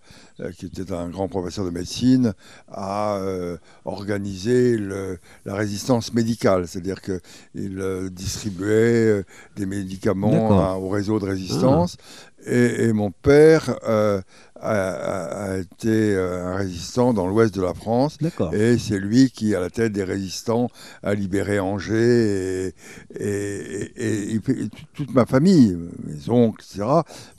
qui 0.57 0.67
était 0.67 0.91
un 0.93 1.09
grand 1.09 1.27
professeur 1.27 1.65
de 1.65 1.69
médecine, 1.71 2.33
a 2.71 3.17
euh, 3.17 3.57
organisé 3.85 4.77
le- 4.77 5.17
la 5.45 5.55
résistance 5.55 6.13
médicale, 6.13 6.67
c'est-à-dire 6.67 7.01
qu'il 7.01 8.09
distribuait 8.11 9.23
des 9.55 9.65
médicaments 9.65 10.49
à- 10.59 10.77
au 10.77 10.89
réseau 10.89 11.19
de 11.19 11.25
résistance. 11.25 11.97
Et, 12.45 12.85
et 12.85 12.93
mon 12.93 13.11
père 13.11 13.77
euh, 13.87 14.21
a, 14.61 15.57
été 15.57 16.15
euh, 16.15 16.47
un 16.47 16.55
résistant 16.55 17.13
dans 17.13 17.27
l'ouest 17.27 17.53
de 17.53 17.61
la 17.61 17.73
France. 17.73 18.17
Et 18.53 18.77
c'est 18.77 18.99
lui 18.99 19.31
qui, 19.31 19.55
à 19.55 19.59
la 19.59 19.69
tête 19.69 19.91
des 19.91 20.03
résistants, 20.03 20.69
a 21.03 21.13
libéré 21.13 21.59
Angers. 21.59 22.73
Et, 23.19 24.39
toute 24.93 25.13
ma 25.13 25.25
famille, 25.25 25.77
mes 26.05 26.29
oncles, 26.29 26.63
etc., 26.63 26.87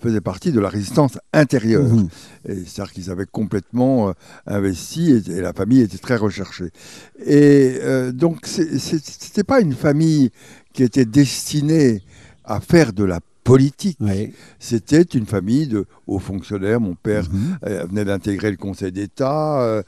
faisait 0.02 0.20
partie 0.20 0.52
de 0.52 0.60
la 0.60 0.68
résistance 0.68 1.18
intérieure. 1.32 1.86
Et 2.48 2.64
C'est-à-dire 2.66 2.92
qu'ils 2.92 3.10
avaient 3.10 3.26
complètement 3.26 4.08
euh, 4.08 4.12
investi 4.46 5.22
et, 5.28 5.40
la 5.40 5.52
famille 5.52 5.80
était 5.80 5.98
très 5.98 6.16
recherchée. 6.16 6.70
Et 7.24 7.78
euh, 7.82 8.12
donc, 8.12 8.46
c'était 8.46 9.44
pas 9.44 9.60
une 9.60 9.74
famille 9.74 10.30
qui 10.72 10.82
était 10.82 11.04
destinée 11.04 12.02
à 12.44 12.60
faire 12.60 12.92
de 12.92 13.04
la 13.04 13.20
politique. 13.50 13.98
C'était 14.58 15.02
une 15.02 15.26
famille 15.26 15.66
de 15.66 15.86
hauts 16.06 16.18
fonctionnaires. 16.18 16.80
Mon 16.80 16.94
père 16.94 17.24
Mhm. 17.30 17.58
euh, 17.66 17.84
venait 17.88 18.04
d'intégrer 18.04 18.50
le 18.50 18.56
Conseil 18.56 18.92
d'État, 18.92 19.62
euh, 19.62 19.82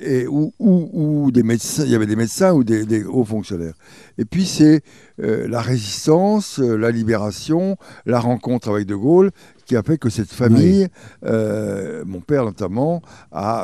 et 0.00 0.26
ou 0.28 1.30
des 1.32 1.42
médecins, 1.42 1.84
il 1.84 1.90
y 1.90 1.94
avait 1.94 2.06
des 2.06 2.16
médecins 2.16 2.52
ou 2.52 2.64
des, 2.64 2.84
des 2.86 3.04
hauts 3.04 3.24
fonctionnaires. 3.24 3.74
Et 4.18 4.24
puis 4.24 4.46
c'est 4.46 4.82
euh, 5.20 5.46
la 5.48 5.60
résistance, 5.60 6.58
la 6.58 6.90
libération, 6.90 7.76
la 8.06 8.20
rencontre 8.20 8.70
avec 8.70 8.86
De 8.86 8.94
Gaulle 8.94 9.30
qui 9.72 9.76
a 9.78 9.82
fait 9.82 9.96
que 9.96 10.10
cette 10.10 10.30
famille, 10.30 10.86
euh, 11.24 12.04
mon 12.04 12.20
père 12.20 12.44
notamment, 12.44 13.00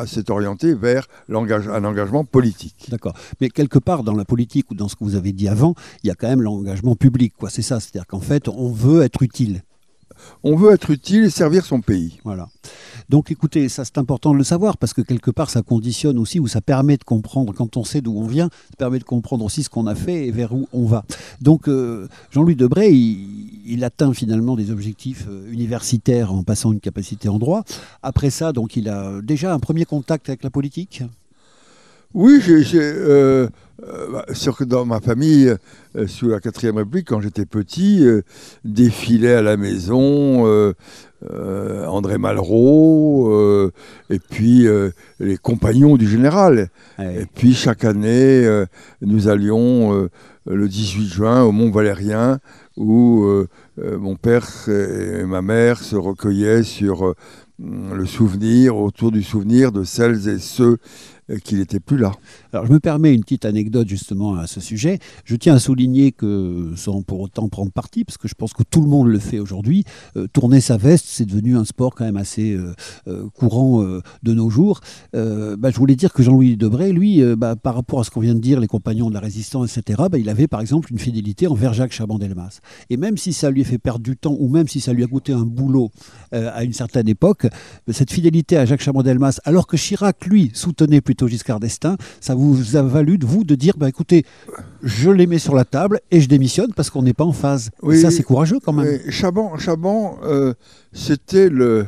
s'est 0.06 0.30
orienté 0.30 0.72
vers 0.72 1.06
un 1.28 1.84
engagement 1.84 2.24
politique. 2.24 2.86
D'accord. 2.88 3.12
Mais 3.42 3.50
quelque 3.50 3.78
part 3.78 4.02
dans 4.04 4.14
la 4.14 4.24
politique 4.24 4.70
ou 4.70 4.74
dans 4.74 4.88
ce 4.88 4.96
que 4.96 5.04
vous 5.04 5.16
avez 5.16 5.32
dit 5.32 5.48
avant, 5.48 5.74
il 6.02 6.06
y 6.06 6.10
a 6.10 6.14
quand 6.14 6.28
même 6.28 6.40
l'engagement 6.40 6.96
public. 6.96 7.34
quoi. 7.38 7.50
C'est 7.50 7.60
ça. 7.60 7.78
C'est-à-dire 7.78 8.06
qu'en 8.06 8.20
fait, 8.20 8.48
on 8.48 8.72
veut 8.72 9.02
être 9.02 9.22
utile. 9.22 9.60
On 10.42 10.56
veut 10.56 10.72
être 10.72 10.90
utile 10.90 11.24
et 11.24 11.30
servir 11.30 11.66
son 11.66 11.82
pays. 11.82 12.18
Voilà. 12.24 12.48
Donc 13.08 13.30
écoutez, 13.30 13.68
ça 13.68 13.84
c'est 13.84 13.98
important 13.98 14.32
de 14.32 14.38
le 14.38 14.44
savoir 14.44 14.76
parce 14.76 14.92
que 14.92 15.00
quelque 15.00 15.30
part 15.30 15.48
ça 15.48 15.62
conditionne 15.62 16.18
aussi 16.18 16.40
ou 16.40 16.46
ça 16.46 16.60
permet 16.60 16.96
de 16.96 17.04
comprendre, 17.04 17.54
quand 17.54 17.76
on 17.76 17.84
sait 17.84 18.00
d'où 18.00 18.14
on 18.16 18.26
vient, 18.26 18.50
ça 18.70 18.76
permet 18.76 18.98
de 18.98 19.04
comprendre 19.04 19.44
aussi 19.44 19.62
ce 19.62 19.70
qu'on 19.70 19.86
a 19.86 19.94
fait 19.94 20.26
et 20.26 20.30
vers 20.30 20.52
où 20.52 20.68
on 20.72 20.84
va. 20.84 21.04
Donc 21.40 21.68
euh, 21.68 22.06
Jean-Louis 22.30 22.56
Debray, 22.56 22.94
il, 23.66 23.84
atteint 23.84 24.12
finalement 24.12 24.56
des 24.56 24.70
objectifs 24.70 25.26
euh, 25.28 25.50
universitaires 25.50 26.32
en 26.32 26.42
passant 26.42 26.72
une 26.72 26.80
capacité 26.80 27.28
en 27.28 27.38
droit. 27.38 27.64
Après 28.02 28.30
ça, 28.30 28.52
donc 28.52 28.76
il 28.76 28.88
a 28.88 29.20
déjà 29.22 29.54
un 29.54 29.58
premier 29.58 29.84
contact 29.84 30.28
avec 30.28 30.42
la 30.42 30.50
politique? 30.50 31.02
Oui, 32.14 32.40
j'ai, 32.40 32.62
j'ai, 32.62 32.80
euh, 32.80 33.48
euh, 33.86 34.06
bah, 34.10 34.24
sûr 34.32 34.56
que 34.56 34.64
dans 34.64 34.86
ma 34.86 34.98
famille, 34.98 35.54
euh, 35.94 36.06
sous 36.06 36.28
la 36.28 36.40
quatrième 36.40 36.78
République, 36.78 37.06
quand 37.06 37.20
j'étais 37.20 37.44
petit, 37.44 38.02
défilait 38.64 39.34
à 39.34 39.42
la 39.42 39.58
maison 39.58 40.74
André 41.86 42.16
Malraux, 42.16 43.70
et 44.08 44.18
puis 44.18 44.66
les 45.20 45.36
compagnons 45.36 45.98
du 45.98 46.08
général. 46.08 46.70
Et 46.98 47.26
puis 47.34 47.52
chaque 47.52 47.84
année, 47.84 48.48
nous 49.02 49.28
allions 49.28 50.08
le 50.46 50.68
18 50.68 51.06
juin 51.08 51.42
au 51.42 51.52
Mont 51.52 51.70
Valérien, 51.70 52.38
où 52.76 53.26
mon 53.76 54.16
père 54.16 54.48
et 54.68 55.24
ma 55.24 55.42
mère 55.42 55.82
se 55.82 55.96
recueillaient 55.96 56.62
sur 56.62 57.14
le 57.60 58.06
souvenir, 58.06 58.76
autour 58.76 59.10
du 59.10 59.22
souvenir 59.22 59.72
de 59.72 59.82
celles 59.82 60.28
et 60.28 60.38
ceux 60.38 60.78
euh, 61.30 61.38
qui 61.38 61.56
n'étaient 61.56 61.80
plus 61.80 61.98
là. 61.98 62.12
Alors 62.52 62.66
je 62.66 62.72
me 62.72 62.80
permets 62.80 63.14
une 63.14 63.22
petite 63.22 63.44
anecdote 63.44 63.86
justement 63.88 64.36
à 64.36 64.46
ce 64.46 64.60
sujet. 64.60 64.98
Je 65.24 65.36
tiens 65.36 65.54
à 65.54 65.58
souligner 65.58 66.12
que, 66.12 66.72
sans 66.76 67.02
pour 67.02 67.20
autant 67.20 67.48
prendre 67.48 67.70
parti, 67.70 68.04
parce 68.04 68.16
que 68.16 68.28
je 68.28 68.34
pense 68.34 68.52
que 68.52 68.62
tout 68.62 68.80
le 68.80 68.88
monde 68.88 69.08
le 69.08 69.18
fait 69.18 69.38
aujourd'hui, 69.38 69.84
euh, 70.16 70.26
tourner 70.32 70.60
sa 70.60 70.76
veste, 70.76 71.04
c'est 71.08 71.26
devenu 71.26 71.56
un 71.56 71.64
sport 71.64 71.94
quand 71.94 72.04
même 72.04 72.16
assez 72.16 72.56
euh, 72.56 73.28
courant 73.34 73.82
de 74.22 74.34
nos 74.34 74.50
jours. 74.50 74.80
Bah, 75.12 75.70
je 75.70 75.76
voulais 75.76 75.96
dire 75.96 76.12
que 76.12 76.22
Jean-Louis 76.22 76.56
Debray, 76.56 76.92
lui, 76.92 77.22
bah, 77.36 77.56
par 77.56 77.74
rapport 77.74 78.00
à 78.00 78.04
ce 78.04 78.10
qu'on 78.10 78.20
vient 78.20 78.34
de 78.34 78.40
dire, 78.40 78.60
les 78.60 78.66
compagnons 78.66 79.08
de 79.08 79.14
la 79.14 79.20
résistance, 79.20 79.76
etc., 79.76 80.02
bah, 80.10 80.18
il 80.18 80.28
avait 80.28 80.46
par 80.46 80.60
exemple 80.60 80.92
une 80.92 80.98
fidélité 80.98 81.46
envers 81.46 81.72
Jacques 81.74 81.92
Chaban-Delmas. 81.92 82.60
Et 82.90 82.96
même 82.96 83.16
si 83.16 83.32
ça 83.32 83.50
lui 83.50 83.62
a 83.62 83.64
fait 83.64 83.78
perdre 83.78 84.00
du 84.00 84.16
temps, 84.16 84.36
ou 84.38 84.48
même 84.48 84.68
si 84.68 84.80
ça 84.80 84.92
lui 84.92 85.04
a 85.04 85.06
coûté 85.06 85.32
un 85.32 85.44
boulot 85.44 85.90
à 86.32 86.64
une 86.64 86.72
certaine 86.72 87.08
époque, 87.08 87.46
cette 87.90 88.12
fidélité 88.12 88.56
à 88.56 88.64
Jacques 88.64 88.82
Chaban-Delmas, 88.82 89.40
alors 89.44 89.66
que 89.66 89.76
Chirac, 89.76 90.26
lui, 90.26 90.50
soutenait 90.54 91.00
plutôt 91.00 91.17
Giscard 91.26 91.60
d'Estaing, 91.60 91.96
ça 92.20 92.34
vous 92.34 92.76
a 92.76 92.82
valu 92.82 93.18
de 93.18 93.26
vous 93.26 93.44
de 93.44 93.54
dire, 93.54 93.74
bah, 93.76 93.88
écoutez, 93.88 94.24
je 94.82 95.10
les 95.10 95.26
mets 95.26 95.38
sur 95.38 95.54
la 95.54 95.64
table 95.64 96.00
et 96.10 96.20
je 96.20 96.28
démissionne 96.28 96.72
parce 96.74 96.90
qu'on 96.90 97.02
n'est 97.02 97.14
pas 97.14 97.24
en 97.24 97.32
phase. 97.32 97.70
Et 97.90 97.96
ça, 97.96 98.10
c'est 98.10 98.22
courageux 98.22 98.58
quand 98.64 98.72
même. 98.72 98.98
Chaban, 99.10 99.58
Chaban 99.58 100.18
euh, 100.22 100.54
c'était 100.92 101.48
le, 101.48 101.86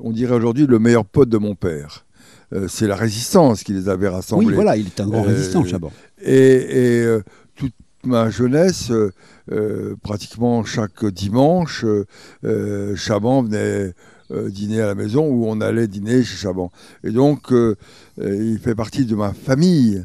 on 0.00 0.12
dirait 0.12 0.34
aujourd'hui, 0.34 0.66
le 0.66 0.78
meilleur 0.78 1.04
pote 1.04 1.28
de 1.28 1.38
mon 1.38 1.54
père. 1.54 2.06
Euh, 2.52 2.66
c'est 2.68 2.86
la 2.86 2.96
résistance 2.96 3.62
qui 3.62 3.72
les 3.72 3.88
avait 3.88 4.08
rassemblés. 4.08 4.48
Oui, 4.48 4.54
voilà, 4.54 4.76
il 4.76 4.86
est 4.86 5.00
un 5.00 5.06
grand 5.06 5.24
Euh, 5.24 5.28
résistant, 5.28 5.64
Chaban. 5.64 5.92
Et, 6.22 7.02
et, 7.02 7.18
toute 7.54 7.74
ma 8.04 8.30
jeunesse, 8.30 8.92
pratiquement 10.02 10.64
chaque 10.64 11.04
dimanche, 11.06 11.84
Chaban 12.96 13.42
venait 13.42 13.94
dîner 14.30 14.80
à 14.80 14.86
la 14.86 14.94
maison 14.94 15.26
ou 15.26 15.46
on 15.46 15.60
allait 15.60 15.88
dîner 15.88 16.22
chez 16.22 16.36
Chaban. 16.36 16.70
Et 17.04 17.10
donc, 17.10 17.52
euh, 17.52 17.76
euh, 18.20 18.52
il 18.52 18.58
fait 18.58 18.74
partie 18.74 19.04
de 19.04 19.14
ma 19.14 19.32
famille. 19.32 20.04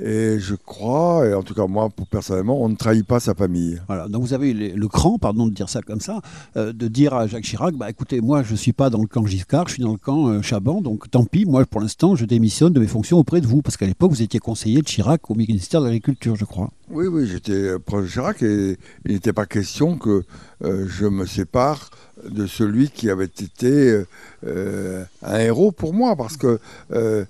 Et 0.00 0.38
je 0.38 0.54
crois, 0.54 1.26
et 1.26 1.34
en 1.34 1.42
tout 1.42 1.54
cas 1.54 1.66
moi, 1.66 1.88
personnellement, 2.10 2.62
on 2.62 2.68
ne 2.68 2.76
trahit 2.76 3.04
pas 3.04 3.18
sa 3.18 3.34
famille. 3.34 3.80
Voilà, 3.88 4.06
donc 4.06 4.22
vous 4.22 4.32
avez 4.32 4.52
le, 4.52 4.68
le 4.76 4.88
cran, 4.88 5.18
pardon 5.18 5.46
de 5.46 5.52
dire 5.52 5.68
ça 5.68 5.80
comme 5.82 6.00
ça, 6.00 6.20
euh, 6.56 6.72
de 6.72 6.86
dire 6.86 7.14
à 7.14 7.26
Jacques 7.26 7.42
Chirac, 7.42 7.74
bah, 7.74 7.90
écoutez, 7.90 8.20
moi 8.20 8.44
je 8.44 8.52
ne 8.52 8.56
suis 8.56 8.74
pas 8.74 8.90
dans 8.90 9.00
le 9.00 9.08
camp 9.08 9.26
Giscard, 9.26 9.66
je 9.66 9.74
suis 9.74 9.82
dans 9.82 9.90
le 9.90 9.98
camp 9.98 10.28
euh, 10.28 10.42
Chaban, 10.42 10.82
donc 10.82 11.10
tant 11.10 11.24
pis, 11.24 11.46
moi 11.46 11.64
pour 11.64 11.80
l'instant 11.80 12.14
je 12.14 12.26
démissionne 12.26 12.72
de 12.72 12.78
mes 12.78 12.86
fonctions 12.86 13.18
auprès 13.18 13.40
de 13.40 13.46
vous, 13.48 13.60
parce 13.60 13.76
qu'à 13.76 13.86
l'époque 13.86 14.12
vous 14.12 14.22
étiez 14.22 14.38
conseiller 14.38 14.82
de 14.82 14.86
Chirac 14.86 15.28
au 15.30 15.34
ministère 15.34 15.80
de 15.80 15.86
l'Agriculture, 15.86 16.36
je 16.36 16.44
crois. 16.44 16.70
Oui, 16.90 17.06
oui, 17.06 17.26
j'étais 17.26 17.52
euh, 17.52 17.78
proche 17.80 18.04
de 18.04 18.10
Chirac 18.10 18.42
et 18.42 18.76
il 19.04 19.12
n'était 19.12 19.32
pas 19.32 19.46
question 19.46 19.98
que 19.98 20.22
euh, 20.62 20.86
je 20.86 21.06
me 21.06 21.26
sépare 21.26 21.90
de 22.28 22.46
celui 22.46 22.90
qui 22.90 23.10
avait 23.10 23.24
été 23.26 24.04
euh, 24.46 25.04
un 25.22 25.38
héros 25.38 25.72
pour 25.72 25.94
moi, 25.94 26.16
parce 26.16 26.36
que 26.36 26.58
euh, 26.92 27.24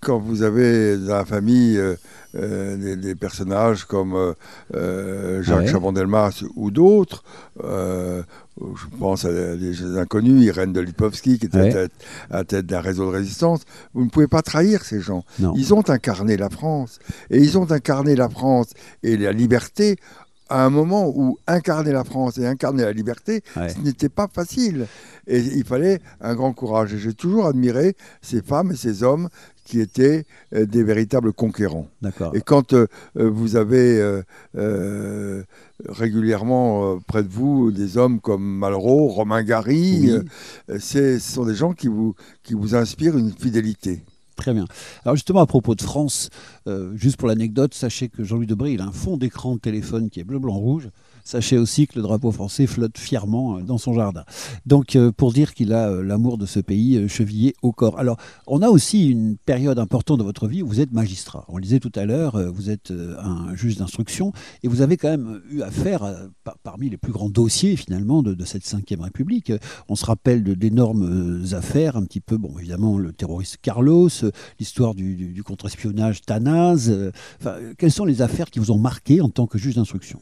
quand 0.00 0.18
vous 0.18 0.42
avez 0.42 0.96
dans 0.96 1.16
la 1.16 1.24
famille 1.24 1.78
euh, 1.78 1.96
des, 2.76 2.96
des 2.96 3.14
personnages 3.14 3.84
comme 3.84 4.34
Jacques 4.72 5.60
Ouais. 5.60 5.66
Chaban-Delmas 5.68 6.42
ou 6.56 6.70
d'autres, 6.70 7.22
je 7.62 8.86
pense 8.98 9.24
à 9.24 9.56
des 9.56 9.96
inconnus, 9.98 10.44
Irène 10.44 10.72
de 10.72 10.80
Lipovski 10.80 11.38
qui 11.38 11.46
était 11.46 11.58
Ouais. 11.58 11.68
à 11.70 11.72
tête, 11.72 11.92
à 12.30 12.44
tête 12.44 12.66
d'un 12.66 12.80
réseau 12.80 13.04
de 13.06 13.16
résistance, 13.16 13.62
vous 13.94 14.04
ne 14.04 14.10
pouvez 14.10 14.28
pas 14.28 14.42
trahir 14.42 14.84
ces 14.84 15.00
gens. 15.00 15.24
Non. 15.40 15.52
Ils 15.56 15.74
ont 15.74 15.88
incarné 15.88 16.36
la 16.36 16.50
France. 16.50 16.98
Et 17.30 17.38
ils 17.38 17.58
ont 17.58 17.70
incarné 17.70 18.14
la 18.16 18.28
France 18.28 18.68
et 19.02 19.16
la 19.16 19.32
liberté 19.32 19.96
à 20.48 20.64
un 20.64 20.70
moment 20.70 21.08
où 21.14 21.38
incarner 21.46 21.92
la 21.92 22.04
France 22.04 22.38
et 22.38 22.46
incarner 22.46 22.82
la 22.84 22.92
liberté, 22.92 23.42
Ouais. 23.56 23.70
ce 23.70 23.78
n'était 23.80 24.08
pas 24.10 24.28
facile. 24.32 24.86
Et 25.26 25.38
il 25.40 25.64
fallait 25.64 26.00
un 26.20 26.34
grand 26.34 26.52
courage. 26.52 26.92
Et 26.94 26.98
j'ai 26.98 27.14
toujours 27.14 27.46
admiré 27.46 27.96
ces 28.20 28.42
femmes 28.42 28.72
et 28.72 28.76
ces 28.76 29.02
hommes 29.02 29.28
qui 29.64 29.80
étaient 29.80 30.26
euh, 30.54 30.66
des 30.66 30.82
véritables 30.84 31.32
conquérants. 31.32 31.88
Et 32.34 32.42
quand 32.42 32.74
euh, 32.74 32.86
euh, 33.16 33.30
vous 33.30 33.56
avez 33.56 33.98
euh, 34.54 35.42
régulièrement 35.88 36.98
près 37.06 37.22
de 37.22 37.28
vous 37.28 37.70
des 37.72 37.96
hommes 37.96 38.20
comme 38.20 38.44
Malraux, 38.44 39.08
Romain 39.08 39.42
Gary, 39.42 40.10
Oui. 40.68 40.80
ce 40.80 41.18
sont 41.18 41.44
des 41.46 41.54
gens 41.54 41.72
qui 41.72 41.88
vous, 41.88 42.14
qui 42.42 42.54
vous 42.54 42.74
inspirent 42.74 43.16
une 43.16 43.32
fidélité. 43.32 44.02
Très 44.36 44.52
bien. 44.52 44.66
Alors 45.04 45.14
justement, 45.14 45.40
à 45.40 45.46
propos 45.46 45.74
de 45.74 45.82
France, 45.82 46.28
euh, 46.66 46.96
juste 46.96 47.16
pour 47.16 47.28
l'anecdote, 47.28 47.74
sachez 47.74 48.08
que 48.08 48.24
Jean-Louis 48.24 48.46
Debré, 48.46 48.76
a 48.78 48.84
un 48.84 48.92
fond 48.92 49.16
d'écran 49.16 49.54
de 49.54 49.60
téléphone 49.60 50.10
qui 50.10 50.20
est 50.20 50.24
bleu, 50.24 50.38
blanc, 50.38 50.54
rouge. 50.54 50.88
Sachez 51.24 51.56
aussi 51.56 51.86
que 51.86 51.96
le 51.96 52.02
drapeau 52.02 52.30
français 52.32 52.66
flotte 52.66 52.98
fièrement 52.98 53.56
euh, 53.56 53.62
dans 53.62 53.78
son 53.78 53.94
jardin. 53.94 54.24
Donc, 54.66 54.94
euh, 54.94 55.10
pour 55.10 55.32
dire 55.32 55.54
qu'il 55.54 55.72
a 55.72 55.88
euh, 55.88 56.02
l'amour 56.02 56.36
de 56.36 56.44
ce 56.44 56.60
pays 56.60 57.08
chevillé 57.08 57.54
au 57.62 57.72
corps. 57.72 57.98
Alors, 57.98 58.18
on 58.46 58.60
a 58.60 58.68
aussi 58.68 59.08
une 59.08 59.38
période 59.38 59.78
importante 59.78 60.18
de 60.18 60.22
votre 60.22 60.46
vie 60.46 60.62
où 60.62 60.68
vous 60.68 60.80
êtes 60.82 60.92
magistrat. 60.92 61.46
On 61.48 61.56
le 61.56 61.62
disait 61.62 61.80
tout 61.80 61.92
à 61.94 62.04
l'heure, 62.04 62.36
vous 62.52 62.68
êtes 62.68 62.92
un 62.92 63.54
juge 63.54 63.76
d'instruction 63.76 64.32
et 64.62 64.68
vous 64.68 64.82
avez 64.82 64.98
quand 64.98 65.08
même 65.08 65.40
eu 65.50 65.62
affaire 65.62 66.28
parmi 66.62 66.90
les 66.90 66.98
plus 66.98 67.12
grands 67.12 67.30
dossiers 67.30 67.76
finalement 67.76 68.22
de, 68.22 68.44
cette 68.44 68.64
Ve 68.66 69.00
République. 69.00 69.52
On 69.88 69.96
se 69.96 70.04
rappelle 70.04 70.42
d'énormes 70.42 71.44
affaires, 71.52 71.96
un 71.96 72.04
petit 72.04 72.20
peu, 72.20 72.36
bon, 72.36 72.58
évidemment, 72.58 72.98
le 72.98 73.12
terroriste 73.12 73.58
Carlos, 73.62 74.10
l'histoire 74.58 74.94
du, 74.94 75.42
contre-espionnage 75.44 76.22
Tanaz. 76.22 76.92
quelles 77.78 77.92
sont 77.92 78.04
les 78.04 78.20
affaires 78.20 78.50
qui 78.50 78.58
vous 78.58 78.70
ont 78.70 78.78
marqué 78.78 79.20
en 79.20 79.30
tant 79.30 79.46
que 79.46 79.56
juge 79.56 79.76
d'instruction? 79.76 80.20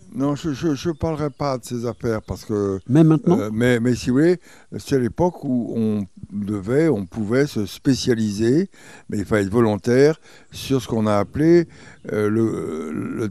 Ne 0.92 0.96
parlerai 0.96 1.30
pas 1.30 1.58
de 1.58 1.64
ces 1.64 1.84
affaires 1.86 2.22
parce 2.22 2.44
que 2.44 2.78
Même 2.88 3.08
maintenant 3.08 3.38
Euh, 3.38 3.50
mais, 3.52 3.80
mais 3.80 3.94
si 3.94 4.10
vous 4.10 4.16
voulez, 4.16 4.38
c'est 4.78 4.98
l'époque 4.98 5.44
où 5.44 5.72
on 5.76 6.06
devait, 6.32 6.88
on 6.88 7.04
pouvait 7.06 7.46
se 7.46 7.66
spécialiser, 7.66 8.70
mais 9.08 9.18
il 9.18 9.24
fallait 9.24 9.42
être 9.44 9.50
volontaire 9.52 10.20
sur 10.50 10.80
ce 10.82 10.88
qu'on 10.88 11.06
a 11.06 11.16
appelé 11.16 11.68
euh, 12.12 12.28
le, 12.30 12.92
le- 12.92 13.30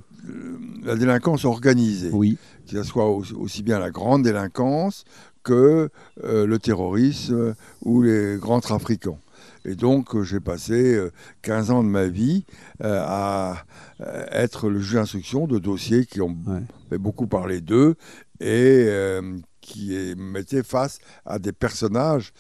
la 0.84 0.96
délinquance 0.96 1.46
organisée, 1.46 2.10
Oui, 2.14 2.38
que 2.70 2.78
ce 2.78 2.84
soit 2.84 3.10
aussi, 3.10 3.34
aussi 3.34 3.64
bien 3.64 3.80
la 3.80 3.90
grande 3.90 4.24
délinquance 4.24 5.04
que 5.44 5.90
euh, 6.24 6.46
le 6.46 6.60
terrorisme 6.60 7.56
ou 7.84 8.04
les 8.04 8.38
grands 8.40 8.60
trafiquants. 8.62 9.18
Et 9.66 9.74
donc, 9.76 10.20
j'ai 10.24 10.40
passé 10.40 10.96
euh, 10.96 11.12
15 11.42 11.72
ans 11.72 11.84
de 11.84 11.90
ma 11.90 12.06
vie 12.06 12.46
à 12.84 13.64
euh, 14.02 14.26
être 14.32 14.70
le 14.70 14.80
juge 14.80 14.96
d'instruction 14.96 15.48
de 15.48 15.60
dossiers 15.60 16.06
qui 16.06 16.22
ont 16.22 16.36
Ouais. 16.48 16.62
fait 16.90 16.98
beaucoup 16.98 17.28
parler 17.28 17.62
d'eux 17.62 17.96
et 18.40 18.86
euh, 18.88 19.38
qui 19.62 20.14
mettaient 20.18 20.64
face 20.64 21.00
à 21.26 21.40
des 21.40 21.52
personnages 21.52 22.34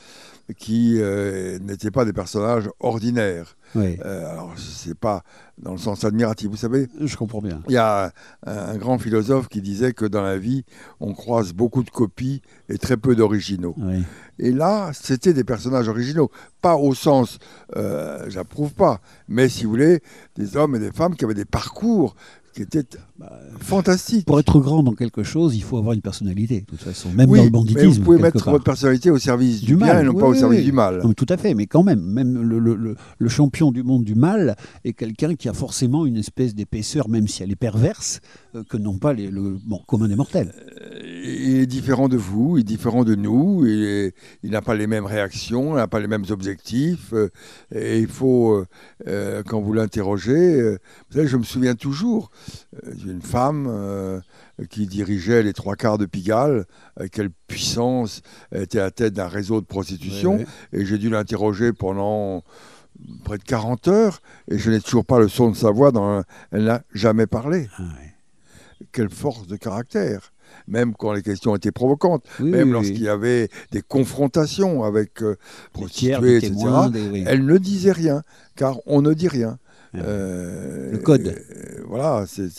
qui 0.57 0.95
euh, 0.99 1.59
n'étaient 1.59 1.91
pas 1.91 2.03
des 2.03 2.13
personnages 2.13 2.69
ordinaires. 2.79 3.55
ouais, 3.75 3.97
Euh, 4.03 4.29
alors, 4.31 4.53
c'est 4.57 4.97
pas 4.97 5.23
dans 5.57 5.71
le 5.71 5.77
sens 5.77 6.03
admiratif. 6.03 6.49
Vous 6.49 6.57
savez, 6.57 6.89
je 6.99 7.15
comprends 7.15 7.41
bien. 7.41 7.61
il 7.69 7.73
y 7.73 7.77
a 7.77 8.11
un, 8.45 8.51
un 8.51 8.77
grand 8.77 8.97
philosophe 8.99 9.47
qui 9.47 9.61
disait 9.61 9.93
que 9.93 10.05
dans 10.05 10.23
la 10.23 10.37
vie, 10.37 10.65
on 10.99 11.13
croise 11.13 11.53
beaucoup 11.53 11.83
de 11.83 11.89
copies 11.89 12.41
et 12.67 12.77
très 12.77 12.97
peu 12.97 13.15
d'originaux. 13.15 13.75
Et 14.39 14.51
là, 14.51 14.91
c'était 14.93 15.33
des 15.33 15.43
personnages 15.43 15.87
originaux. 15.87 16.31
Pas 16.61 16.75
au 16.75 16.93
sens, 16.93 17.37
euh, 17.77 18.25
j'approuve 18.29 18.73
pas, 18.73 18.99
mais 19.29 19.47
si 19.47 19.63
vous 19.63 19.69
voulez, 19.69 20.01
des 20.35 20.57
hommes 20.57 20.75
et 20.75 20.79
des 20.79 20.91
femmes 20.91 21.15
qui 21.15 21.23
avaient 21.23 21.33
des 21.35 21.45
parcours 21.45 22.15
qui 22.53 22.63
étaient 22.63 22.83
Bah, 23.21 23.39
fantastiques. 23.59 24.25
Pour 24.25 24.39
être 24.39 24.59
grand 24.59 24.81
dans 24.81 24.93
quelque 24.95 25.21
chose, 25.21 25.55
il 25.55 25.61
faut 25.61 25.77
avoir 25.77 25.93
une 25.93 26.01
personnalité, 26.01 26.61
de 26.61 26.65
toute 26.65 26.81
façon. 26.81 27.09
Même 27.11 27.29
oui, 27.29 27.37
dans 27.37 27.43
le 27.45 27.49
banditisme. 27.51 27.87
mais 27.87 27.93
vous 27.93 28.01
pouvez 28.01 28.17
mettre 28.17 28.43
part. 28.43 28.53
votre 28.53 28.63
personnalité 28.63 29.11
au 29.11 29.19
service 29.19 29.59
du, 29.61 29.67
Du 29.67 29.75
bien 29.75 29.85
mal, 29.93 30.03
et 30.03 30.07
non 30.07 30.13
oui, 30.15 30.19
pas 30.21 30.27
au 30.27 30.33
service 30.33 30.63
du 30.65 30.71
mal. 30.71 31.01
Non, 31.03 31.13
tout 31.13 31.27
à 31.29 31.37
fait, 31.37 31.53
mais 31.53 31.67
quand 31.67 31.83
même, 31.83 32.01
même 32.01 32.41
le, 32.41 32.57
le- 32.57 32.73
le- 32.75 32.95
le 33.19 33.29
champion 33.29 33.71
du 33.71 33.83
monde 33.83 34.03
du 34.03 34.15
mal 34.15 34.55
est 34.85 34.93
quelqu'un 34.93 35.35
qui 35.35 35.47
a 35.49 35.53
forcément 35.53 36.07
une 36.07 36.17
espèce 36.17 36.55
d'épaisseur, 36.55 37.09
même 37.09 37.27
si 37.27 37.43
elle 37.43 37.51
est 37.51 37.55
perverse, 37.55 38.21
euh, 38.55 38.63
que 38.67 38.77
n'ont 38.77 38.97
pas 38.97 39.13
les, 39.13 39.29
le 39.29 39.55
bon, 39.67 39.79
commun 39.87 40.07
des 40.07 40.15
mortels. 40.15 40.51
Il 41.23 41.57
est 41.57 41.67
différent 41.67 42.09
de 42.09 42.17
vous, 42.17 42.57
il 42.57 42.61
est 42.61 42.63
différent 42.63 43.03
de 43.03 43.13
nous, 43.13 43.65
il 43.67 43.83
est- 43.83 44.15
il 44.41 44.49
n'a 44.49 44.63
pas 44.63 44.73
les 44.73 44.87
mêmes 44.87 45.05
réactions, 45.05 45.73
il 45.73 45.75
n'a 45.75 45.87
pas 45.87 45.99
les 45.99 46.07
mêmes 46.07 46.25
objectifs. 46.31 47.13
euh, 47.13 47.29
et 47.73 47.99
il 47.99 48.07
faut, 48.07 48.53
euh, 48.53 48.65
euh, 49.07 49.43
quand 49.45 49.61
vous 49.61 49.73
l'interrogez, 49.73 50.31
euh, 50.59 50.77
vous 51.09 51.17
savez, 51.17 51.27
je 51.27 51.37
me 51.37 51.43
souviens 51.43 51.75
toujours 51.75 52.31
euh, 52.83 52.91
d'une 53.11 53.21
femme 53.21 53.67
euh, 53.69 54.19
qui 54.69 54.87
dirigeait 54.87 55.43
les 55.43 55.53
trois 55.53 55.75
quarts 55.75 55.97
de 55.97 56.05
Pigalle, 56.05 56.65
avec 56.95 57.11
quelle 57.11 57.29
puissance 57.47 58.21
était 58.53 58.79
à 58.79 58.83
la 58.83 58.91
tête 58.91 59.13
d'un 59.13 59.27
réseau 59.27 59.59
de 59.61 59.65
prostitution. 59.65 60.39
Et 60.73 60.85
j'ai 60.85 60.97
dû 60.97 61.09
l'interroger 61.09 61.73
pendant 61.73 62.43
près 63.23 63.37
de 63.37 63.43
40 63.43 63.87
heures, 63.87 64.21
et 64.49 64.57
je 64.57 64.69
n'ai 64.71 64.79
toujours 64.79 65.05
pas 65.05 65.19
le 65.19 65.27
son 65.27 65.49
de 65.49 65.55
sa 65.55 65.71
voix, 65.71 65.91
dans, 65.91 66.23
elle 66.51 66.63
n'a 66.65 66.83
jamais 66.93 67.27
parlé. 67.27 67.67
Ah. 67.77 67.83
Quelle 68.91 69.09
force 69.09 69.47
de 69.47 69.55
caractère 69.57 70.31
même 70.67 70.93
quand 70.95 71.13
les 71.13 71.21
questions 71.21 71.55
étaient 71.55 71.71
provocantes, 71.71 72.25
Oui, 72.41 72.49
même 72.51 72.67
oui, 72.67 72.73
lorsqu'il 72.73 72.95
oui. 72.97 73.03
y 73.03 73.07
avait 73.07 73.49
des 73.71 73.81
confrontations 73.81 74.83
avec 74.83 75.21
euh, 75.23 75.37
tiers, 75.89 76.19
prostituées, 76.19 76.35
etc., 76.37 76.53
des- 76.91 77.23
elle 77.25 77.45
ne 77.45 77.57
disait 77.57 77.93
rien, 77.93 78.21
car 78.57 78.79
on 78.85 79.01
ne 79.01 79.13
dit 79.13 79.29
rien. 79.29 79.57
Ah 79.93 79.97
ouais. 79.97 80.03
Euh, 80.07 80.91
Le 80.91 80.97
code. 80.99 81.27
euh, 81.27 81.83
voilà, 81.87 82.25
c'est, 82.27 82.49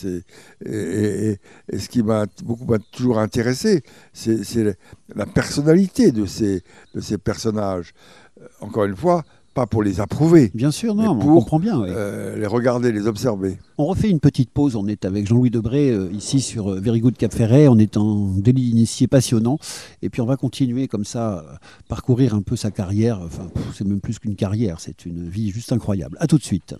et, 0.65 1.39
et- 1.71 1.79
ce 1.79 1.89
qui 1.89 2.03
m'a 2.03 2.25
beaucoup 2.43 2.65
m'a 2.65 2.79
toujours 2.79 3.19
intéressé, 3.19 3.83
c'est, 4.13 4.43
la 5.15 5.25
personnalité 5.25 6.11
de 6.11 6.25
ces, 6.25 6.61
de 6.93 7.01
ces 7.01 7.17
personnages. 7.17 7.93
Euh, 8.41 8.47
Encore 8.61 8.85
une 8.85 8.95
fois, 8.95 9.23
pas 9.53 9.67
pour 9.67 9.83
les 9.83 9.99
approuver, 9.99 10.51
Bien 10.53 10.71
sûr, 10.71 10.95
non, 10.95 11.11
on 11.11 11.15
comprend 11.35 11.59
bien. 11.59 11.81
euh, 11.83 12.37
les 12.37 12.47
regarder, 12.47 12.91
les 12.91 13.07
observer. 13.07 13.57
On 13.77 13.85
refait 13.85 14.09
une 14.09 14.19
petite 14.19 14.49
pause. 14.49 14.75
On 14.75 14.87
est 14.87 15.05
avec 15.05 15.27
Jean-Louis 15.27 15.49
Debré 15.49 15.89
euh, 15.91 16.09
ici 16.11 16.41
sur 16.41 16.71
euh, 16.71 16.79
Very 16.79 16.99
Good 17.01 17.17
Cap 17.17 17.33
Ferret. 17.33 17.67
On 17.67 17.77
est 17.77 17.97
en 17.97 18.27
délit 18.35 18.69
d'initié 18.69 19.07
passionnant. 19.07 19.57
Et 20.01 20.09
puis 20.09 20.21
on 20.21 20.25
va 20.25 20.37
continuer 20.37 20.87
comme 20.87 21.05
ça, 21.05 21.39
euh, 21.39 21.53
parcourir 21.87 22.33
un 22.35 22.41
peu 22.41 22.55
sa 22.55 22.71
carrière. 22.71 23.19
Enfin, 23.23 23.47
c'est 23.73 23.85
même 23.85 23.99
plus 24.01 24.19
qu'une 24.19 24.35
carrière, 24.35 24.79
c'est 24.79 25.05
une 25.05 25.27
vie 25.29 25.51
juste 25.51 25.71
incroyable. 25.71 26.17
À 26.19 26.27
tout 26.27 26.37
de 26.37 26.43
suite. 26.43 26.75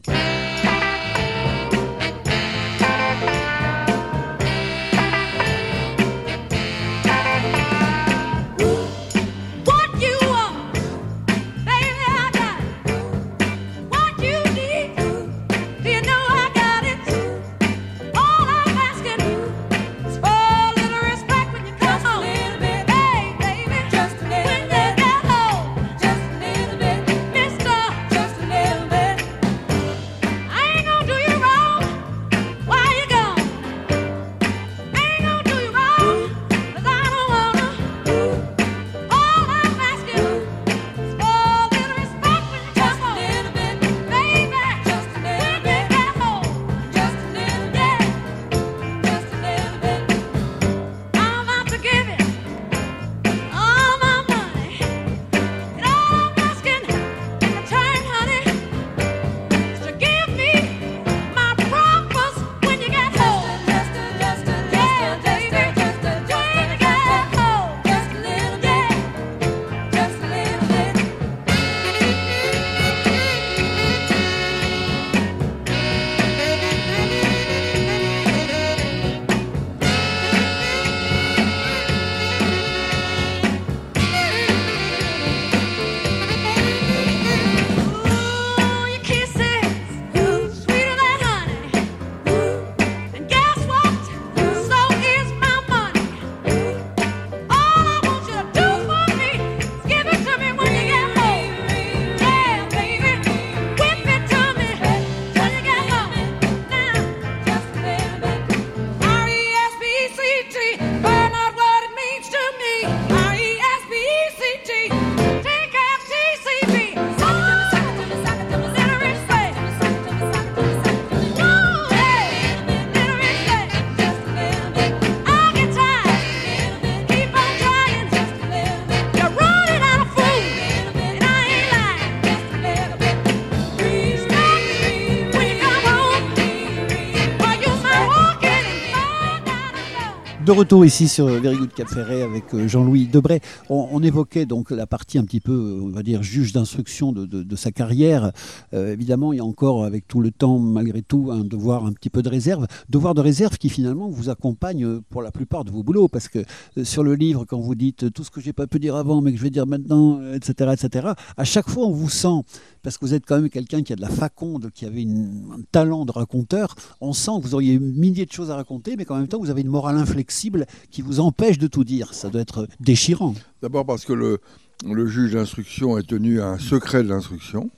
Retour 140.54 140.86
ici 140.86 141.08
sur 141.08 141.26
Very 141.26 141.58
Good 141.58 141.74
Cap 141.74 141.88
avec 141.98 142.54
euh, 142.54 142.68
Jean-Louis 142.68 143.08
Debray. 143.08 143.40
On, 143.70 144.02
évoquait 144.04 144.46
donc 144.46 144.72
la 144.72 144.86
partie 144.86 145.18
un 145.18 145.24
petit 145.24 145.40
peu, 145.40 145.52
euh, 145.52 145.82
on 145.82 145.90
va 145.90 146.04
dire, 146.04 146.22
juge 146.22 146.54
d'instruction 146.54 147.12
de, 147.12 147.56
sa 147.56 147.72
carrière. 147.72 148.32
Euh, 148.74 148.94
évidemment, 148.94 149.34
il 149.34 149.38
y 149.38 149.40
a 149.40 149.46
encore, 149.46 149.84
avec 149.84 150.08
tout 150.08 150.22
le 150.22 150.32
temps, 150.32 150.60
malgré 150.60 151.02
tout, 151.02 151.30
un 151.32 151.44
devoir 151.44 151.86
un 151.86 151.94
petit 151.94 152.10
peu 152.10 152.22
de 152.22 152.30
réserve. 152.30 152.68
Devoir 152.90 153.16
de 153.16 153.22
réserve 153.22 153.58
qui 153.58 153.70
finalement 153.70 154.10
vous 154.10 154.30
accompagne 154.30 155.00
pour 155.10 155.22
la 155.22 155.32
plupart 155.32 155.66
de 155.66 155.72
vos 155.72 155.82
boulots. 155.82 156.08
Parce 156.08 156.28
que 156.28 156.40
sur 156.84 157.04
le 157.04 157.16
livre, 157.16 157.46
quand 157.46 157.60
vous 157.60 157.76
dites 157.76 158.14
tout 158.14 158.24
ce 158.24 158.30
que 158.30 158.42
j'ai 158.42 158.54
pas 158.54 158.68
pu 158.68 158.80
dire 158.80 158.96
avant, 158.96 159.22
mais 159.22 159.32
que 159.32 159.38
je 159.38 159.44
vais 159.44 159.50
dire 159.50 159.66
maintenant, 159.66 160.22
etc., 160.34 160.74
etc., 160.74 161.08
à 161.38 161.44
chaque 161.44 161.70
fois, 161.70 161.88
on 161.88 161.92
vous 161.92 162.10
sent, 162.10 162.44
parce 162.84 162.98
que 162.98 163.06
vous 163.06 163.14
êtes 163.14 163.26
quand 163.26 163.38
même 163.40 163.50
quelqu'un 163.50 163.82
qui 163.82 163.94
a 163.94 163.96
de 163.96 164.02
la 164.02 164.10
faconde, 164.10 164.70
qui 164.72 164.86
avait 164.86 165.04
un 165.04 165.62
talent 165.72 166.06
de 166.06 166.12
raconteur, 166.12 166.76
on 167.02 167.14
sent 167.14 167.32
que 167.38 167.48
vous 167.48 167.56
auriez 167.56 167.80
milliers 167.80 168.26
de 168.26 168.32
choses 168.32 168.52
à 168.52 168.56
raconter, 168.56 168.96
mais 168.98 169.06
qu'en 169.06 169.18
même 169.18 169.28
temps, 169.28 169.40
vous 169.40 169.50
avez 169.50 169.62
une 169.62 169.70
morale 169.70 169.98
inflexible 169.98 170.43
qui 170.92 171.02
vous 171.02 171.20
empêche 171.20 171.58
de 171.58 171.68
tout 171.68 171.84
dire. 171.84 172.14
Ça 172.14 172.30
doit 172.30 172.42
être 172.42 172.68
déchirant. 172.80 173.36
D'abord 173.62 173.86
parce 173.86 174.06
que 174.06 174.14
le, 174.14 174.40
le 174.86 175.08
juge 175.08 175.34
d'instruction 175.34 175.98
est 175.98 176.08
tenu 176.08 176.42
à 176.42 176.48
un 176.50 176.58
secret 176.60 177.04
de 177.04 177.10
l'instruction 177.10 177.70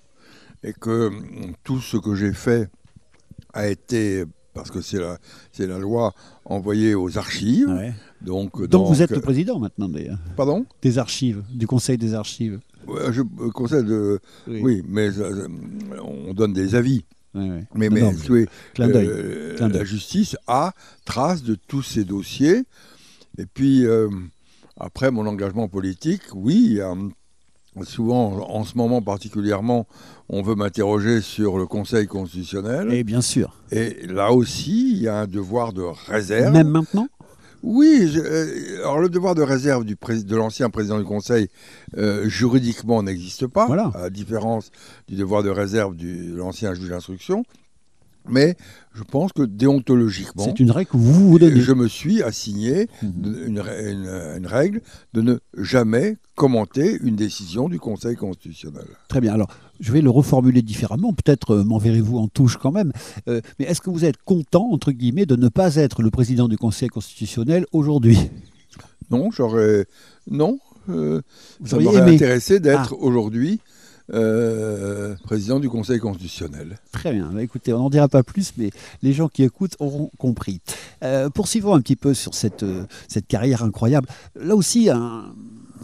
et 0.63 0.74
que 0.74 1.07
hum, 1.07 1.53
tout 1.63 1.80
ce 1.80 1.97
que 1.97 2.16
j'ai 2.16 2.34
fait 2.34 2.70
a 3.53 3.68
été, 3.68 4.24
parce 4.53 4.72
que 4.72 4.82
c'est 4.82 4.99
la, 4.99 5.18
c'est 5.51 5.68
la 5.68 5.78
loi, 5.80 6.13
envoyé 6.45 6.95
aux 6.95 7.18
archives. 7.18 7.68
Donc, 8.22 8.57
Donc 8.59 8.70
donc, 8.70 8.88
vous 8.88 9.01
êtes 9.01 9.11
le 9.11 9.22
président 9.22 9.59
maintenant 9.59 9.88
d'ailleurs, 9.89 10.18
Pardon? 10.36 10.66
des 10.82 10.97
archives, 10.97 11.43
du 11.53 11.68
conseil 11.68 11.97
des 11.97 12.13
archives. 12.16 12.59
Ouais, 12.88 13.11
Je 13.11 13.22
euh, 13.22 13.49
conseille 13.51 13.84
de. 13.84 14.20
Oui. 14.47 14.59
Oui, 14.61 14.84
mais 14.88 15.09
euh, 15.20 15.47
on 16.03 16.34
donne 16.34 16.53
des 16.53 16.76
avis. 16.76 17.03
Ouais, 17.36 17.50
ouais. 17.50 17.64
Mais, 17.76 17.90
non, 17.90 18.14
clin 18.74 18.90
euh, 18.90 19.56
clin 19.56 19.68
la 19.68 19.84
justice 19.84 20.38
a 20.48 20.74
trace 21.04 21.44
de 21.44 21.56
tous 21.56 21.84
ces 21.84 22.06
dossiers. 22.06 22.64
Et 23.38 23.46
puis, 23.46 23.86
euh, 23.86 24.10
après 24.80 25.12
mon 25.12 25.28
engagement 25.28 25.68
politique, 25.68 26.22
oui, 26.34 26.80
euh, 26.80 26.96
souvent, 27.84 28.50
en 28.50 28.64
ce 28.64 28.78
moment 28.78 29.02
particulièrement, 29.02 29.86
on 30.30 30.42
veut 30.42 30.56
m'interroger 30.56 31.22
sur 31.22 31.58
le 31.58 31.66
Conseil 31.66 32.08
constitutionnel. 32.08 32.94
Et 32.94 33.04
bien 33.04 33.22
sûr. 33.22 33.62
Et 33.72 34.08
là 34.08 34.32
aussi, 34.32 34.92
il 34.94 35.02
y 35.02 35.08
a 35.08 35.20
un 35.20 35.28
devoir 35.28 35.74
de 35.74 35.84
réserve. 36.08 36.54
Même 36.54 36.70
maintenant? 36.70 37.08
Oui, 37.68 38.07
je- 38.13 38.20
euh, 38.20 38.78
alors 38.82 38.99
le 38.99 39.09
devoir 39.09 39.34
de 39.34 39.41
réserve 39.41 39.86
du 39.86 39.95
pré- 39.95 40.22
de 40.22 40.36
l'ancien 40.36 40.70
président 40.70 40.99
du 40.99 41.03
Conseil, 41.03 41.47
euh, 41.97 42.30
juridiquement, 42.30 43.01
n'existe 43.01 43.47
pas, 43.47 43.66
Voilà. 43.66 43.91
à 43.95 44.01
la 44.01 44.09
différence 44.11 44.70
du 45.07 45.16
devoir 45.16 45.41
de 45.41 45.49
réserve 45.49 45.95
du- 45.95 46.28
de 46.32 46.36
l'ancien 46.36 46.76
juge 46.76 46.89
d'instruction. 46.89 47.43
Mais 48.30 48.55
je 48.93 49.03
pense 49.03 49.32
que 49.34 49.43
déontologiquement, 49.43 50.43
C'est 50.45 50.59
une 50.59 50.71
règle 50.71 50.89
que 50.91 50.97
vous 50.97 51.30
vous 51.32 51.39
donnez. 51.39 51.59
je 51.61 51.71
me 51.73 51.88
suis 51.88 52.23
assigné 52.23 52.88
Mhm. 53.03 53.43
une, 53.47 53.59
rè- 53.59 53.91
une- 53.91 54.38
une 54.38 54.47
règle 54.47 54.82
de 55.13 55.21
ne 55.21 55.36
jamais 55.57 56.17
commenter 56.36 56.97
une 57.03 57.15
décision 57.15 57.69
du 57.69 57.80
Conseil 57.80 58.15
constitutionnel. 58.15 58.86
Très 59.09 59.21
bien. 59.21 59.34
Alors, 59.34 59.47
je 59.80 59.91
vais 59.91 60.01
le 60.01 60.09
reformuler 60.09 60.61
différemment. 60.61 61.13
Peut-être 61.13 61.51
euh, 61.55 61.63
m'enverrez-vous 61.63 62.17
en 62.17 62.28
touche 62.28 62.57
quand 62.57 62.71
même. 62.71 62.91
Euh, 63.28 63.41
mais 63.59 63.65
est-ce 63.65 63.82
que 63.82 63.89
vous 63.89 64.05
êtes 64.05 64.17
content, 64.23 64.69
entre 64.71 64.91
guillemets, 64.91 65.26
de 65.26 65.36
ne 65.36 65.47
pas 65.49 65.76
être 65.76 66.01
le 66.01 66.09
président 66.11 66.47
du 66.47 66.57
Conseil 66.57 66.89
constitutionnel 66.89 67.65
aujourd'hui? 67.71 68.17
Non, 69.11 69.30
j'aurais. 69.32 69.86
Non, 70.30 70.57
euh, 70.89 71.21
Vous 71.59 71.67
ça 71.67 71.76
auriez 71.76 71.88
m'aurait 71.88 71.99
aimé 72.01 72.11
Ah. 72.11 72.15
intéressé 72.15 72.59
d'être 72.59 72.95
aujourd'hui 72.99 73.59
euh, 74.14 75.16
président 75.24 75.60
du 75.60 75.70
Conseil 75.70 75.99
constitutionnel. 75.99 76.78
Très 76.91 77.12
bien. 77.12 77.32
Bah, 77.34 77.41
écoutez, 77.41 77.74
on 77.74 77.80
n'en 77.80 77.89
dira 77.89 78.08
pas 78.08 78.24
plus, 78.24 78.53
mais 78.58 78.70
les 79.01 79.14
gens 79.14 79.28
qui 79.28 79.43
écoutent 79.43 79.76
auront 79.80 80.12
compris. 80.18 80.62
Euh, 81.03 81.30
poursuivons 81.30 81.74
un 81.74 81.82
petit 81.82 81.95
peu 81.95 82.14
sur 82.14 82.34
cette, 82.34 82.64
euh, 82.64 82.86
cette 83.08 83.28
carrière 83.28 83.64
incroyable. 83.64 84.08
Là 84.39 84.56
aussi, 84.56 84.89
un 84.89 85.34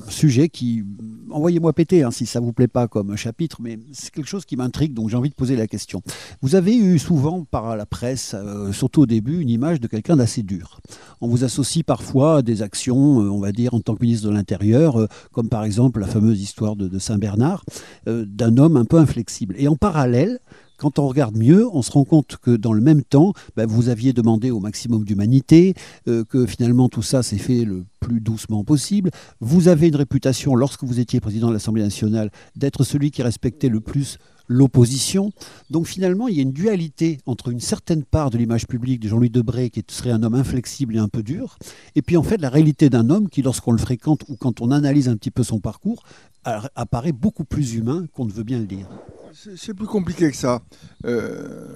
sujet 0.08 0.50
qui. 0.50 0.84
Envoyez-moi 1.32 1.74
péter 1.74 2.04
hein, 2.04 2.12
si 2.12 2.26
ça 2.26 2.40
vous 2.40 2.54
plaît 2.54 2.68
pas 2.68 2.88
comme 2.88 3.16
chapitre, 3.16 3.58
mais 3.62 3.80
c'est 3.94 4.12
quelque 4.12 4.28
chose 4.28 4.46
qui 4.46 4.56
m'intrigue, 4.56 4.94
donc 4.94 5.10
j'ai 5.10 5.18
envie 5.18 5.30
de 5.30 5.36
poser 5.36 5.56
la 5.56 5.68
question. 5.68 6.02
Vous 6.42 6.56
avez 6.56 6.76
eu 6.76 7.00
souvent 7.00 7.44
par 7.44 7.76
la 7.76 7.86
presse, 7.86 8.36
euh, 8.38 8.72
surtout 8.72 9.02
au 9.02 9.06
début, 9.06 9.40
une 9.40 9.50
image 9.50 9.80
de 9.80 9.88
quelqu'un 9.88 10.16
d'assez 10.16 10.44
dur. 10.44 10.80
On 11.22 11.28
vous 11.28 11.44
associe 11.44 11.84
parfois 11.84 12.38
à 12.38 12.42
des 12.42 12.62
actions, 12.62 13.22
euh, 13.22 13.30
on 13.30 13.40
va 13.40 13.52
dire, 13.52 13.74
en 13.74 13.80
tant 13.80 13.96
que 13.96 14.04
ministre 14.04 14.28
de 14.28 14.34
l'Intérieur, 14.34 15.00
euh, 15.00 15.08
comme 15.32 15.50
par 15.50 15.64
exemple 15.64 16.00
la 16.00 16.08
fameuse 16.08 16.42
histoire 16.42 16.76
de, 16.76 17.00
Saint-Bernard, 17.00 17.64
d'un 18.06 18.58
homme 18.58 18.78
un 18.78 18.86
peu 18.86 18.98
inflexible. 18.98 19.56
Et 19.58 19.68
en 19.68 19.76
parallèle, 19.76 20.40
quand 20.82 20.98
on 20.98 21.08
regarde 21.08 21.38
mieux, 21.38 21.68
on 21.72 21.84
se 21.84 21.92
rend 21.92 22.06
compte 22.06 22.38
que 22.42 22.50
dans 22.50 22.74
le 22.74 22.82
même 22.82 23.04
temps, 23.04 23.34
bah, 23.56 23.68
vous 23.68 23.90
aviez 23.90 24.14
demandé 24.14 24.50
au 24.50 24.60
maximum 24.60 25.04
d'humanité, 25.04 25.76
euh, 26.08 26.24
que 26.24 26.48
finalement 26.48 26.90
tout 26.90 27.04
ça 27.04 27.22
s'est 27.22 27.38
fait 27.38 27.66
le 27.66 27.86
plus 28.00 28.20
doucement 28.20 28.64
possible. 28.64 29.12
Vous 29.42 29.68
avez 29.68 29.90
une 29.90 29.96
réputation, 29.96 30.56
lorsque 30.56 30.84
vous 30.84 31.00
étiez 31.00 31.20
président 31.20 31.50
de 31.50 31.54
l'Assemblée 31.54 31.84
nationale, 31.84 32.32
d'être 32.56 32.84
celui 32.84 33.12
qui 33.12 33.22
respectait 33.22 33.70
le 33.70 33.80
plus 33.80 34.18
l'opposition. 34.52 35.32
Donc 35.70 35.88
finalement, 35.88 36.28
il 36.28 36.36
y 36.36 36.40
a 36.40 36.44
une 36.44 36.52
dualité 36.52 37.20
entre 37.26 37.50
une 37.50 37.60
certaine 37.60 38.04
part 38.04 38.30
de 38.30 38.38
l'image 38.38 38.68
publique 38.68 39.00
de 39.00 39.08
Jean-Louis 39.08 39.30
Debré, 39.30 39.70
qui 39.70 39.84
serait 39.90 40.12
un 40.12 40.22
homme 40.24 40.36
inflexible 40.36 40.96
et 40.96 41.00
un 41.00 41.08
peu 41.08 41.24
dur, 41.24 41.58
et 41.96 42.02
puis 42.02 42.18
en 42.18 42.24
fait 42.24 42.38
la 42.38 42.50
réalité 42.50 42.90
d'un 42.90 43.10
homme 43.10 43.30
qui, 43.30 43.42
lorsqu'on 43.42 43.72
le 43.72 43.78
fréquente 43.78 44.24
ou 44.28 44.36
quand 44.36 44.62
on 44.62 44.72
analyse 44.72 45.08
un 45.10 45.16
petit 45.16 45.32
peu 45.32 45.44
son 45.44 45.60
parcours, 45.60 46.04
apparaît 46.44 47.12
beaucoup 47.12 47.44
plus 47.46 47.76
humain 47.76 48.06
qu'on 48.14 48.26
ne 48.26 48.32
veut 48.32 48.44
bien 48.44 48.60
le 48.60 48.66
dire. 48.66 48.88
C'est 49.34 49.58
c'est 49.58 49.74
plus 49.74 49.86
compliqué 49.88 50.30
que 50.32 50.36
ça. 50.38 50.62
Euh, 51.06 51.68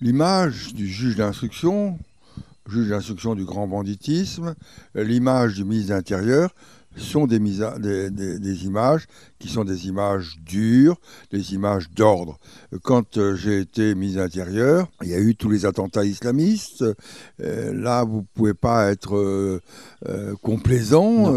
l'image 0.00 0.72
du 0.74 0.86
juge 0.88 1.16
d'instruction, 1.16 1.98
juge 2.68 2.88
d'instruction 2.88 3.34
du 3.34 3.44
grand 3.44 3.66
banditisme, 3.66 4.54
euh, 4.96 5.04
l'image 5.04 5.54
du 5.54 5.64
ministre 5.64 5.90
de 5.90 5.94
l'Intérieur 5.94 6.54
sont 6.96 7.26
des, 7.26 7.40
misa- 7.40 7.78
des- 7.80 8.08
des- 8.10 8.38
des 8.38 8.64
images 8.66 9.06
qui 9.44 9.50
sont 9.50 9.64
des 9.64 9.88
images 9.88 10.38
dures, 10.46 10.96
des 11.30 11.52
images 11.52 11.90
d'ordre. 11.90 12.38
Quand 12.82 13.18
euh, 13.18 13.36
j'ai 13.36 13.60
été 13.60 13.94
ministre 13.94 14.20
de 14.20 14.22
l'Intérieur, 14.24 14.88
il 15.02 15.10
y 15.10 15.14
a 15.14 15.18
eu 15.18 15.34
tous 15.36 15.50
les 15.50 15.66
attentats 15.66 16.02
islamistes. 16.06 16.82
Euh, 17.42 17.74
là, 17.74 18.04
vous 18.04 18.20
ne 18.20 18.26
pouvez 18.34 18.54
pas 18.54 18.90
être 18.90 19.14
euh, 19.16 19.60
complaisant. 20.40 21.34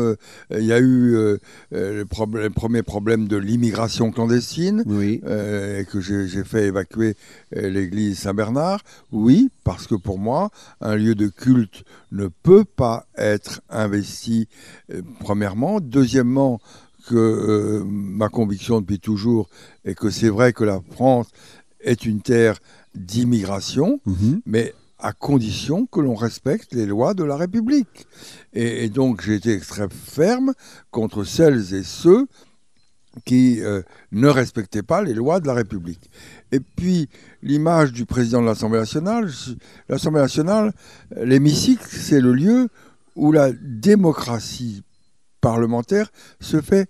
Il 0.52 0.64
y 0.64 0.72
a 0.72 0.80
eu 0.80 1.38
le, 1.72 2.06
problème- 2.06 2.44
le 2.44 2.50
premier 2.50 2.82
problème 2.82 3.28
de 3.28 3.36
l'immigration 3.36 4.12
clandestine 4.12 4.84
Oui. 4.86 5.22
et 5.26 5.84
que 5.92 6.00
j'ai 6.00 6.44
fait 6.46 6.68
évacuer 6.68 7.16
l'église 7.52 8.20
Saint-Bernard, 8.20 8.82
oui, 9.12 9.50
parce 9.66 9.86
que 9.88 9.96
pour 9.96 10.18
moi, 10.18 10.50
un 10.80 10.96
lieu 10.96 11.14
de 11.16 11.28
culte 11.28 11.84
ne 12.12 12.28
peut 12.28 12.64
pas 12.66 13.06
être 13.18 13.62
investi, 13.70 14.48
premièrement. 15.20 15.80
Deuxièmement, 15.82 16.60
que 17.08 17.16
euh, 17.16 17.84
ma 17.86 18.30
conviction 18.30 18.82
depuis 18.82 19.00
toujours 19.00 19.50
est 19.86 19.96
que 19.96 20.10
c'est 20.10 20.30
vrai 20.30 20.54
que 20.54 20.64
la 20.64 20.80
France 20.92 21.28
est 21.82 22.06
une 22.06 22.22
terre 22.22 22.58
d'immigration, 22.96 24.00
Mhm. 24.06 24.42
mais 24.46 24.74
à 25.00 25.14
condition 25.14 25.86
que 25.86 26.00
l'on 26.02 26.16
respecte 26.16 26.74
les 26.74 26.86
lois 26.88 27.14
de 27.14 27.24
la 27.24 27.36
République. 27.38 28.08
Et, 28.54 28.86
et 28.86 28.90
donc 28.90 29.22
j'ai 29.24 29.36
été 29.36 29.60
très 29.60 29.88
ferme 29.90 30.54
contre 30.92 31.24
celles 31.24 31.74
et 31.76 31.84
ceux 31.84 32.26
qui 33.26 33.62
euh, 33.62 33.82
ne 34.12 34.28
respectaient 34.28 34.84
pas 34.84 35.02
les 35.04 35.14
lois 35.14 35.40
de 35.40 35.48
la 35.48 35.54
République. 35.54 36.10
Et 36.52 36.60
puis 36.60 37.10
l'image 37.44 37.92
du 37.92 38.06
président 38.06 38.42
de 38.42 38.48
l'Assemblée 38.48 38.80
nationale, 38.80 39.30
l'Assemblée 39.90 40.22
nationale, 40.22 40.74
l'hémicycle, 41.16 41.86
c'est 41.90 42.20
le 42.22 42.34
lieu 42.34 42.68
où 43.16 43.32
la 43.32 43.52
démocratie 43.52 44.84
parlementaire 45.52 46.12
se 46.42 46.60
fait 46.62 46.90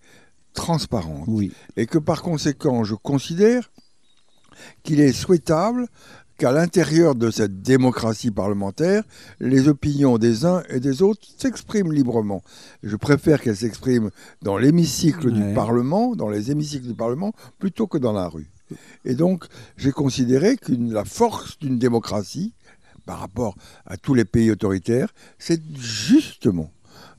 transparente 0.54 1.26
Oui. 1.28 1.52
et 1.76 1.86
que 1.86 2.00
par 2.00 2.24
conséquent, 2.24 2.84
je 2.84 2.96
considère 2.96 3.70
qu'il 4.84 5.00
est 5.00 5.14
souhaitable 5.14 5.88
qu'à 6.40 6.52
l'intérieur 6.52 7.14
de 7.16 7.30
cette 7.32 7.62
démocratie 7.62 8.32
parlementaire, 8.32 9.04
les 9.40 9.68
opinions 9.68 10.18
des 10.18 10.46
uns 10.46 10.64
et 10.70 10.80
des 10.80 11.02
autres 11.04 11.26
s'expriment 11.38 11.92
librement. 11.94 12.42
Je 12.84 12.96
préfère 12.96 13.42
qu'elles 13.42 13.58
s'expriment 13.66 14.10
dans 14.42 14.58
l'hémicycle 14.58 15.28
Ouais. 15.28 15.34
du 15.40 15.54
Parlement, 15.54 16.16
dans 16.16 16.30
les 16.30 16.50
hémicycles 16.52 16.88
du 16.88 16.96
Parlement, 16.96 17.34
plutôt 17.60 17.86
que 17.88 18.00
dans 18.00 18.14
la 18.14 18.28
rue. 18.28 18.50
Et 19.06 19.16
donc, 19.16 19.46
j'ai 19.78 19.92
considéré 19.92 20.58
que 20.58 20.74
la 20.74 21.06
force 21.06 21.58
d'une 21.60 21.78
démocratie, 21.80 22.54
par 23.06 23.20
rapport 23.20 23.56
à 23.86 23.96
tous 23.98 24.14
les 24.16 24.26
pays 24.26 24.52
autoritaires, 24.52 25.10
c'est 25.40 25.62
justement 25.80 26.70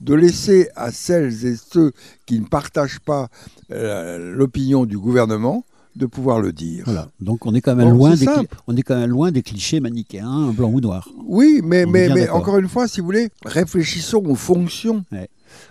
de 0.00 0.14
laisser 0.14 0.68
à 0.76 0.90
celles 0.90 1.46
et 1.46 1.56
ceux 1.56 1.92
qui 2.26 2.40
ne 2.40 2.46
partagent 2.46 3.00
pas 3.00 3.28
euh, 3.70 4.34
l'opinion 4.34 4.84
du 4.84 4.98
gouvernement 4.98 5.64
de 5.96 6.06
pouvoir 6.06 6.40
le 6.40 6.52
dire. 6.52 6.84
Voilà. 6.84 7.08
Donc 7.20 7.44
on 7.44 7.54
est 7.54 7.60
quand 7.60 7.74
même 7.74 7.88
Bon, 7.90 7.96
loin 7.96 8.14
des 8.14 8.26
on 8.66 8.76
est 8.76 8.82
quand 8.82 8.98
même 8.98 9.10
loin 9.10 9.32
des 9.32 9.42
clichés 9.42 9.80
manichéens 9.80 10.52
blanc 10.52 10.70
ou 10.70 10.80
noir. 10.80 11.08
Oui, 11.26 11.60
mais, 11.64 11.84
On 11.84 11.90
mais, 11.90 12.28
encore 12.30 12.58
une 12.58 12.68
fois, 12.68 12.86
si 12.86 13.00
vous 13.00 13.06
voulez, 13.06 13.30
réfléchissons 13.44 14.22
aux 14.24 14.36
fonctions. 14.36 15.04
Ouais. 15.10 15.28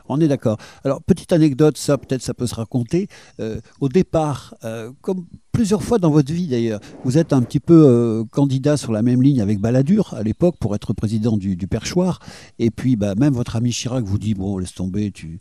On 0.10 0.20
est 0.22 0.28
d'accord. 0.28 0.58
Alors, 0.84 1.02
petite 1.02 1.32
anecdote, 1.34 1.78
ça 1.78 1.98
peut-être 1.98 2.22
ça 2.22 2.34
peut 2.34 2.48
se 2.48 2.56
raconter. 2.56 3.08
Euh, 3.40 3.60
au 3.80 3.90
départ, 3.90 4.56
euh, 4.64 4.92
comme 5.02 5.26
plusieurs 5.52 5.82
fois 5.84 5.98
dans 5.98 6.12
votre 6.12 6.32
vie 6.32 6.48
d'ailleurs, 6.48 6.80
vous 7.04 7.18
êtes 7.18 7.34
un 7.34 7.42
petit 7.42 7.60
peu 7.60 7.74
euh, 7.88 8.24
candidat 8.32 8.78
sur 8.78 8.92
la 8.92 9.02
même 9.02 9.22
ligne 9.24 9.42
avec 9.42 9.60
Balladur 9.60 10.14
à 10.14 10.22
l'époque 10.24 10.56
pour 10.60 10.76
être 10.76 10.94
président 10.94 11.36
du, 11.38 11.56
du 11.56 11.68
Perchoir. 11.68 12.20
Et 12.60 12.70
puis, 12.72 12.96
bah, 12.96 13.16
même 13.16 13.34
votre 13.34 13.56
ami 13.56 13.72
Chirac 13.72 14.04
vous 14.06 14.20
dit 14.20 14.34
bon, 14.36 14.58
laisse 14.60 14.74
tomber, 14.74 15.12
tu, 15.12 15.40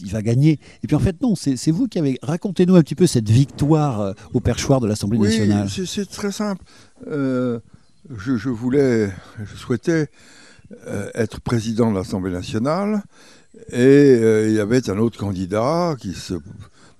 il 0.00 0.10
va 0.10 0.22
gagner. 0.22 0.58
Et 0.82 0.86
puis 0.86 0.96
en 0.96 1.00
fait, 1.00 1.20
non, 1.22 1.34
c'est 1.34 1.70
vous 1.70 1.86
qui 1.88 1.98
avez. 1.98 2.18
Racontez-nous 2.22 2.76
un 2.76 2.82
petit 2.82 2.94
peu 2.94 3.06
cette 3.06 3.28
victoire 3.30 4.14
au 4.34 4.40
Perchoir 4.40 4.80
de 4.80 4.86
l'Assemblée 4.86 5.18
Oui, 5.18 5.28
nationale. 5.28 5.68
c'est- 5.70 5.86
c'est 5.86 6.06
très 6.06 6.32
simple. 6.32 6.62
Je, 7.10 8.36
je 8.36 8.48
voulais, 8.50 9.10
je 9.44 9.56
souhaitais 9.56 10.08
être 11.14 11.40
président 11.40 11.90
de 11.90 11.96
l'Assemblée 11.96 12.32
nationale 12.32 13.02
et 13.70 13.76
euh, 13.78 14.48
il 14.48 14.54
y 14.54 14.60
avait 14.60 14.88
un 14.90 14.98
autre 14.98 15.18
candidat 15.18 15.96
qui 16.00 16.12
se 16.14 16.34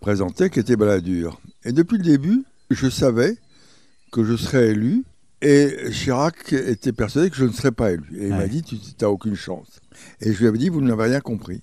présentait 0.01 0.51
qui 0.51 0.61
était 0.61 0.77
Balladur. 0.77 1.41
Et 1.65 1.73
depuis 1.73 1.99
le 1.99 2.05
début, 2.05 2.45
je 2.71 2.89
savais 2.89 3.37
que 4.13 4.25
je 4.25 4.37
serais 4.37 4.69
élu 4.69 5.05
et 5.43 5.77
Chirac 5.91 6.53
était 6.53 6.93
persuadé 6.93 7.29
que 7.31 7.37
je 7.37 7.45
ne 7.45 7.53
serais 7.53 7.73
pas 7.73 7.93
élu. 7.93 8.05
Et 8.19 8.29
il 8.29 8.31
m'a 8.35 8.47
dit, 8.47 8.63
tu 8.63 8.77
n'as 9.01 9.09
aucune 9.09 9.35
chance. 9.35 9.81
Et 10.21 10.33
je 10.33 10.39
lui 10.41 10.47
avais 10.47 10.59
dit, 10.59 10.69
vous 10.69 10.81
n'avez 10.81 11.05
rien 11.05 11.21
compris. 11.21 11.63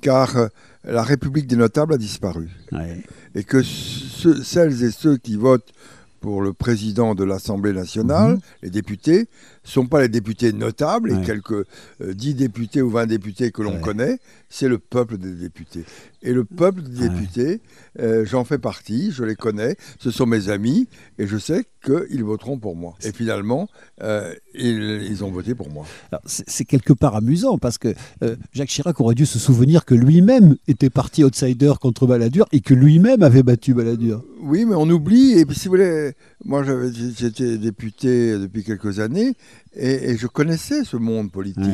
Car 0.00 0.36
euh, 0.36 0.48
la 0.84 1.02
République 1.02 1.46
des 1.46 1.56
notables 1.56 1.94
a 1.94 1.96
disparu 1.98 2.48
ouais. 2.72 3.02
et 3.34 3.42
que 3.42 3.62
celles 3.62 4.82
et 4.84 4.90
ceux 4.90 5.16
qui 5.16 5.36
votent 5.36 5.72
pour 6.20 6.40
le 6.42 6.52
président 6.52 7.14
de 7.14 7.24
l'Assemblée 7.24 7.72
nationale, 7.72 8.32
Mhm. 8.34 8.40
les 8.62 8.70
députés, 8.70 9.28
sont 9.64 9.86
pas 9.86 10.00
les 10.02 10.08
députés 10.08 10.52
notables 10.52 11.12
Ouais. 11.12 11.22
et 11.22 11.24
quelques 11.26 11.52
euh, 12.00 12.14
10 12.14 12.34
députés 12.34 12.82
ou 12.82 12.90
20 12.90 13.06
députés 13.06 13.50
que 13.50 13.62
l'on 13.62 13.74
Ouais. 13.74 13.80
connaît, 13.80 14.18
c'est 14.48 14.68
le 14.68 14.78
peuple 14.78 15.18
des 15.18 15.32
députés. 15.32 15.84
Et 16.22 16.32
le 16.32 16.44
peuple 16.44 16.82
des 16.82 17.08
députés, 17.08 17.60
euh, 17.98 18.24
j'en 18.24 18.44
fais 18.44 18.56
partie, 18.58 19.10
je 19.12 19.24
les 19.24 19.34
connais, 19.34 19.76
ce 19.98 20.10
sont 20.10 20.24
mes 20.26 20.48
amis 20.48 20.88
et 21.18 21.26
je 21.26 21.36
sais 21.36 21.64
qu'ils 21.84 22.24
voteront 22.24 22.58
pour 22.58 22.76
moi. 22.76 22.94
Et 23.02 23.12
finalement, 23.12 23.68
euh, 24.02 24.32
ils, 24.54 25.02
ils 25.10 25.22
ont 25.24 25.30
voté 25.30 25.54
pour 25.54 25.70
moi. 25.70 25.84
C'est 26.24 26.44
c'est 26.46 26.64
quelque 26.64 26.92
part 26.92 27.16
amusant 27.16 27.58
parce 27.58 27.78
que 27.78 27.92
euh, 28.22 28.36
Jacques 28.52 28.68
Chirac 28.68 28.98
aurait 29.00 29.14
dû 29.16 29.26
se 29.26 29.38
souvenir 29.38 29.84
que 29.84 29.94
lui-même 29.94 30.56
était 30.68 30.88
parti 30.88 31.24
outsider 31.24 31.72
contre 31.80 32.06
Balladur 32.06 32.46
et 32.52 32.60
que 32.60 32.72
lui-même 32.74 33.22
avait 33.22 33.42
battu 33.42 33.74
Balladur. 33.74 34.24
Oui, 34.40 34.64
mais 34.64 34.74
on 34.76 34.88
oublie. 34.88 35.32
Et 35.38 35.44
puis, 35.44 35.56
si 35.58 35.68
vous 35.68 35.72
voulez, 35.72 36.12
moi, 36.44 36.62
j'avais- 36.62 36.90
j'étais 36.92 37.58
député 37.58 38.38
depuis 38.38 38.64
quelques 38.64 39.00
années 39.00 39.34
et, 39.74 40.10
et 40.10 40.16
je 40.16 40.26
connaissais 40.26 40.84
ce 40.84 40.96
monde 40.96 41.30
politique. 41.32 41.64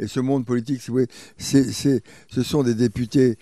Et 0.00 0.06
ce 0.06 0.20
monde 0.20 0.44
politique, 0.44 0.80
si 0.80 0.88
vous 0.88 0.94
voulez, 0.94 1.06
c'est, 1.36 1.64
c'est- 1.72 2.02
ce 2.28 2.42
sont 2.42 2.62
des 2.62 2.74
députés. 2.74 3.38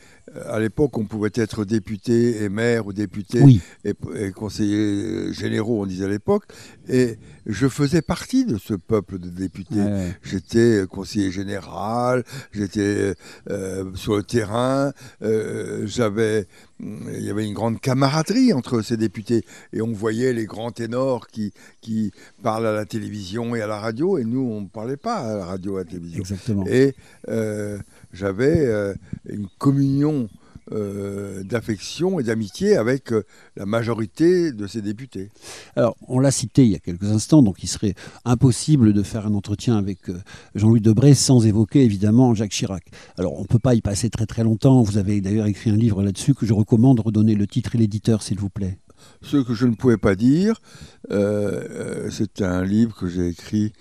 À 0.49 0.59
l'époque, 0.61 0.97
on 0.99 1.05
pouvait 1.05 1.30
être 1.34 1.64
député 1.64 2.43
et 2.43 2.49
maire 2.49 2.87
ou 2.87 2.93
député 2.93 3.41
Oui, 3.41 3.61
et, 3.84 3.95
et 4.16 4.32
conseillers 4.32 5.32
généraux, 5.32 5.82
on 5.82 5.87
disait 5.87 6.05
à 6.05 6.09
l'époque. 6.09 6.45
Et 6.89 7.18
je 7.47 7.68
faisais 7.68 8.03
partie 8.03 8.45
de 8.45 8.59
ce 8.59 8.74
peuple 8.74 9.18
de 9.18 9.28
députés. 9.28 9.80
ouais. 9.80 10.16
J'étais 10.22 10.82
conseiller 10.91 11.30
général, 11.30 12.24
j'étais 12.53 13.14
euh, 13.51 13.84
sur 13.95 14.16
le 14.16 14.22
terrain, 14.22 14.93
euh, 15.22 15.87
j'avais, 15.87 16.47
il 16.80 17.22
y 17.22 17.30
avait 17.30 17.47
une 17.47 17.55
grande 17.55 17.80
camaraderie 17.80 18.53
entre 18.53 18.82
ces 18.82 18.97
députés 18.97 19.45
et 19.72 19.80
on 19.80 19.93
voyait 19.93 20.32
les 20.32 20.47
grands 20.47 20.72
ténors 20.72 21.28
qui, 21.28 21.53
qui 21.80 22.12
parlent 22.43 22.66
à 22.66 22.72
la 22.72 22.84
télévision 22.84 23.55
et 23.55 23.62
à 23.62 23.66
la 23.66 23.78
radio 23.78 24.18
et 24.18 24.24
nous 24.24 24.41
on 24.41 24.61
ne 24.62 24.66
parlait 24.68 24.97
pas 24.97 25.16
à 25.16 25.37
la 25.37 25.45
radio 25.47 25.78
et 25.78 25.80
à 25.80 25.84
la 25.84 25.91
télévision. 25.91 26.20
exactement. 26.20 26.64
Et 26.66 26.95
euh, 27.28 27.78
j'avais 28.13 28.67
euh, 28.67 28.95
une 29.29 29.49
communion 29.59 30.29
euh, 30.73 31.45
d'affection 31.45 32.19
et 32.19 32.25
d'amitié 32.25 32.77
avec 32.77 33.13
euh, 33.13 33.23
la 33.57 33.67
majorité 33.67 34.51
de 34.51 34.67
ces 34.67 34.83
députés. 34.83 35.31
Alors, 35.77 35.97
on 36.09 36.19
l'a 36.19 36.33
cité 36.33 36.65
il 36.65 36.73
y 36.73 36.75
a 36.75 36.81
quelques 36.81 37.05
instants, 37.05 37.41
donc 37.41 37.63
il 37.63 37.69
serait 37.69 37.95
impossible 38.25 38.93
de 38.93 39.03
faire 39.05 39.29
un 39.29 39.35
entretien 39.35 39.77
avec 39.77 40.11
euh, 40.11 40.19
Jean-Louis 40.57 40.81
Debré 40.81 41.15
sans 41.15 41.47
évoquer 41.47 41.85
évidemment 41.85 42.35
Jacques 42.35 42.51
Chirac. 42.51 42.83
Alors, 43.17 43.39
on 43.39 43.43
ne 43.43 43.47
peut 43.47 43.61
pas 43.61 43.77
y 43.77 43.81
passer 43.81 44.11
très 44.11 44.27
très 44.27 44.43
longtemps. 44.43 44.83
Vous 44.83 44.99
avez 44.99 45.21
d'ailleurs 45.21 45.47
écrit 45.47 45.71
un 45.71 45.77
livre 45.77 46.03
là-dessus 46.03 46.35
que 46.35 46.47
je 46.47 46.53
recommande. 46.53 46.99
Redonnez 46.99 47.37
le 47.37 47.47
titre 47.47 47.77
et 47.77 47.79
l'éditeur, 47.79 48.25
s'il 48.25 48.41
vous 48.41 48.51
plaît. 48.51 48.77
Ce 49.23 49.37
que 49.37 49.55
je 49.55 49.67
ne 49.67 49.75
pouvais 49.77 49.99
pas 49.99 50.17
dire, 50.17 50.61
c'est 51.09 52.43
un 52.43 52.65
livre 52.65 52.97
que 52.97 53.07
j'ai 53.07 53.29
écrit 53.29 53.73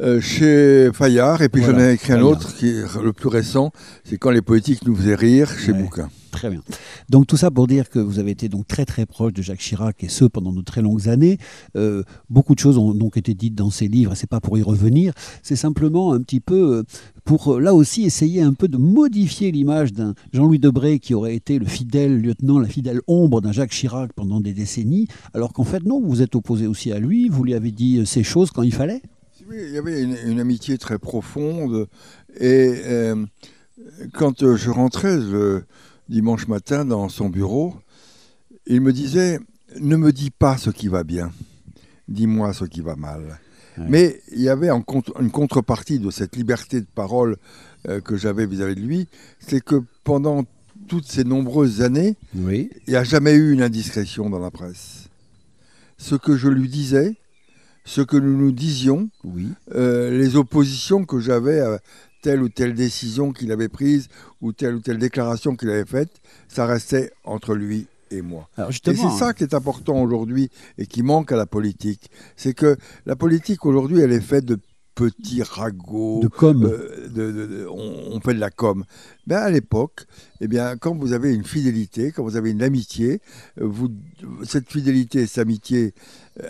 euh, 0.00 0.20
chez 0.20 0.90
Fayard, 0.92 1.42
et 1.42 1.48
puis 1.48 1.62
Voilà, 1.62 1.78
j'en 1.78 1.84
ai 1.90 1.92
écrit 1.94 2.12
un 2.14 2.22
autre 2.22 2.54
qui 2.56 2.68
est 2.68 3.02
le 3.02 3.12
plus 3.12 3.28
récent, 3.28 3.72
c'est 4.04 4.16
quand 4.16 4.30
les 4.30 4.42
politiques 4.42 4.86
nous 4.86 4.94
faisaient 4.96 5.14
rire 5.14 5.50
chez 5.50 5.72
Ouais. 5.72 5.82
Bouquin. 5.82 6.08
Très 6.30 6.48
bien. 6.48 6.62
Donc 7.10 7.26
tout 7.26 7.36
ça 7.36 7.50
pour 7.50 7.66
dire 7.66 7.90
que 7.90 7.98
vous 7.98 8.18
avez 8.18 8.30
été 8.30 8.48
donc 8.48 8.66
très 8.66 8.86
très 8.86 9.04
proche 9.04 9.34
de 9.34 9.42
Jacques 9.42 9.58
Chirac 9.60 10.02
et 10.02 10.08
ce 10.08 10.24
pendant 10.24 10.54
de 10.54 10.62
très 10.62 10.80
longues 10.80 11.10
années. 11.10 11.36
Euh, 11.76 12.02
beaucoup 12.30 12.54
de 12.54 12.58
choses 12.58 12.78
ont 12.78 12.94
donc 12.94 13.18
été 13.18 13.34
dites 13.34 13.54
dans 13.54 13.68
ces 13.68 13.86
livres 13.86 14.12
et 14.12 14.16
c'est 14.16 14.26
pas 14.30 14.40
pour 14.40 14.56
y 14.56 14.62
revenir. 14.62 15.12
C'est 15.42 15.56
simplement 15.56 16.14
un 16.14 16.22
petit 16.22 16.40
peu 16.40 16.76
euh, 16.78 16.82
pour 17.26 17.60
là 17.60 17.74
aussi 17.74 18.04
essayer 18.04 18.40
un 18.40 18.54
peu 18.54 18.66
de 18.68 18.78
modifier 18.78 19.52
l'image 19.52 19.92
d'un 19.92 20.14
Jean-Louis 20.32 20.58
Debré 20.58 21.00
qui 21.00 21.12
aurait 21.12 21.36
été 21.36 21.58
le 21.58 21.66
fidèle 21.66 22.18
lieutenant, 22.22 22.58
la 22.58 22.68
fidèle 22.68 23.02
ombre 23.06 23.42
d'un 23.42 23.52
Jacques 23.52 23.72
Chirac 23.72 24.14
pendant 24.14 24.40
des 24.40 24.54
décennies, 24.54 25.08
alors 25.34 25.52
qu'en 25.52 25.64
fait 25.64 25.84
non, 25.84 26.00
vous 26.00 26.08
vous 26.08 26.22
êtes 26.22 26.34
opposé 26.34 26.66
aussi 26.66 26.92
à 26.92 26.98
lui. 26.98 27.28
Vous 27.28 27.44
lui 27.44 27.52
avez 27.52 27.72
dit 27.72 28.06
ces 28.06 28.22
choses 28.22 28.50
quand 28.50 28.62
il 28.62 28.72
fallait. 28.72 29.02
Oui, 29.48 29.56
il 29.60 29.70
y 29.72 29.78
avait 29.78 30.02
une, 30.02 30.16
une 30.26 30.40
amitié 30.40 30.78
très 30.78 30.98
profonde, 30.98 31.88
et 32.38 32.74
euh, 32.84 33.24
quand 34.14 34.42
euh, 34.42 34.56
je 34.56 34.70
rentrais 34.70 35.16
le 35.16 35.64
dimanche 36.08 36.46
matin 36.48 36.84
dans 36.84 37.08
son 37.08 37.28
bureau, 37.28 37.74
il 38.66 38.80
me 38.80 38.92
disait 38.92 39.40
Ne 39.80 39.96
me 39.96 40.12
dis 40.12 40.30
pas 40.30 40.56
ce 40.56 40.70
qui 40.70 40.88
va 40.88 41.02
bien, 41.02 41.32
dis-moi 42.08 42.52
ce 42.52 42.64
qui 42.64 42.80
va 42.80 42.94
mal. 42.96 43.40
Ouais. 43.78 43.84
Mais 43.88 44.20
il 44.32 44.42
y 44.42 44.48
avait 44.48 44.70
en 44.70 44.82
contre- 44.82 45.18
une 45.20 45.30
contrepartie 45.30 45.98
de 45.98 46.10
cette 46.10 46.36
liberté 46.36 46.80
de 46.80 46.86
parole 46.94 47.36
euh, 47.88 48.00
que 48.00 48.16
j'avais 48.16 48.46
vis-à-vis 48.46 48.74
de 48.76 48.80
lui, 48.80 49.08
c'est 49.40 49.64
que 49.64 49.82
pendant 50.04 50.44
toutes 50.88 51.06
ces 51.06 51.24
nombreuses 51.24 51.80
années, 51.80 52.16
Oui. 52.34 52.70
il 52.86 52.90
n'y 52.90 52.96
a 52.96 53.04
jamais 53.04 53.32
eu 53.34 53.52
une 53.52 53.62
indiscrétion 53.62 54.28
dans 54.30 54.38
la 54.40 54.50
presse. 54.50 55.08
Ce 55.96 56.14
que 56.16 56.36
je 56.36 56.48
lui 56.48 56.68
disais, 56.68 57.16
ce 57.84 58.00
que 58.00 58.16
nous 58.16 58.36
nous 58.36 58.52
disions, 58.52 59.08
Oui. 59.24 59.48
euh, 59.74 60.10
les 60.16 60.36
oppositions 60.36 61.04
que 61.04 61.18
j'avais 61.20 61.60
à 61.60 61.80
telle 62.22 62.42
ou 62.42 62.48
telle 62.48 62.74
décision 62.74 63.32
qu'il 63.32 63.50
avait 63.50 63.68
prise 63.68 64.08
ou 64.40 64.52
telle 64.52 64.76
ou 64.76 64.80
telle 64.80 64.98
déclaration 64.98 65.56
qu'il 65.56 65.70
avait 65.70 65.84
faite, 65.84 66.20
ça 66.48 66.66
restait 66.66 67.10
entre 67.24 67.54
lui 67.54 67.86
et 68.12 68.22
moi. 68.22 68.48
Et 68.58 68.62
c'est 68.94 68.94
ça 69.18 69.32
qui 69.32 69.42
est 69.42 69.54
important 69.54 70.00
aujourd'hui 70.00 70.50
et 70.78 70.86
qui 70.86 71.02
manque 71.02 71.32
à 71.32 71.36
la 71.36 71.46
politique. 71.46 72.10
C'est 72.36 72.54
que 72.54 72.76
la 73.06 73.16
politique 73.16 73.64
aujourd'hui, 73.66 74.00
elle 74.00 74.12
est 74.12 74.20
faite 74.20 74.44
de 74.44 74.58
petits 74.94 75.42
ragots. 75.42 76.20
de 76.22 76.28
com. 76.28 76.64
euh, 76.66 77.08
de- 77.08 77.32
de- 77.32 77.46
de- 77.46 77.66
on, 77.68 78.12
on 78.16 78.20
fait 78.20 78.34
de 78.34 78.38
la 78.38 78.50
com. 78.50 78.84
Ben 79.26 79.38
à 79.38 79.50
l'époque, 79.50 80.04
eh 80.42 80.46
bien, 80.48 80.76
quand 80.76 80.94
vous 80.94 81.14
avez 81.14 81.32
une 81.34 81.44
fidélité, 81.44 82.12
quand 82.12 82.22
vous 82.22 82.36
avez 82.36 82.50
une 82.50 82.62
amitié, 82.62 83.22
euh, 83.58 83.64
vous, 83.66 83.88
cette 84.44 84.70
fidélité, 84.70 85.26
cette 85.26 85.38
amitié 85.38 85.94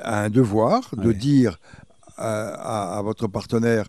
a 0.02 0.24
un 0.24 0.30
devoir 0.30 0.90
de 0.96 1.08
Ouais. 1.08 1.14
dire 1.14 1.58
à, 2.16 2.46
à- 2.94 2.98
à 2.98 3.02
votre 3.02 3.26
partenaire 3.26 3.86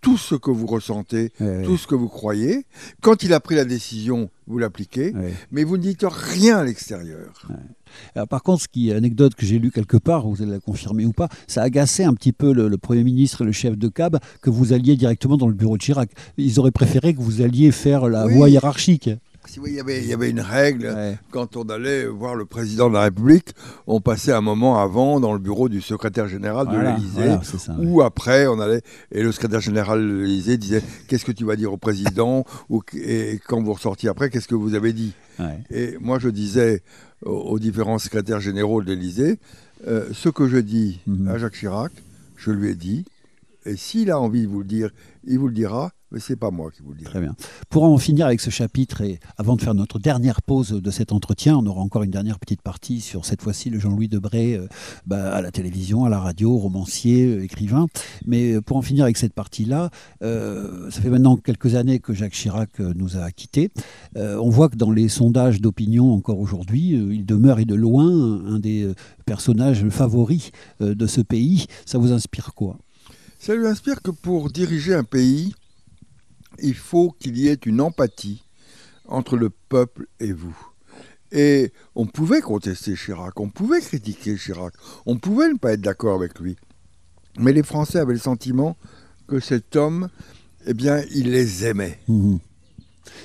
tout 0.00 0.16
ce 0.16 0.36
que 0.36 0.52
vous 0.52 0.66
ressentez, 0.66 1.32
Ouais, 1.40 1.64
tout 1.64 1.76
ce 1.76 1.88
que 1.88 1.96
vous 1.96 2.08
croyez. 2.08 2.66
Quand 3.02 3.24
il 3.24 3.32
a 3.32 3.40
pris 3.40 3.56
la 3.56 3.64
décision, 3.64 4.30
vous 4.46 4.56
l'appliquez, 4.58 5.12
ouais. 5.12 5.34
mais 5.50 5.64
vous 5.64 5.76
ne 5.76 5.82
dites 5.82 6.04
rien 6.08 6.58
à 6.58 6.64
l'extérieur. 6.64 7.48
Par 8.30 8.44
contre, 8.44 8.62
ce 8.62 8.68
qui 8.68 8.90
est 8.90 8.94
anecdote 8.94 9.34
que 9.34 9.44
j'ai 9.44 9.58
lu 9.58 9.72
quelque 9.72 9.96
part, 9.96 10.28
vous 10.28 10.40
allez 10.40 10.52
la 10.52 10.60
confirmer 10.60 11.04
ou 11.04 11.12
pas, 11.12 11.28
ça 11.48 11.62
agaçait 11.62 12.04
un 12.04 12.14
petit 12.14 12.32
peu 12.32 12.52
le, 12.52 12.68
le 12.68 12.78
Premier 12.78 13.02
ministre 13.02 13.42
et 13.42 13.44
le 13.44 13.50
chef 13.52 13.76
de 13.76 13.88
CAB 13.88 14.18
que 14.40 14.50
vous 14.50 14.72
alliez 14.72 14.94
directement 14.96 15.36
dans 15.36 15.48
le 15.48 15.54
bureau 15.54 15.76
de 15.76 15.82
Chirac. 15.82 16.10
Ils 16.36 16.60
auraient 16.60 16.70
préféré 16.70 17.12
que 17.12 17.20
vous 17.20 17.42
alliez 17.42 17.72
faire 17.72 18.08
la 18.08 18.26
Oui. 18.26 18.34
voie 18.34 18.48
hiérarchique. 18.50 19.10
Si 19.48 19.60
il 19.66 19.74
y 19.74 19.80
avait- 19.80 20.02
il 20.02 20.06
y 20.08 20.12
avait 20.12 20.28
une 20.28 20.40
règle. 20.40 20.86
Ouais. 20.94 21.18
Quand 21.30 21.56
on 21.56 21.62
allait 21.70 22.04
voir 22.06 22.34
le 22.34 22.44
président 22.44 22.88
de 22.90 22.94
la 22.94 23.02
République, 23.04 23.54
on 23.86 24.00
passait 24.00 24.32
un 24.32 24.42
moment 24.42 24.78
avant 24.78 25.20
dans 25.20 25.32
le 25.32 25.38
bureau 25.38 25.68
du 25.70 25.80
secrétaire 25.80 26.28
général 26.28 26.66
de 26.68 26.76
l'Élysée. 26.76 27.10
voilà, 27.14 27.36
ouais. 27.80 27.86
Ou 27.86 28.02
après, 28.02 28.46
on 28.46 28.60
allait 28.60 28.82
et 29.10 29.22
le 29.22 29.32
secrétaire 29.32 29.60
général 29.60 30.00
de 30.06 30.14
l'Élysée 30.22 30.58
disait 30.58 30.82
qu'est-ce 31.08 31.24
que 31.24 31.32
tu 31.32 31.44
vas 31.44 31.56
dire 31.56 31.72
au 31.72 31.78
président 31.78 32.44
ou 32.68 32.82
et 32.94 33.40
quand 33.48 33.62
vous 33.62 33.72
ressortiez 33.72 34.10
après 34.10 34.28
qu'est-ce 34.28 34.48
que 34.48 34.54
vous 34.54 34.74
avez 34.74 34.92
dit. 34.92 35.14
Ouais. 35.38 35.58
Et 35.70 35.96
moi 36.00 36.18
je 36.18 36.28
disais 36.28 36.82
aux, 37.24 37.30
aux 37.30 37.58
différents 37.58 37.98
secrétaires 37.98 38.40
généraux 38.40 38.82
de 38.82 38.88
l'Élysée 38.92 39.38
euh, 39.86 40.08
ce 40.12 40.28
que 40.28 40.46
je 40.48 40.58
dis 40.58 41.00
Mhm. 41.06 41.28
à 41.28 41.38
Jacques 41.38 41.54
Chirac, 41.54 41.92
je 42.36 42.50
lui 42.50 42.68
ai 42.68 42.74
dit 42.74 43.04
et 43.64 43.76
s'il 43.76 44.10
a 44.10 44.18
envie 44.20 44.42
de 44.42 44.48
vous 44.48 44.58
le 44.60 44.64
dire, 44.66 44.90
il 45.24 45.38
vous 45.38 45.46
le 45.48 45.54
dira 45.54 45.92
mais 46.10 46.20
c'est 46.20 46.36
pas 46.36 46.50
moi 46.50 46.70
qui 46.70 46.82
vous 46.82 46.92
le 46.92 46.98
dirai. 46.98 47.10
Très 47.10 47.20
bien. 47.20 47.34
Pour 47.68 47.84
en 47.84 47.98
finir 47.98 48.26
avec 48.26 48.40
ce 48.40 48.50
chapitre 48.50 49.02
et 49.02 49.20
avant 49.36 49.56
de 49.56 49.62
faire 49.62 49.74
notre 49.74 49.98
dernière 49.98 50.42
pause 50.42 50.70
de 50.70 50.90
cet 50.90 51.12
entretien, 51.12 51.56
on 51.56 51.66
aura 51.66 51.80
encore 51.80 52.02
une 52.02 52.10
dernière 52.10 52.38
petite 52.38 52.62
partie 52.62 53.00
sur 53.00 53.24
cette 53.24 53.42
fois-ci 53.42 53.70
le 53.70 53.78
Jean-Louis 53.78 54.08
Debré 54.08 54.54
euh, 54.54 54.66
bah, 55.06 55.34
à 55.34 55.42
la 55.42 55.50
télévision, 55.50 56.04
à 56.04 56.08
la 56.08 56.18
radio, 56.18 56.56
romancier, 56.56 57.26
euh, 57.26 57.44
écrivain. 57.44 57.86
Mais 58.26 58.54
euh, 58.54 58.60
pour 58.62 58.76
en 58.76 58.82
finir 58.82 59.04
avec 59.04 59.16
cette 59.16 59.34
partie-là, 59.34 59.90
euh, 60.22 60.90
ça 60.90 61.00
fait 61.00 61.10
maintenant 61.10 61.36
quelques 61.36 61.74
années 61.74 61.98
que 61.98 62.14
Jacques 62.14 62.32
Chirac 62.32 62.78
nous 62.80 63.16
a 63.16 63.30
quittés. 63.30 63.70
On 64.16 64.50
voit 64.50 64.68
que 64.68 64.76
dans 64.76 64.90
les 64.90 65.08
sondages 65.08 65.60
d'opinion 65.60 66.12
encore 66.12 66.38
aujourd'hui, 66.38 66.90
il 66.90 67.24
demeure 67.24 67.58
et 67.58 67.64
de 67.64 67.74
loin 67.74 68.06
un, 68.06 68.58
des 68.58 68.92
personnages 69.26 69.88
favoris 69.88 70.50
de 70.80 71.06
ce 71.06 71.20
pays. 71.20 71.66
Ça 71.86 71.98
vous 71.98 72.12
inspire 72.12 72.54
quoi? 72.54 72.78
Ça 73.38 73.54
lui 73.54 73.66
inspire 73.66 74.02
que 74.02 74.10
pour 74.10 74.50
diriger 74.50 74.94
un 74.94 75.04
pays, 75.04 75.54
il 76.62 76.74
faut 76.74 77.10
qu'il 77.18 77.36
y 77.38 77.48
ait 77.48 77.58
une 77.66 77.80
empathie 77.80 78.42
entre 79.06 79.36
le 79.36 79.50
peuple 79.50 80.06
et 80.20 80.32
vous. 80.32 80.56
Et 81.32 81.72
on 81.94 82.06
pouvait 82.06 82.40
contester 82.40 82.94
Chirac, 82.94 83.38
on 83.38 83.50
pouvait 83.50 83.80
critiquer 83.80 84.36
Chirac, 84.36 84.72
on 85.06 85.16
pouvait 85.18 85.48
ne 85.48 85.58
pas 85.58 85.72
être 85.74 85.80
d'accord 85.82 86.14
avec 86.14 86.38
lui. 86.38 86.56
Mais 87.38 87.52
les 87.52 87.62
Français 87.62 87.98
avaient 87.98 88.14
le 88.14 88.18
sentiment 88.18 88.76
que 89.26 89.40
cet 89.40 89.76
homme, 89.76 90.08
eh 90.66 90.74
bien, 90.74 91.02
il 91.14 91.30
les 91.30 91.64
aimait. 91.66 91.98
Mhm. 92.08 92.38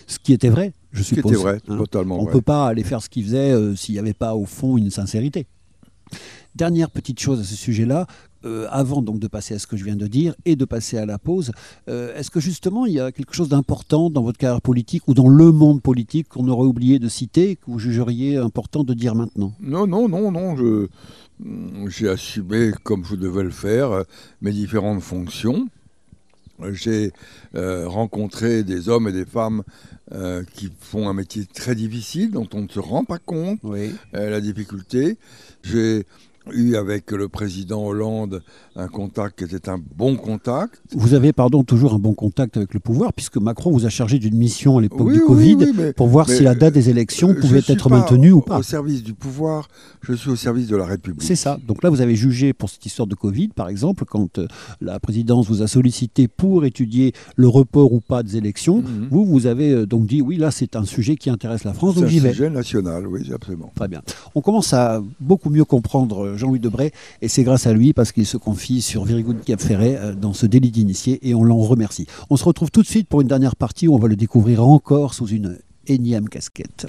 Ce 0.08 0.20
qui 0.20 0.34
était 0.34 0.50
vrai, 0.50 0.74
je 0.92 1.02
Ce 1.02 1.10
qui 1.10 1.16
suppose. 1.16 1.32
était 1.32 1.42
vrai, 1.42 1.60
hein. 1.68 1.78
totalement 1.78 2.20
On 2.20 2.26
ne 2.26 2.32
peut 2.32 2.42
pas 2.42 2.68
aller 2.68 2.84
faire 2.84 3.02
ce 3.02 3.10
qu'il 3.10 3.24
faisait 3.26 3.52
euh, 3.52 3.76
s'il 3.76 3.94
n'y 3.94 4.00
avait 4.00 4.14
pas 4.14 4.36
au 4.36 4.46
fond 4.46 4.78
une 4.78 4.92
sincérité. 4.92 5.48
Dernière 6.56 6.92
petite 6.92 7.20
chose 7.20 7.40
à 7.40 7.44
ce 7.44 7.56
sujet-là, 7.56 8.06
euh, 8.46 8.68
avant 8.72 9.02
donc 9.02 9.20
de 9.20 9.28
passer 9.28 9.54
à 9.56 9.60
ce 9.60 9.68
que 9.68 9.78
je 9.78 9.84
viens 9.84 9.96
de 9.96 10.08
dire 10.08 10.36
et 10.46 10.56
de 10.56 10.66
passer 10.66 10.98
à 10.98 11.06
la 11.06 11.18
pause, 11.18 11.52
euh, 11.90 12.16
est-ce 12.16 12.30
que 12.32 12.40
justement 12.40 12.86
il 12.86 12.94
y 12.94 13.00
a 13.00 13.12
quelque 13.12 13.34
chose 13.36 13.50
d'important 13.50 14.10
dans 14.10 14.22
votre 14.24 14.38
carrière 14.38 14.62
politique 14.62 15.08
ou 15.08 15.14
dans 15.14 15.30
le 15.30 15.52
monde 15.52 15.82
politique 15.82 16.28
qu'on 16.30 16.48
aurait 16.48 16.68
oublié 16.68 17.00
de 17.00 17.08
citer 17.10 17.52
et 17.52 17.56
que 17.56 17.66
vous 17.68 17.80
jugeriez 17.80 18.38
important 18.38 18.84
de 18.84 18.94
dire 18.94 19.16
maintenant? 19.16 19.54
Non, 19.60 19.88
non, 19.88 20.08
non, 20.10 20.32
non, 20.32 20.56
je, 20.56 20.88
j'ai 21.90 22.10
assumé, 22.10 22.72
comme 22.84 23.04
je 23.06 23.16
devais 23.16 23.44
le 23.44 23.50
faire, 23.52 23.92
euh, 23.92 24.04
mes 24.42 24.52
différentes 24.52 25.02
fonctions. 25.02 25.68
J'ai 26.72 27.12
euh, 27.56 27.88
rencontré 27.88 28.64
des 28.64 28.88
hommes 28.88 29.08
et 29.08 29.12
des 29.12 29.26
femmes 29.26 29.64
euh, 30.14 30.44
qui 30.54 30.70
font 30.80 31.10
un 31.10 31.14
métier 31.14 31.46
très 31.46 31.74
difficile, 31.76 32.32
dont 32.32 32.48
on 32.54 32.62
ne 32.62 32.68
se 32.68 32.80
rend 32.80 33.04
pas 33.04 33.18
compte, 33.18 33.60
Oui. 33.64 33.92
euh, 34.16 34.30
la 34.30 34.40
difficulté. 34.40 35.18
J'ai 35.64 36.06
eu 36.52 36.76
avec 36.76 37.12
le 37.12 37.30
président 37.30 37.86
Hollande 37.86 38.42
un 38.76 38.88
contact 38.88 39.38
qui 39.48 39.56
était 39.56 39.70
un 39.70 39.80
bon 39.96 40.16
contact. 40.16 40.82
Vous 40.96 41.14
avez, 41.14 41.32
pardon, 41.32 41.64
toujours 41.64 41.94
un 41.94 42.00
bon 42.00 42.14
contact 42.14 42.58
avec 42.58 42.74
le 42.74 42.80
pouvoir, 42.80 43.14
puisque 43.14 43.38
Macron 43.38 43.72
vous 43.72 43.86
a 43.86 43.90
chargé 43.90 44.18
d'une 44.20 44.36
mission 44.36 44.78
à 44.78 44.82
l'époque 44.82 45.02
Oui, 45.08 45.14
du 45.14 45.20
oui, 45.22 45.26
Covid 45.28 45.56
oui, 45.56 45.72
mais- 45.76 45.94
pour 45.94 46.08
voir 46.08 46.28
si 46.30 46.44
la 46.44 46.56
date 46.56 46.74
des 46.74 46.90
élections 46.90 47.30
je 47.36 47.40
pouvait 47.40 47.62
suis 47.62 47.74
être 47.74 47.90
maintenue 47.90 48.32
ou 48.32 48.42
pas. 48.42 48.58
Au 48.60 48.64
service 48.64 49.04
du 49.04 49.14
pouvoir, 49.14 49.68
je 50.02 50.14
suis 50.14 50.30
au 50.32 50.36
service 50.36 50.68
de 50.68 50.76
la 50.76 50.86
République. 50.86 51.22
C'est 51.24 51.36
ça. 51.36 51.58
Donc 51.68 51.84
là, 51.84 51.90
vous 51.90 52.02
avez 52.02 52.16
jugé 52.16 52.54
pour 52.54 52.70
cette 52.70 52.86
histoire 52.86 53.08
de 53.08 53.16
Covid, 53.16 53.50
par 53.50 53.70
exemple, 53.70 54.06
quand 54.06 54.40
euh, 54.40 54.48
la 54.82 55.00
présidence 55.00 55.48
vous 55.48 55.62
a 55.62 55.68
sollicité 55.68 56.28
pour 56.28 56.66
étudier 56.66 57.14
le 57.36 57.48
report 57.48 57.94
ou 57.94 58.00
pas 58.02 58.24
des 58.24 58.38
élections. 58.38 58.78
Mhm. 58.82 59.08
Vous, 59.12 59.26
vous 59.26 59.46
avez 59.46 59.72
euh, 59.72 59.86
donc 59.86 60.08
dit 60.08 60.22
oui, 60.22 60.38
là, 60.38 60.52
c'est 60.52 60.76
un 60.76 60.86
sujet 60.86 61.16
qui 61.16 61.30
intéresse 61.30 61.64
la 61.64 61.74
France, 61.74 61.94
C'est 61.96 62.02
donc 62.02 62.10
un 62.10 62.12
j'y 62.12 62.20
vais. 62.20 62.32
sujet 62.32 62.50
national, 62.50 63.08
oui, 63.08 63.32
absolument. 63.34 63.72
Très 63.76 63.88
bien. 63.88 64.02
On 64.36 64.42
commence 64.42 64.74
à 64.74 65.02
beaucoup 65.20 65.50
mieux 65.50 65.66
comprendre 65.66 66.26
euh, 66.26 66.33
Jean-Louis 66.38 66.60
Debray, 66.60 66.92
et 67.22 67.28
c'est 67.28 67.44
grâce 67.44 67.68
à 67.68 67.74
lui 67.74 67.94
parce 67.94 68.12
qu'il 68.12 68.26
se 68.26 68.38
confie 68.38 68.82
sur 68.82 69.06
Very 69.06 69.24
Good 69.24 69.38
euh, 69.50 70.14
dans 70.14 70.34
ce 70.34 70.46
délit 70.46 70.72
d'initié, 70.72 71.20
et 71.28 71.36
on 71.36 71.44
l'en 71.44 71.58
remercie. 71.58 72.08
On 72.30 72.38
se 72.38 72.44
retrouve 72.44 72.72
tout 72.72 72.82
de 72.82 72.88
suite 72.88 73.08
pour 73.08 73.22
une 73.22 73.28
dernière 73.28 73.56
partie 73.56 73.88
où 73.88 73.96
on 73.96 74.00
va 74.00 74.08
le 74.08 74.16
découvrir 74.16 74.66
encore 74.66 75.14
sous 75.14 75.28
une 75.28 75.60
énième 75.88 76.30
casquette. 76.30 76.88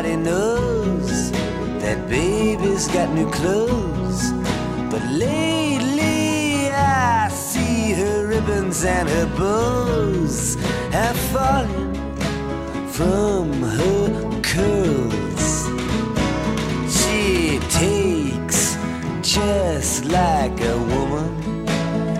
Everybody 0.00 0.30
knows 0.30 1.30
that 1.82 2.08
baby's 2.08 2.88
got 2.88 3.12
new 3.12 3.30
clothes. 3.30 4.32
But 4.90 5.02
lately 5.10 6.70
I 6.70 7.28
see 7.28 7.92
her 7.92 8.26
ribbons 8.26 8.82
and 8.82 9.08
her 9.10 9.26
bows 9.36 10.54
have 10.90 11.16
fallen 11.34 11.94
from 12.88 13.52
her 13.62 14.40
curls. 14.40 15.68
She 16.88 17.58
takes 17.68 18.78
just 19.20 20.06
like 20.06 20.58
a 20.62 20.78
woman. 20.94 21.66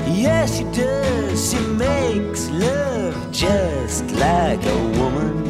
Yes, 0.07 0.59
she 0.59 0.64
does. 0.64 1.51
She 1.51 1.61
makes 1.61 2.51
love 2.51 3.16
just 3.33 4.05
like 4.11 4.62
a 4.66 4.78
woman. 4.99 5.50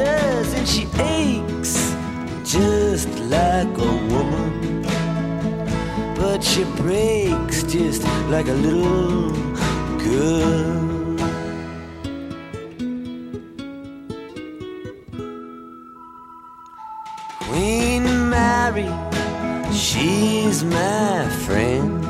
Does, 0.00 0.54
and 0.54 0.66
she 0.66 0.82
aches 0.98 1.74
just 2.42 3.08
like 3.36 3.74
a 3.90 3.92
woman. 4.12 4.82
But 6.14 6.42
she 6.42 6.64
breaks 6.82 7.62
just 7.64 8.02
like 8.34 8.48
a 8.48 8.58
little 8.66 9.30
girl. 9.98 11.16
Queen 17.44 18.04
Mary, 18.30 18.88
she's 19.70 20.64
my 20.64 21.28
friend. 21.44 22.09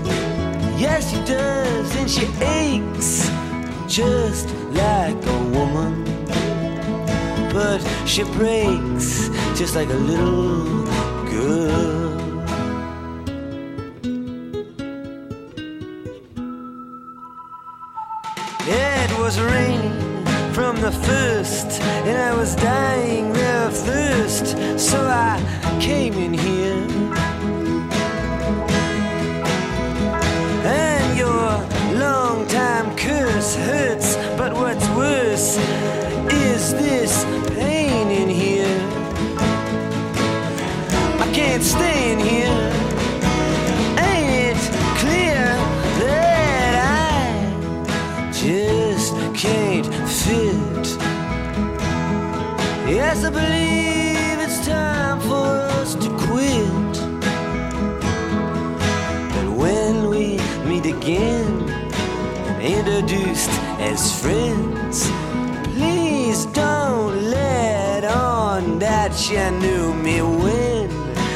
Yes, 0.81 1.11
she 1.11 1.17
does, 1.25 1.95
and 1.95 2.09
she 2.09 2.25
aches 2.41 3.29
just 3.87 4.49
like 4.73 5.23
a 5.27 5.39
woman. 5.53 6.03
But 7.53 7.81
she 8.07 8.23
breaks 8.23 9.29
just 9.55 9.75
like 9.75 9.89
a 9.89 10.01
little 10.09 10.85
girl. 11.29 12.17
It 18.67 19.19
was 19.19 19.39
raining 19.39 20.25
from 20.51 20.81
the 20.81 20.91
first, 20.91 21.79
and 22.07 22.17
I 22.17 22.33
was 22.35 22.55
dying 22.55 23.29
of 23.37 23.77
thirst, 23.77 24.57
so 24.79 24.97
I 24.99 25.37
came 25.79 26.15
in 26.15 26.33
here. 26.33 27.00
But 34.41 34.53
what's 34.53 34.89
worse 34.97 35.55
is 36.33 36.73
this 36.73 37.23
pain 37.49 38.07
in 38.09 38.27
here. 38.27 38.75
I 41.25 41.31
can't 41.31 41.61
stay 41.61 42.13
in 42.13 42.19
here. 42.19 42.63
Ain't 44.09 44.33
it 44.49 44.61
clear 44.97 45.45
that 46.01 46.73
I 46.89 48.31
just 48.33 49.13
can't 49.35 49.85
fit? 50.19 50.87
Yes, 52.89 53.23
I 53.23 53.29
believe 53.29 54.39
it's 54.45 54.65
time 54.65 55.19
for 55.19 55.49
us 55.79 55.93
to 55.93 56.09
quit. 56.25 56.93
But 59.33 59.47
when 59.61 60.09
we 60.09 60.39
meet 60.67 60.87
again, 60.87 61.69
introduced 62.59 63.60
as 63.81 64.21
friends. 64.21 65.09
Please 65.73 66.45
don't 66.47 67.23
let 67.23 68.03
on 68.03 68.77
that 68.77 69.11
you 69.29 69.49
knew 69.59 69.93
me 69.93 70.21
when 70.21 70.89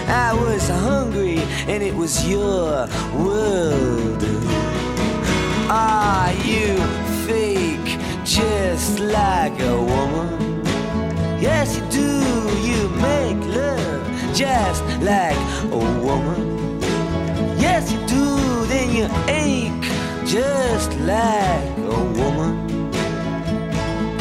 I 0.07 0.31
was 0.33 0.69
hungry 0.69 1.39
and 1.67 1.81
it 1.81 1.95
was 1.95 2.27
your 2.27 2.87
world. 3.17 4.23
Are 5.69 6.31
you 6.45 6.77
fake 7.25 7.97
just 8.23 8.99
like 8.99 9.59
a 9.59 9.77
woman? 9.81 10.63
Yes, 11.41 11.77
you 11.77 11.83
do. 11.89 12.11
You 12.69 12.89
make 13.09 13.41
love 13.55 14.35
just 14.35 14.83
like 15.01 15.39
a 15.71 15.77
woman. 16.07 16.79
Yes, 17.57 17.91
you 17.91 17.99
do. 18.05 18.25
Then 18.67 18.87
you 18.97 19.05
ache 19.27 19.89
just 20.27 20.91
like 20.99 21.74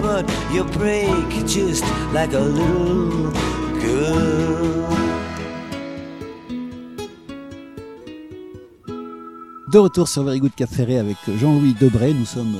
But 0.01 0.31
you 0.53 0.65
break 0.65 1.47
just 1.47 1.85
like 2.13 2.35
a 2.35 2.41
little 2.41 3.33
girl. 3.81 4.85
De 9.73 9.79
retour 9.79 10.07
sur 10.07 10.23
Very 10.23 10.39
Good 10.39 10.55
Cap 10.55 10.71
Ferré 10.71 10.99
avec 10.99 11.17
Jean-Louis 11.27 11.75
Debray. 11.81 12.15
Nous 12.15 12.27
sommes 12.27 12.55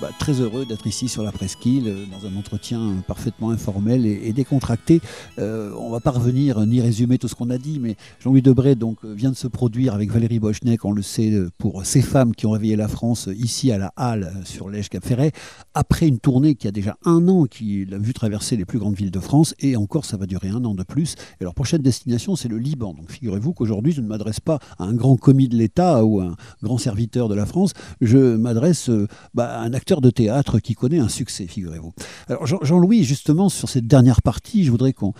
bah, 0.00 0.10
très 0.18 0.40
heureux 0.40 0.66
d'être 0.66 0.86
ici 0.86 1.08
sur 1.08 1.22
la 1.22 1.30
presqu'île 1.30 1.88
euh, 1.88 2.04
dans 2.10 2.26
un 2.26 2.36
entretien 2.36 2.96
parfaitement 3.06 3.50
informel 3.50 4.06
et, 4.06 4.32
décontracté. 4.32 5.00
Euh, 5.38 5.72
on 5.78 5.90
va 5.90 6.00
pas 6.00 6.10
revenir 6.10 6.66
ni 6.66 6.80
résumer 6.80 7.18
tout 7.18 7.28
ce 7.28 7.34
qu'on 7.34 7.50
a 7.50 7.58
dit, 7.58 7.78
mais 7.78 7.96
Jean-Louis 8.20 8.42
Debray 8.42 8.74
donc, 8.74 8.98
euh, 9.04 9.12
vient 9.12 9.30
de 9.30 9.36
se 9.36 9.46
produire 9.46 9.94
avec 9.94 10.10
Valérie 10.10 10.40
Bochnek, 10.40 10.84
on 10.84 10.92
le 10.92 11.02
sait, 11.02 11.30
euh, 11.30 11.50
pour 11.58 11.86
ces 11.86 12.02
femmes 12.02 12.34
qui 12.34 12.46
ont 12.46 12.50
réveillé 12.50 12.74
la 12.74 12.88
France 12.88 13.28
ici 13.36 13.70
à 13.70 13.78
la 13.78 13.92
Halle 13.96 14.32
sur 14.44 14.68
l'Ège 14.68 14.88
Cap 14.88 15.04
Ferret, 15.04 15.30
après 15.74 16.08
une 16.08 16.18
tournée 16.18 16.56
qui 16.56 16.66
a 16.66 16.72
déjà 16.72 16.96
un 17.04 17.28
an, 17.28 17.44
qui 17.44 17.84
l'a 17.84 17.98
vu 17.98 18.12
traverser 18.12 18.56
les 18.56 18.64
plus 18.64 18.78
grandes 18.78 18.96
villes 18.96 19.12
de 19.12 19.20
France, 19.20 19.54
et 19.60 19.76
encore 19.76 20.04
ça 20.04 20.16
va 20.16 20.26
durer 20.26 20.48
un 20.48 20.64
an 20.64 20.74
de 20.74 20.82
plus. 20.82 21.14
Et 21.40 21.44
leur 21.44 21.54
prochaine 21.54 21.82
destination, 21.82 22.34
c'est 22.34 22.48
le 22.48 22.58
Liban. 22.58 22.94
Donc 22.94 23.10
figurez-vous 23.10 23.52
qu'aujourd'hui, 23.52 23.92
je 23.92 24.00
ne 24.00 24.08
m'adresse 24.08 24.40
pas 24.40 24.58
à 24.78 24.84
un 24.84 24.94
grand 24.94 25.16
commis 25.16 25.48
de 25.48 25.56
l'État 25.56 26.04
ou 26.04 26.20
à 26.20 26.24
un 26.24 26.36
grand 26.62 26.78
serviteur 26.78 27.28
de 27.28 27.34
la 27.34 27.46
France, 27.46 27.72
je 28.00 28.36
m'adresse 28.36 28.90
bah, 29.34 29.60
à 29.60 29.60
un 29.60 29.72
acteur 29.72 29.83
de 29.84 30.10
théâtre 30.10 30.58
qui 30.58 30.74
connaît 30.74 30.98
un 30.98 31.08
succès, 31.08 31.46
figurez-vous. 31.46 31.92
Alors 32.28 32.46
Jean- 32.46 32.58
Jean-Louis, 32.62 33.04
justement, 33.04 33.48
sur 33.48 33.68
cette 33.68 33.86
dernière 33.86 34.22
partie, 34.22 34.64
je 34.64 34.70
voudrais 34.70 34.92
qu'on 34.92 35.12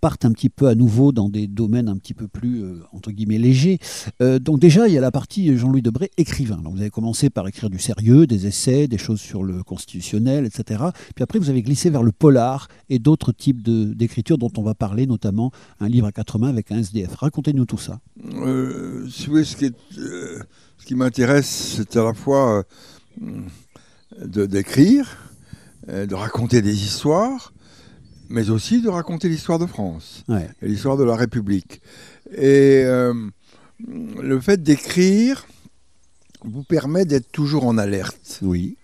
parte 0.00 0.24
un 0.24 0.32
petit 0.32 0.48
peu 0.48 0.66
à 0.68 0.74
nouveau 0.74 1.12
dans 1.12 1.28
des 1.28 1.46
domaines 1.46 1.88
un 1.88 1.96
petit 1.96 2.14
peu 2.14 2.26
plus, 2.28 2.62
euh, 2.62 2.80
entre 2.92 3.10
guillemets, 3.12 3.38
légers. 3.38 3.78
Euh, 4.20 4.38
donc 4.38 4.58
déjà, 4.60 4.88
il 4.88 4.94
y 4.94 4.98
a 4.98 5.00
la 5.00 5.10
partie 5.12 5.56
Jean-Louis 5.56 5.82
Debré, 5.82 6.10
écrivain. 6.16 6.56
Donc 6.56 6.74
vous 6.74 6.80
avez 6.80 6.90
commencé 6.90 7.30
par 7.30 7.46
écrire 7.46 7.70
du 7.70 7.78
sérieux, 7.78 8.26
des 8.26 8.46
essais, 8.46 8.88
des 8.88 8.98
choses 8.98 9.20
sur 9.20 9.42
le 9.44 9.62
constitutionnel, 9.62 10.44
etc. 10.46 10.82
Puis 11.14 11.22
après, 11.22 11.38
vous 11.38 11.50
avez 11.50 11.62
glissé 11.62 11.90
vers 11.90 12.02
le 12.02 12.12
polar 12.12 12.68
et 12.88 12.98
d'autres 12.98 13.32
types 13.32 13.62
d'écriture 13.62 14.38
dont 14.38 14.50
on 14.56 14.62
va 14.62 14.74
parler, 14.74 15.06
notamment 15.06 15.52
un 15.80 15.88
livre 15.88 16.06
à 16.06 16.12
quatre 16.12 16.38
mains 16.38 16.48
avec 16.48 16.72
un 16.72 16.78
SDF. 16.78 17.14
Racontez-nous 17.14 17.66
tout 17.66 17.78
ça. 17.78 18.00
Euh, 18.24 19.06
si 19.08 19.26
vous 19.26 19.32
voulez, 19.32 19.44
ce 19.44 19.56
qui, 20.86 20.94
m'intéresse, 20.94 21.74
c'est 21.76 21.96
à 21.96 22.04
la 22.04 22.14
fois 22.14 22.64
de- 24.24 24.46
d'écrire, 24.46 25.32
euh, 25.88 26.06
de 26.06 26.14
raconter 26.14 26.62
des 26.62 26.74
histoires, 26.84 27.52
mais 28.28 28.50
aussi 28.50 28.82
de 28.82 28.88
raconter 28.88 29.28
l'histoire 29.28 29.58
de 29.58 29.66
France 29.66 30.24
Ouais. 30.28 30.48
et 30.62 30.68
l'histoire 30.68 30.96
de 30.96 31.04
la 31.04 31.16
République. 31.16 31.80
Et 32.32 32.82
euh, 32.84 33.14
le 33.88 34.40
fait 34.40 34.62
d'écrire 34.62 35.46
vous 36.44 36.62
permet 36.62 37.04
d'être 37.04 37.30
toujours 37.32 37.66
en 37.66 37.78
alerte. 37.78 38.38
Oui. 38.42 38.76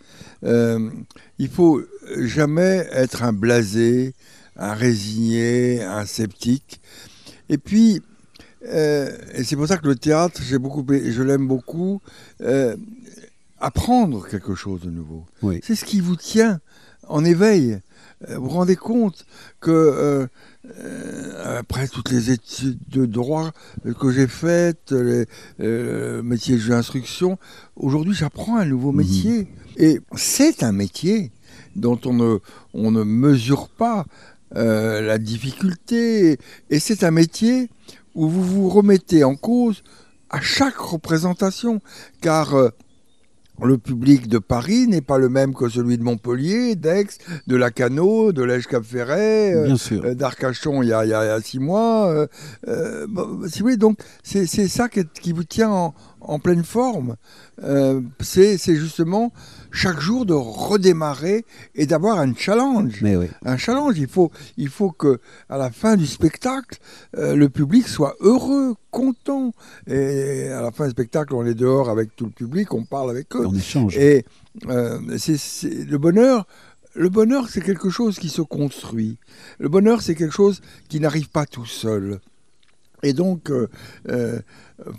Euh, 0.45 0.91
il 1.39 1.49
faut 1.49 1.82
jamais 2.18 2.87
être 2.93 3.22
un 3.22 3.32
blasé, 3.32 4.14
un 4.57 4.72
résigné, 4.74 5.82
un 5.82 6.07
sceptique. 6.07 6.80
Et 7.49 7.59
puis, 7.59 8.01
euh, 8.66 9.16
et 9.35 9.45
c'est 9.45 9.57
pour 9.57 9.66
ça 9.68 9.76
que 9.76 9.87
le 9.87 9.95
théâtre, 9.97 10.41
j'ai 10.43 10.59
beaucoup, 10.59 10.85
je 10.89 11.22
l'aime 11.22 11.47
beaucoup, 11.47 12.01
euh, 12.41 12.76
apprendre 13.59 14.27
quelque 14.29 14.55
chose 14.55 14.81
de 14.83 14.91
nouveau. 14.91 15.25
Oui. 15.43 15.61
C'est 15.63 15.75
ce 15.75 15.85
qui 15.85 16.01
vous 16.01 16.17
tient 16.17 16.61
en 17.09 17.25
éveil. 17.25 17.81
Euh, 18.29 18.39
Vous 18.39 18.45
vous 18.45 18.51
rendez 18.51 18.77
compte 18.77 19.27
que 19.61 19.71
euh, 19.71 20.27
euh, 20.79 21.59
après 21.59 21.89
toutes 21.89 22.11
les 22.11 22.31
études 22.31 22.79
de 22.89 23.05
droit 23.07 23.53
que 24.01 24.11
j'ai 24.11 24.27
faites, 24.27 24.93
les 24.93 25.27
euh, 25.61 26.23
métiers 26.23 26.55
de 26.55 26.61
juge 26.61 26.71
d'instruction, 26.71 27.39
aujourd'hui 27.77 28.15
j'apprends 28.15 28.57
un 28.57 28.65
nouveau 28.65 28.93
Mhm. 28.93 28.99
métier. 28.99 29.49
Et 29.77 30.01
c'est 30.17 30.63
un 30.63 30.73
métier 30.73 31.33
dont 31.77 31.99
on 32.07 32.15
ne, 32.15 32.39
on 32.73 32.91
ne 32.91 33.03
mesure 33.03 33.69
pas 33.69 34.05
la 34.57 35.19
difficulté. 35.19 36.39
Et 36.71 36.79
c'est 36.79 37.03
un 37.03 37.11
métier 37.11 37.69
où 38.15 38.29
vous 38.29 38.45
vous 38.45 38.69
remettez 38.69 39.25
en 39.25 39.35
cause 39.35 39.83
à 40.31 40.41
chaque 40.41 40.77
représentation. 40.77 41.81
Car 42.21 42.55
le 43.63 43.79
public 43.79 44.27
de 44.29 44.39
Paris 44.39 44.87
n'est 44.89 45.01
pas 45.01 45.19
le 45.19 45.29
même 45.29 45.55
que 45.55 45.69
celui 45.69 45.97
de 45.97 46.03
Montpellier, 46.03 46.75
d'Aix, 46.75 47.07
de 47.47 47.57
Lacanau, 47.57 48.33
de 48.33 48.43
l'Ège-Cap-Ferret, 48.43 49.55
euh, 49.55 49.69
euh, 50.05 50.15
d'Arcachon 50.15 50.83
il 50.83 50.89
y, 50.89 50.93
a, 50.93 51.05
il 51.05 51.11
y 51.11 51.15
a- 51.15 51.25
il 51.25 51.29
y 51.29 51.31
a 51.31 51.41
six 51.41 51.61
mois. 51.61 52.09
euh, 52.11 52.27
euh, 52.69 53.07
bon, 53.09 53.41
si 53.49 53.63
donc 53.77 53.99
c'est 54.25 54.47
ça 54.47 54.89
qui, 54.89 55.01
est- 55.01 55.13
qui 55.21 55.33
vous 55.33 55.45
tient 55.45 55.71
en, 55.71 55.95
en 56.21 56.39
pleine 56.41 56.65
forme. 56.65 57.17
C'est 58.21 58.57
justement 58.77 59.33
chaque 59.75 60.01
jour 60.01 60.25
de 60.25 60.33
redémarrer 60.33 61.45
et 61.75 61.85
d'avoir 61.87 62.18
un 62.20 62.33
challenge. 62.35 63.01
Mais 63.03 63.16
oui. 63.16 63.27
Un 63.45 63.57
challenge. 63.57 63.99
Il 63.99 64.07
faut, 64.07 64.31
il 64.57 64.68
faut 64.68 64.91
que 64.93 65.18
à 65.49 65.59
la 65.59 65.70
fin 65.70 65.97
du 65.97 66.07
spectacle, 66.07 66.79
euh, 67.18 67.35
le 67.35 67.49
public 67.49 67.89
soit 67.89 68.14
heureux, 68.20 68.75
content. 68.93 69.53
Et 69.89 70.49
à 70.49 70.62
la 70.62 70.70
fin 70.70 70.85
du 70.85 70.93
spectacle, 70.93 71.35
on 71.35 71.45
est 71.45 71.55
dehors 71.55 71.91
avec 71.91 72.14
tout 72.14 72.27
le 72.27 72.31
public, 72.31 72.72
on 72.72 72.85
parle 72.85 73.11
avec 73.11 73.35
eux. 73.35 73.47
On 73.47 73.55
échange. 73.55 73.97
Et 73.99 74.25
euh, 74.68 74.99
c'est- 75.18 75.85
le 75.85 75.99
bonheur, 75.99 76.47
le 76.95 77.09
bonheur, 77.09 77.49
c'est 77.49 77.61
quelque 77.61 77.91
chose 77.91 78.20
qui 78.20 78.29
se 78.29 78.43
construit. 78.43 79.18
Le 79.59 79.68
bonheur, 79.68 80.01
c'est 80.03 80.14
quelque 80.14 80.35
chose 80.35 80.61
qui 80.89 81.01
n'arrive 81.01 81.29
pas 81.31 81.47
tout 81.47 81.66
seul. 81.66 82.20
Et 83.03 83.12
donc, 83.12 83.51
euh, 83.51 83.68
euh, 84.09 84.39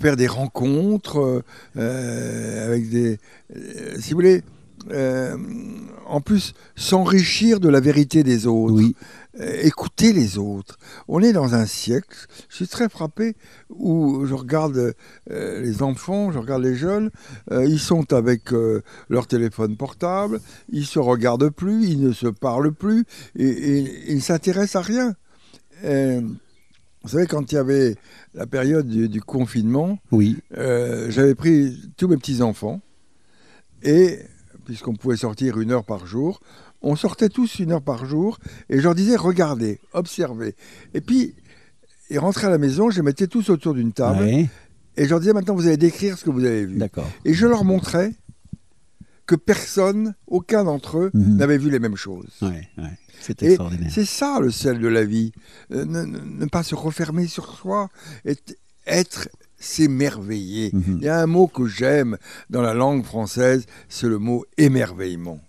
faire 0.01 0.15
des 0.17 0.27
rencontres 0.27 1.41
euh, 1.77 2.65
avec 2.67 2.89
des. 2.89 3.17
si 3.99 4.11
vous 4.11 4.17
voulez, 4.17 4.43
euh, 4.91 5.35
en 6.05 6.21
plus, 6.21 6.53
s'enrichir 6.75 7.59
de 7.59 7.69
la 7.69 7.79
vérité 7.79 8.23
des 8.23 8.47
autres. 8.47 8.73
Oui. 8.75 8.95
Euh, 9.39 9.59
écouter 9.63 10.13
les 10.13 10.37
autres. 10.37 10.77
On 11.09 11.21
est 11.21 11.33
dans 11.33 11.55
un 11.55 11.65
siècle, 11.65 12.25
je 12.47 12.55
suis 12.55 12.67
très 12.69 12.87
frappé, 12.87 13.35
où 13.69 14.25
je 14.25 14.33
regarde 14.33 14.93
euh, 15.29 15.61
les 15.61 15.83
enfants, 15.83 16.31
je 16.31 16.39
regarde 16.39 16.63
les 16.63 16.75
jeunes, 16.75 17.09
ils 17.51 17.79
sont 17.79 18.13
avec 18.13 18.51
leur 19.09 19.27
téléphone 19.27 19.75
portable, 19.75 20.39
ils 20.69 20.85
se 20.85 20.99
regardent 20.99 21.49
plus, 21.49 21.85
ils 21.85 21.99
ne 22.01 22.13
se 22.13 22.27
parlent 22.27 22.71
plus, 22.71 23.03
et, 23.35 23.45
et- 23.45 24.11
ils 24.11 24.15
ne 24.15 24.21
s'intéressent 24.21 24.77
à 24.81 24.85
rien. 24.85 25.15
Vous 27.03 27.09
savez, 27.09 27.27
quand 27.27 27.51
il 27.51 27.55
y 27.55 27.57
avait 27.57 27.95
la 28.33 28.47
période 28.47 28.87
du, 28.87 29.09
du 29.09 29.21
confinement, 29.21 29.99
Oui. 30.13 30.37
j'avais 30.55 31.35
pris 31.35 31.77
tous 31.97 32.07
mes 32.07 32.15
petits-enfants, 32.15 32.79
et 33.83 34.19
puisqu'on 34.65 34.95
pouvait 34.95 35.15
sortir 35.17 35.59
une 35.59 35.71
heure 35.71 35.85
par 35.85 36.05
jour, 36.05 36.41
on 36.81 36.95
sortait 36.95 37.29
tous 37.29 37.59
une 37.59 37.71
heure 37.71 37.81
par 37.81 38.05
jour, 38.05 38.37
et 38.69 38.77
je 38.77 38.83
leur 38.83 38.95
disais, 38.95 39.15
regardez, 39.15 39.79
observez. 39.93 40.55
Et 40.93 41.01
puis, 41.01 41.33
ils 42.09 42.19
rentraient 42.19 42.47
à 42.47 42.51
la 42.51 42.57
maison, 42.57 42.89
je 42.89 42.97
les 42.97 43.01
mettais 43.03 43.27
tous 43.27 43.49
autour 43.49 43.73
d'une 43.73 43.93
table, 43.93 44.21
Ouais. 44.23 44.49
et 44.97 45.05
je 45.05 45.09
leur 45.09 45.19
disais, 45.19 45.33
maintenant 45.33 45.55
vous 45.55 45.67
allez 45.67 45.77
décrire 45.77 46.17
ce 46.17 46.25
que 46.25 46.29
vous 46.29 46.43
avez 46.43 46.65
vu. 46.65 46.77
D'accord. 46.77 47.09
Et 47.23 47.33
je 47.33 47.47
leur 47.47 47.63
montrais 47.63 48.13
que 49.25 49.35
personne, 49.35 50.13
aucun 50.27 50.63
d'entre 50.65 50.97
eux, 50.99 51.11
Mhm. 51.13 51.37
n'avait 51.37 51.57
vu 51.57 51.71
les 51.71 51.79
mêmes 51.79 51.95
choses. 51.95 52.27
Ouais, 52.43 52.67
ouais. 52.77 52.91
C'est 53.21 53.41
extraordinaire. 53.41 53.89
C'est 53.91 54.05
ça 54.05 54.39
le 54.39 54.51
sel 54.51 54.77
de 54.79 54.87
la 54.87 55.03
vie. 55.03 55.31
Euh, 55.71 55.83
ne, 55.85 56.03
ne- 56.03 56.45
pas 56.45 56.61
se 56.61 56.75
refermer 56.75 57.25
sur 57.25 57.55
soi. 57.57 57.89
Être 58.85 59.29
s'émerveiller. 59.57 60.69
Mhm. 60.73 60.97
Il 61.01 61.03
y 61.05 61.09
a 61.09 61.19
un 61.21 61.27
mot 61.27 61.47
que 61.47 61.65
j'aime 61.67 62.17
dans 62.49 62.61
la 62.61 62.73
langue 62.73 63.03
française, 63.03 63.65
c'est 63.89 64.07
le 64.07 64.17
mot 64.19 64.45
émerveillement. 64.57 65.39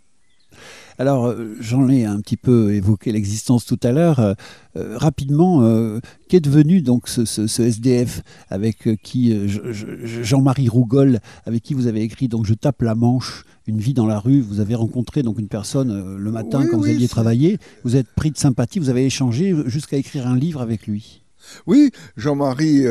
Alors, 0.98 1.26
euh, 1.26 1.54
j'en 1.60 1.90
ai 1.90 2.06
un 2.06 2.18
petit 2.22 2.38
peu 2.38 2.72
évoqué 2.72 3.12
l'existence 3.12 3.66
tout 3.66 3.78
à 3.82 3.92
l'heure. 3.92 4.18
Euh, 4.18 4.32
euh, 4.76 4.96
rapidement, 4.96 5.60
euh, 5.62 6.00
qu'est 6.30 6.40
devenu 6.40 6.80
donc 6.80 7.08
ce, 7.08 7.26
ce- 7.26 7.46
ce 7.46 7.60
SDF 7.62 8.22
avec 8.48 8.88
qui 9.02 9.34
euh, 9.34 9.46
je- 9.46 9.72
je- 9.72 10.22
Jean-Marie 10.22 10.70
Rougol, 10.70 11.18
avec 11.44 11.62
qui 11.62 11.74
vous 11.74 11.86
avez 11.86 12.00
écrit 12.00 12.28
donc 12.28 12.46
Je 12.46 12.54
tape 12.54 12.80
la 12.80 12.94
Manche, 12.94 13.44
une 13.66 13.78
vie 13.78 13.92
dans 13.92 14.06
la 14.06 14.18
rue. 14.18 14.40
Vous 14.40 14.58
avez 14.60 14.74
rencontré 14.74 15.22
donc 15.22 15.38
une 15.38 15.48
personne 15.48 16.16
le 16.16 16.30
matin 16.32 16.60
Oui, 16.62 16.68
quand 16.70 16.78
vous 16.78 16.84
alliez 16.86 17.08
travailler. 17.08 17.58
Vous 17.84 17.94
êtes 17.96 18.08
pris 18.16 18.30
de 18.30 18.38
sympathie, 18.38 18.78
vous 18.78 18.88
avez 18.88 19.04
échangé 19.04 19.54
jusqu'à 19.66 19.98
écrire 19.98 20.26
un 20.26 20.36
livre 20.38 20.62
avec 20.62 20.86
lui. 20.86 21.22
Oui, 21.66 21.90
Jean-Marie 22.16 22.84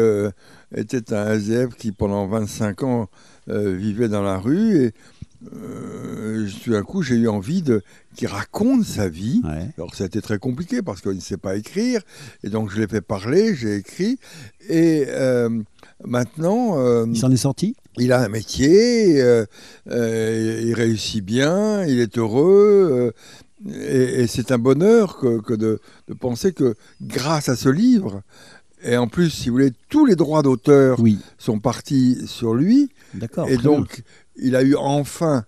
était 0.76 1.14
un 1.14 1.34
SDF 1.34 1.76
qui, 1.76 1.92
pendant 1.92 2.28
25 2.28 2.84
ans, 2.84 3.10
euh, 3.50 3.76
vivait 3.76 4.10
dans 4.10 4.22
la 4.24 4.38
rue 4.38 4.86
et 4.86 4.94
euh, 5.54 6.48
tout 6.64 6.72
d'un 6.72 6.82
coup, 6.82 7.02
j'ai 7.02 7.16
eu 7.16 7.28
envie 7.28 7.62
de 7.62 7.82
qu'il 8.16 8.28
raconte 8.28 8.84
sa 8.84 9.08
vie. 9.08 9.42
Ouais. 9.44 9.70
Alors, 9.78 9.94
ça 9.94 10.06
a 10.06 10.08
été 10.08 10.22
très 10.22 10.40
compliqué 10.40 10.82
parce 10.82 11.02
qu'il 11.02 11.12
ne 11.12 11.20
sait 11.20 11.38
pas 11.38 11.56
écrire 11.56 12.02
et 12.44 12.50
donc 12.50 12.72
je 12.72 12.80
l'ai 12.80 12.88
fait 12.88 13.02
parler, 13.02 13.54
j'ai 13.56 13.76
écrit 13.76 14.18
et 14.70 15.06
euh, 15.10 15.50
maintenant, 16.04 17.06
Il 17.06 17.18
s'en 17.18 17.32
est 17.32 17.38
sorti? 17.38 17.76
il 17.98 18.12
a 18.12 18.22
un 18.24 18.28
métier, 18.30 19.20
il 19.88 20.74
réussit 20.74 21.24
bien, 21.24 21.86
il 21.86 22.00
est 22.00 22.18
heureux. 22.18 23.14
et 23.70 24.22
et 24.24 24.28
c'est 24.28 24.52
un 24.52 24.58
bonheur 24.58 25.18
que, 25.18 25.40
que 25.42 25.54
de, 25.54 25.80
de 26.08 26.14
penser 26.14 26.52
que 26.54 26.76
grâce 27.02 27.48
à 27.50 27.56
ce 27.56 27.70
livre, 27.70 28.22
et 28.86 28.98
en 28.98 29.08
plus, 29.08 29.30
si 29.30 29.50
vous 29.50 29.56
voulez, 29.56 29.72
tous 29.90 30.06
les 30.06 30.16
droits 30.16 30.42
d'auteur 30.44 31.00
Oui, 31.00 31.18
sont 31.38 31.60
partis 31.60 32.26
sur 32.28 32.54
lui. 32.54 32.90
d'accord. 33.14 33.48
et 33.50 33.58
bien. 33.58 33.64
donc, 33.72 34.04
il 34.38 34.56
a 34.56 34.64
eu 34.64 34.76
enfin 34.76 35.46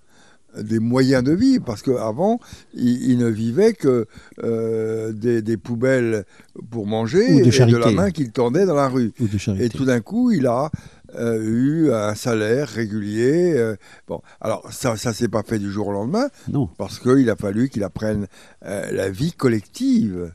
des 0.60 0.80
moyens 0.80 1.24
de 1.24 1.34
vivre, 1.34 1.64
parce 1.64 1.84
qu'avant, 1.84 2.40
il, 2.74 3.12
il 3.12 3.18
ne 3.20 3.28
vivait 3.28 3.74
que 3.74 4.08
euh, 4.44 5.12
des, 5.12 5.44
des 5.44 5.56
poubelles 5.58 6.26
pour 6.72 6.88
manger 6.88 7.32
Ou 7.32 7.46
de 7.46 7.62
et 7.62 7.72
de 7.72 7.78
la 7.78 7.92
main 7.92 8.10
qu'il 8.10 8.32
tendait 8.32 8.66
dans 8.66 8.74
la 8.76 8.88
rue. 8.88 9.14
Ou 9.20 9.28
de. 9.28 9.62
Et 9.62 9.70
tout 9.70 9.86
d'un 9.86 10.00
coup, 10.02 10.32
il 10.32 10.48
a 10.48 10.72
euh, 11.16 11.44
eu 11.44 11.92
un 11.92 12.16
salaire 12.16 12.68
régulier. 12.70 13.54
euh, 13.56 13.76
bon, 14.08 14.22
alors 14.42 14.66
ça, 14.72 14.98
ça 14.98 15.14
s'est 15.14 15.28
pas 15.28 15.44
fait 15.44 15.60
du 15.60 15.72
jour 15.72 15.88
au 15.90 15.92
lendemain 15.92 16.28
Non. 16.48 16.68
parce 16.78 16.98
qu'il 16.98 17.30
a 17.30 17.36
fallu 17.36 17.70
qu'il 17.70 17.84
apprenne 17.84 18.26
la 18.64 19.10
vie 19.10 19.34
collective. 19.34 20.34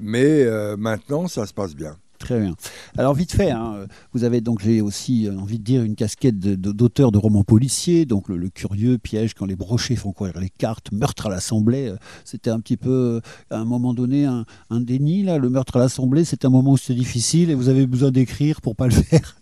Mais 0.00 0.46
maintenant, 0.78 1.26
ça 1.28 1.44
se 1.46 1.52
passe 1.52 1.74
bien. 1.74 1.96
Très 2.30 2.38
bien. 2.38 2.54
Alors 2.96 3.14
vite 3.14 3.32
fait, 3.32 3.50
hein, 3.50 3.88
vous 4.12 4.22
avez 4.22 4.40
donc 4.40 4.60
j'ai 4.62 4.80
aussi 4.80 5.26
euh, 5.26 5.36
envie 5.36 5.58
de 5.58 5.64
dire 5.64 5.82
une 5.82 5.96
casquette 5.96 6.38
de- 6.38 6.54
d'auteur 6.54 7.10
de, 7.10 7.18
romans 7.18 7.42
policiers, 7.42 8.06
donc 8.06 8.28
le, 8.28 8.36
le 8.36 8.50
curieux 8.50 8.98
piège 8.98 9.34
quand 9.34 9.46
les 9.46 9.56
brochets 9.56 9.96
font 9.96 10.12
courir 10.12 10.38
les 10.38 10.48
cartes, 10.48 10.92
meurtre 10.92 11.26
à 11.26 11.28
l'Assemblée. 11.28 11.88
euh, 11.88 11.96
C'était 12.24 12.50
un 12.50 12.60
petit 12.60 12.76
peu 12.76 13.20
euh, 13.20 13.20
à 13.50 13.58
un 13.58 13.64
moment 13.64 13.94
donné 13.94 14.26
un, 14.26 14.44
un 14.70 14.80
déni 14.80 15.24
là. 15.24 15.38
Le 15.38 15.50
meurtre 15.50 15.74
à 15.74 15.80
l'Assemblée, 15.80 16.24
c'est 16.24 16.44
un 16.44 16.50
moment 16.50 16.70
où 16.70 16.76
c'est 16.76 16.94
difficile 16.94 17.50
et 17.50 17.56
vous 17.56 17.68
avez 17.68 17.84
besoin 17.84 18.12
d'écrire 18.12 18.60
pour 18.60 18.76
pas 18.76 18.86
le 18.86 18.92
faire? 18.92 19.36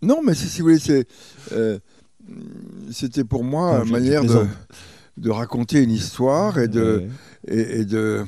Non, 0.00 0.20
mais 0.24 0.34
si, 0.34 0.46
si 0.46 0.60
vous 0.60 0.68
voulez, 0.68 0.78
c'est, 0.78 1.08
euh, 1.50 1.80
c'était 2.92 3.24
pour 3.24 3.42
moi 3.42 3.82
une 3.84 3.90
manière 3.90 4.22
de, 4.24 5.30
raconter 5.30 5.82
une 5.82 5.90
histoire 5.90 6.60
et 6.60 6.68
de, 6.68 7.08
et, 7.48 7.80
et 7.80 7.84
de 7.84 8.24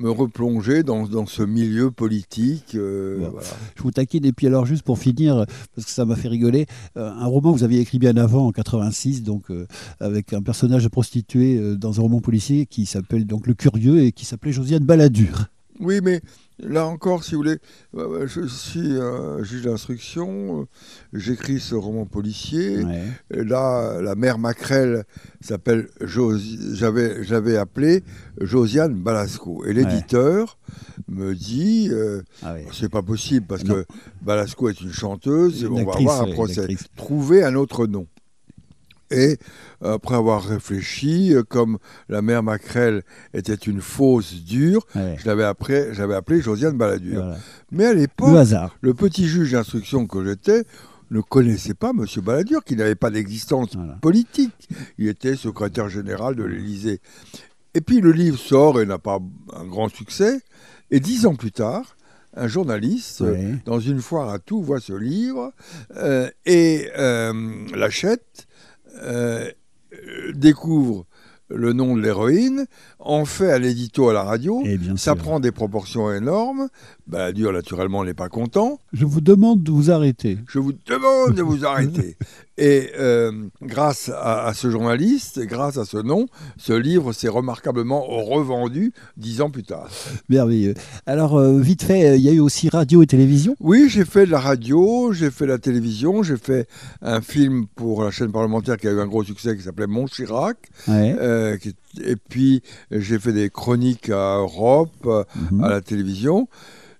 me 0.00 0.10
replonger 0.10 0.82
dans, 0.82 1.06
dans 1.06 1.26
ce 1.26 1.42
milieu 1.42 1.90
politique. 1.90 2.74
euh, 2.74 3.18
Bon. 3.18 3.30
voilà. 3.32 3.46
Je 3.76 3.82
vous 3.82 3.90
taquine 3.90 4.24
et 4.24 4.32
puis 4.32 4.46
alors 4.46 4.66
juste 4.66 4.82
pour 4.82 4.98
finir, 4.98 5.44
parce 5.74 5.86
que 5.86 5.92
ça 5.92 6.04
m'a 6.04 6.16
fait 6.16 6.28
rigoler, 6.28 6.66
euh, 6.96 7.10
un 7.10 7.26
roman 7.26 7.52
que 7.52 7.58
vous 7.58 7.64
aviez 7.64 7.80
écrit 7.80 7.98
bien 7.98 8.16
avant 8.16 8.46
en 8.46 8.52
86, 8.52 9.22
donc 9.22 9.50
euh, 9.50 9.66
avec 10.00 10.32
un 10.32 10.42
personnage 10.42 10.84
de 10.84 10.88
prostituée 10.88 11.76
dans 11.76 11.98
un 12.00 12.02
roman 12.02 12.20
policier 12.20 12.66
qui 12.66 12.86
s'appelle 12.86 13.26
donc 13.26 13.46
Le 13.46 13.54
Curieux 13.54 14.02
et 14.02 14.12
qui 14.12 14.24
s'appelait 14.24 14.52
Josiane 14.52 14.84
Balladur. 14.84 15.46
Oui, 15.80 16.00
mais 16.02 16.20
là 16.58 16.86
encore, 16.86 17.24
si 17.24 17.32
vous 17.32 17.38
voulez, 17.38 17.56
euh, 17.96 18.26
je 18.26 18.42
suis 18.46 18.96
euh, 18.98 19.42
juge 19.42 19.62
d'instruction, 19.62 20.60
euh, 20.60 20.64
j'écris 21.14 21.58
ce 21.58 21.74
roman 21.74 22.04
policier. 22.04 22.84
Ouais. 22.84 23.02
Et 23.32 23.42
là, 23.44 24.00
la 24.02 24.14
mère 24.14 24.38
Macrel 24.38 25.04
s'appelle, 25.40 25.88
Josi- 26.02 26.74
j'avais, 26.74 27.24
j'avais 27.24 27.56
appelé 27.56 28.04
Josiane 28.40 28.94
Balasco. 28.94 29.64
Et 29.64 29.72
l'éditeur 29.72 30.58
me 31.08 31.34
dit, 31.34 31.88
euh, 31.90 32.20
Ah 32.42 32.54
c'est 32.72 32.90
pas 32.90 33.02
possible 33.02 33.46
parce 33.46 33.64
Non. 33.64 33.74
que 33.74 33.84
Balasco 34.22 34.68
est 34.68 34.80
une 34.82 34.92
chanteuse, 34.92 35.62
Une 35.62 35.68
on 35.72 35.84
va 35.84 35.94
avoir 35.94 36.22
un 36.22 36.32
procès. 36.32 36.66
Trouver 36.96 37.42
un 37.42 37.54
autre 37.54 37.86
nom. 37.86 38.06
Et 39.10 39.38
après 39.82 40.14
avoir 40.14 40.44
réfléchi, 40.44 41.34
euh, 41.34 41.42
comme 41.42 41.78
la 42.08 42.22
mère 42.22 42.42
Macrel 42.42 43.02
était 43.34 43.54
une 43.54 43.80
fausse 43.80 44.34
dure, 44.44 44.86
Ouais. 44.94 45.16
je 45.18 45.26
l'avais 45.26 45.44
appelé, 45.44 45.88
j'avais 45.92 46.14
appelé 46.14 46.40
Josiane 46.40 46.76
Balladur. 46.76 47.22
Voilà. 47.22 47.38
Mais 47.72 47.86
à 47.86 47.92
Le 47.92 48.00
l'époque, 48.00 48.36
hasard. 48.36 48.76
le 48.80 48.94
petit 48.94 49.26
juge 49.26 49.52
d'instruction 49.52 50.06
que 50.06 50.24
j'étais 50.24 50.64
ne 51.10 51.20
connaissait 51.20 51.74
pas 51.74 51.90
M. 51.90 52.04
Balladur, 52.22 52.62
qui 52.62 52.76
n'avait 52.76 52.94
pas 52.94 53.10
d'existence 53.10 53.74
Voilà. 53.74 53.94
politique. 54.00 54.68
Il 54.98 55.08
était 55.08 55.34
secrétaire 55.34 55.88
général 55.88 56.36
de 56.36 56.44
l'Élysée. 56.44 57.00
Et 57.74 57.80
puis 57.80 58.00
le 58.00 58.12
livre 58.12 58.38
sort 58.38 58.80
et 58.80 58.86
n'a 58.86 58.98
pas 58.98 59.18
un 59.56 59.64
grand 59.64 59.88
succès. 59.88 60.40
Et 60.92 61.00
dix 61.00 61.26
ans 61.26 61.34
plus 61.34 61.52
tard, 61.52 61.96
un 62.36 62.46
journaliste, 62.46 63.22
euh, 63.22 63.54
dans 63.64 63.80
une 63.80 64.00
foire 64.00 64.28
à 64.28 64.38
tout, 64.38 64.62
voit 64.62 64.78
ce 64.80 64.92
livre 64.92 65.52
euh, 65.96 66.28
et 66.46 66.88
euh, 66.96 67.32
l'achète, 67.74 68.46
euh, 69.02 69.50
découvre 70.34 71.06
le 71.52 71.72
nom 71.72 71.96
de 71.96 72.00
l'héroïne, 72.00 72.66
en 73.00 73.24
fait 73.24 73.50
un 73.52 73.62
édito 73.62 74.08
à 74.08 74.12
la 74.12 74.22
radio. 74.22 74.62
Et 74.64 74.78
bien 74.78 74.96
Ça 74.96 75.14
sûr. 75.14 75.16
prend 75.16 75.40
des 75.40 75.50
proportions 75.50 76.12
énormes. 76.14 76.68
Balladur, 77.08 77.52
naturellement, 77.52 78.04
n'est 78.04 78.14
pas 78.14 78.28
content. 78.28 78.78
Je 78.92 79.04
vous 79.04 79.20
demande 79.20 79.64
de 79.64 79.72
vous 79.72 79.90
arrêter. 79.90 80.38
Je 80.46 80.60
vous 80.60 80.72
demande 80.72 81.34
de 81.34 81.42
vous 81.42 81.64
arrêter. 81.64 82.16
Et 82.62 82.90
euh, 82.98 83.32
grâce 83.62 84.10
à, 84.10 84.44
à 84.44 84.52
ce 84.52 84.68
journaliste, 84.70 85.40
grâce 85.46 85.78
à 85.78 85.86
ce 85.86 85.96
nom, 85.96 86.26
ce 86.58 86.74
livre 86.74 87.14
s'est 87.14 87.28
remarquablement 87.28 88.02
revendu 88.04 88.92
dix 89.16 89.40
ans 89.40 89.48
plus 89.48 89.62
tard. 89.62 89.88
Merveilleux. 90.28 90.74
Alors, 91.06 91.38
euh, 91.38 91.58
vite 91.58 91.82
fait, 91.82 92.10
euh, 92.10 92.16
il 92.16 92.22
y 92.22 92.28
a 92.28 92.32
eu 92.32 92.40
aussi 92.40 92.68
radio 92.68 93.02
et 93.02 93.06
télévision? 93.06 93.56
Oui, 93.60 93.86
j'ai 93.88 94.04
fait 94.04 94.26
de 94.26 94.30
la 94.30 94.40
radio, 94.40 95.10
j'ai 95.14 95.30
fait 95.30 95.46
de 95.46 95.52
la 95.52 95.58
télévision, 95.58 96.22
j'ai 96.22 96.36
fait 96.36 96.68
un 97.00 97.22
film 97.22 97.66
pour 97.74 98.04
la 98.04 98.10
chaîne 98.10 98.30
parlementaire 98.30 98.76
qui 98.76 98.88
a 98.88 98.92
eu 98.92 99.00
un 99.00 99.06
gros 99.06 99.24
succès 99.24 99.56
qui 99.56 99.62
s'appelait 99.62 99.86
Mon 99.86 100.04
Chirac. 100.06 100.58
Ouais. 100.86 101.16
euh, 101.18 101.56
qui- 101.56 101.74
et 102.04 102.16
puis 102.16 102.62
j'ai 102.90 103.18
fait 103.18 103.32
des 103.32 103.48
chroniques 103.48 104.10
à 104.10 104.36
Europe, 104.36 104.90
Mhm. 105.06 105.64
à 105.64 105.70
la 105.70 105.80
télévision. 105.80 106.46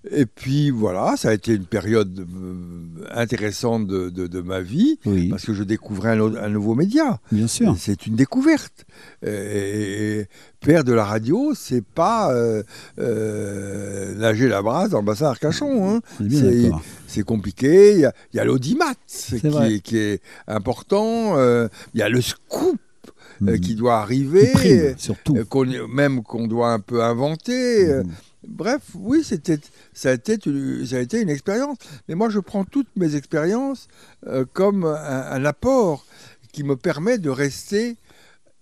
Et 0.09 0.25
puis 0.25 0.71
voilà, 0.71 1.15
ça 1.15 1.29
a 1.29 1.33
été 1.33 1.53
une 1.53 1.65
période 1.65 2.19
euh, 2.19 3.05
intéressante 3.11 3.85
de, 3.85 4.09
de- 4.09 4.25
de 4.25 4.41
ma 4.41 4.59
vie. 4.61 4.97
Oui, 5.05 5.29
Parce 5.29 5.45
que 5.45 5.53
je 5.53 5.61
découvrais 5.63 6.11
un, 6.19 6.49
nouveau 6.49 6.73
média. 6.73 7.19
bien 7.31 7.47
sûr. 7.47 7.75
C'est 7.77 8.07
une 8.07 8.15
découverte. 8.15 8.85
Et, 9.23 9.29
et 10.21 10.25
faire 10.63 10.83
de 10.83 10.91
la 10.93 11.05
radio, 11.05 11.53
c'est 11.55 11.83
pas 11.85 12.33
euh, 12.33 12.63
euh, 12.97 14.15
nager 14.15 14.47
la 14.47 14.61
brasse 14.61 14.89
dans 14.89 14.99
le 14.99 15.05
bassin 15.05 15.27
Arcachon. 15.27 15.87
hein. 15.97 16.01
C'est- 17.07 17.23
compliqué. 17.23 17.93
Il 17.97 18.09
y 18.33 18.39
a, 18.39 18.45
l'audimat 18.45 18.93
qui, 19.07 19.35
est- 19.35 19.79
qui 19.81 19.97
est 19.97 20.21
important. 20.47 21.37
euh, 21.37 21.67
il 21.93 21.99
y 21.99 22.03
a 22.03 22.09
le 22.09 22.21
scoop 22.21 22.79
Mhm. 23.41 23.59
qui 23.59 23.73
doit 23.75 23.97
arriver. 23.99 24.51
prime, 24.53 24.93
surtout. 24.97 25.35
même 25.87 26.21
qu'on 26.21 26.47
doit 26.47 26.71
un 26.73 26.79
peu 26.79 27.03
inventer. 27.03 27.87
Mhm. 27.87 28.03
Bref, 28.47 28.81
oui, 28.95 29.23
c'était, 29.23 29.59
ça, 29.93 30.09
a 30.09 30.13
été 30.13 30.37
une, 30.45 31.29
expérience. 31.29 31.77
Mais 32.07 32.15
moi, 32.15 32.29
je 32.29 32.39
prends 32.39 32.65
toutes 32.65 32.89
mes 32.95 33.15
expériences 33.15 33.87
euh, 34.27 34.45
comme 34.51 34.85
un 34.85 35.45
apport 35.45 36.05
qui 36.51 36.63
me 36.63 36.75
permet 36.75 37.17
de 37.17 37.29
rester 37.29 37.97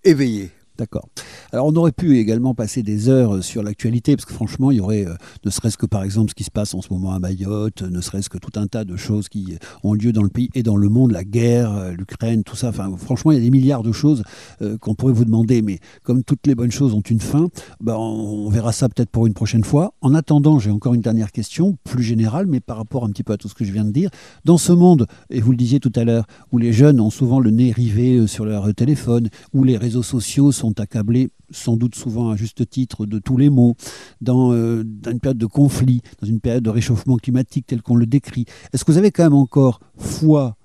éveillé. 0.04 0.50
D'accord. 0.80 1.10
Alors 1.52 1.66
on 1.66 1.76
aurait 1.76 1.92
pu 1.92 2.16
également 2.16 2.54
passer 2.54 2.82
des 2.82 3.10
heures 3.10 3.34
euh, 3.34 3.42
sur 3.42 3.62
l'actualité, 3.62 4.16
parce 4.16 4.24
que 4.24 4.32
franchement, 4.32 4.70
il 4.70 4.78
y 4.78 4.80
aurait, 4.80 5.06
euh, 5.06 5.12
ne 5.44 5.50
serait-ce 5.50 5.76
que 5.76 5.84
par 5.84 6.02
exemple 6.04 6.30
ce 6.30 6.34
qui 6.34 6.44
se 6.44 6.50
passe 6.50 6.72
en 6.72 6.80
ce 6.80 6.90
moment 6.90 7.12
à 7.12 7.18
Mayotte, 7.18 7.82
ne 7.82 8.00
serait-ce 8.00 8.30
que 8.30 8.38
tout 8.38 8.58
un 8.58 8.66
tas 8.66 8.84
de 8.84 8.96
choses 8.96 9.28
qui 9.28 9.52
euh, 9.52 9.56
ont 9.82 9.94
lieu 9.94 10.12
dans 10.12 10.22
le 10.22 10.28
pays 10.28 10.48
et 10.54 10.62
dans 10.62 10.76
le 10.76 10.88
monde, 10.88 11.12
la 11.12 11.24
guerre, 11.24 11.74
euh, 11.74 11.92
l'Ukraine, 11.92 12.44
tout 12.44 12.56
ça. 12.56 12.68
Enfin, 12.68 12.90
franchement, 12.96 13.32
il 13.32 13.38
y 13.38 13.40
a 13.40 13.42
des 13.42 13.50
milliards 13.50 13.82
de 13.82 13.92
choses 13.92 14.22
euh, 14.62 14.78
qu'on 14.78 14.94
pourrait 14.94 15.12
vous 15.12 15.24
demander, 15.24 15.62
mais 15.62 15.78
comme 16.02 16.22
toutes 16.24 16.46
les 16.46 16.54
bonnes 16.54 16.70
choses 16.70 16.94
ont 16.94 17.00
une 17.00 17.20
fin, 17.20 17.48
ben, 17.80 17.94
on, 17.96 18.48
verra 18.48 18.72
ça 18.72 18.88
peut-être 18.88 19.10
pour 19.10 19.26
une 19.26 19.34
prochaine 19.34 19.64
fois. 19.64 19.94
En 20.00 20.14
attendant, 20.14 20.58
j'ai 20.58 20.70
encore 20.70 20.94
une 20.94 21.00
dernière 21.00 21.30
question, 21.30 21.76
plus 21.84 22.02
générale, 22.02 22.46
mais 22.46 22.60
par 22.60 22.76
rapport 22.76 23.04
un 23.04 23.10
petit 23.10 23.22
peu 23.22 23.32
à 23.32 23.36
tout 23.36 23.48
ce 23.48 23.54
que 23.54 23.64
je 23.64 23.72
viens 23.72 23.84
de 23.84 23.92
dire. 23.92 24.10
Dans 24.44 24.58
ce 24.58 24.72
monde, 24.72 25.06
et 25.30 25.40
vous 25.40 25.52
le 25.52 25.56
disiez 25.56 25.78
tout 25.78 25.92
à 25.94 26.04
l'heure, 26.04 26.26
où 26.52 26.58
les 26.58 26.72
jeunes 26.72 27.00
ont 27.00 27.10
souvent 27.10 27.38
le 27.40 27.50
nez 27.50 27.70
rivé 27.72 28.16
euh, 28.16 28.26
sur 28.26 28.44
leur 28.44 28.72
téléphone, 28.74 29.28
où 29.52 29.64
les 29.64 29.76
réseaux 29.76 30.02
sociaux 30.02 30.52
sont 30.52 30.69
accablés, 30.78 31.30
sans 31.50 31.76
doute 31.76 31.94
souvent 31.94 32.30
à 32.30 32.36
juste 32.36 32.68
titre, 32.68 33.06
de 33.06 33.18
tous 33.18 33.36
les 33.36 33.50
maux, 33.50 33.74
dans, 34.20 34.52
euh, 34.52 34.82
dans 34.84 35.10
une 35.10 35.20
période 35.20 35.38
de 35.38 35.46
conflit, 35.46 36.02
dans 36.20 36.28
une 36.28 36.40
période 36.40 36.62
de 36.62 36.70
réchauffement 36.70 37.16
climatique 37.16 37.66
tel 37.66 37.82
qu'on 37.82 37.96
le 37.96 38.06
décrit. 38.06 38.44
Est-ce 38.72 38.84
que 38.84 38.92
vous 38.92 38.98
avez 38.98 39.10
quand 39.10 39.24
même 39.24 39.34
encore 39.34 39.80
foi 39.96 40.56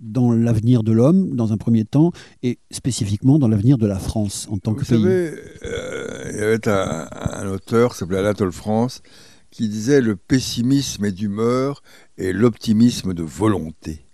dans 0.00 0.32
l'avenir 0.32 0.82
de 0.82 0.90
l'homme, 0.92 1.36
dans 1.36 1.52
un 1.52 1.56
premier 1.56 1.84
temps, 1.84 2.10
et 2.42 2.58
spécifiquement 2.70 3.38
dans 3.38 3.48
l'avenir 3.48 3.78
de 3.78 3.86
la 3.86 3.98
France 3.98 4.48
en 4.50 4.58
tant 4.58 4.72
Vous 4.72 4.78
que 4.78 4.84
pays? 4.84 5.00
savez, 5.02 5.34
euh, 5.64 6.30
il 6.32 6.40
y 6.40 6.42
avait 6.42 6.68
un, 6.68 7.08
un 7.12 7.46
auteur 7.48 7.92
qui 7.92 7.98
s'appelait 7.98 8.18
Anatole 8.18 8.52
France 8.52 9.02
qui 9.52 9.68
disait 9.68 10.00
le 10.00 10.16
pessimisme 10.16 11.04
est 11.04 11.12
d'humeur 11.12 11.82
et 12.16 12.32
l'optimisme 12.32 13.12
de 13.14 13.22
volonté. 13.22 14.04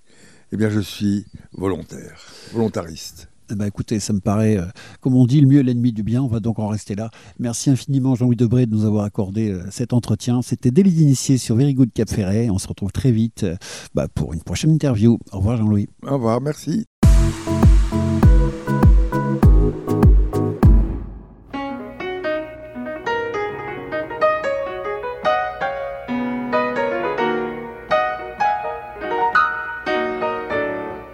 Eh 0.53 0.57
bien, 0.57 0.69
je 0.69 0.81
suis 0.81 1.25
volontaire, 1.53 2.21
volontariste. 2.53 3.29
Eh 3.51 3.55
ben, 3.55 3.65
écoutez, 3.65 3.99
ça 3.99 4.13
me 4.13 4.21
paraît, 4.21 4.59
euh, 4.59 4.67
comme 5.01 5.15
on 5.15 5.25
dit, 5.25 5.41
le 5.41 5.47
mieux 5.47 5.61
est 5.61 5.63
l'ennemi 5.63 5.93
du 5.93 6.03
bien. 6.03 6.23
On 6.23 6.27
va 6.27 6.39
donc 6.39 6.59
en 6.59 6.69
rester 6.69 6.95
là. 6.95 7.11
Merci 7.39 7.71
infiniment, 7.71 8.15
Jean-Louis 8.15 8.37
Debré, 8.37 8.67
de 8.67 8.75
nous 8.75 8.85
avoir 8.85 9.05
accordé 9.05 9.51
euh, 9.51 9.63
cet 9.71 9.95
entretien. 9.95 10.43
C'était 10.43 10.71
Délit 10.71 10.93
d'initié 10.93 11.39
sur 11.39 11.57
Very 11.57 11.73
Good 11.73 11.93
Cap 11.95 12.11
Ferret. 12.11 12.51
On 12.51 12.59
se 12.59 12.69
retrouve 12.69 12.93
très 12.93 13.11
vite 13.11 13.45
euh, 13.45 13.57
bah, 13.95 14.07
pour 14.15 14.35
une 14.35 14.43
prochaine 14.43 14.71
interview. 14.71 15.19
Au 15.33 15.39
revoir, 15.39 15.57
Jean-Louis. 15.57 15.89
Au 16.07 16.15
revoir, 16.15 16.43
merci. 16.43 16.85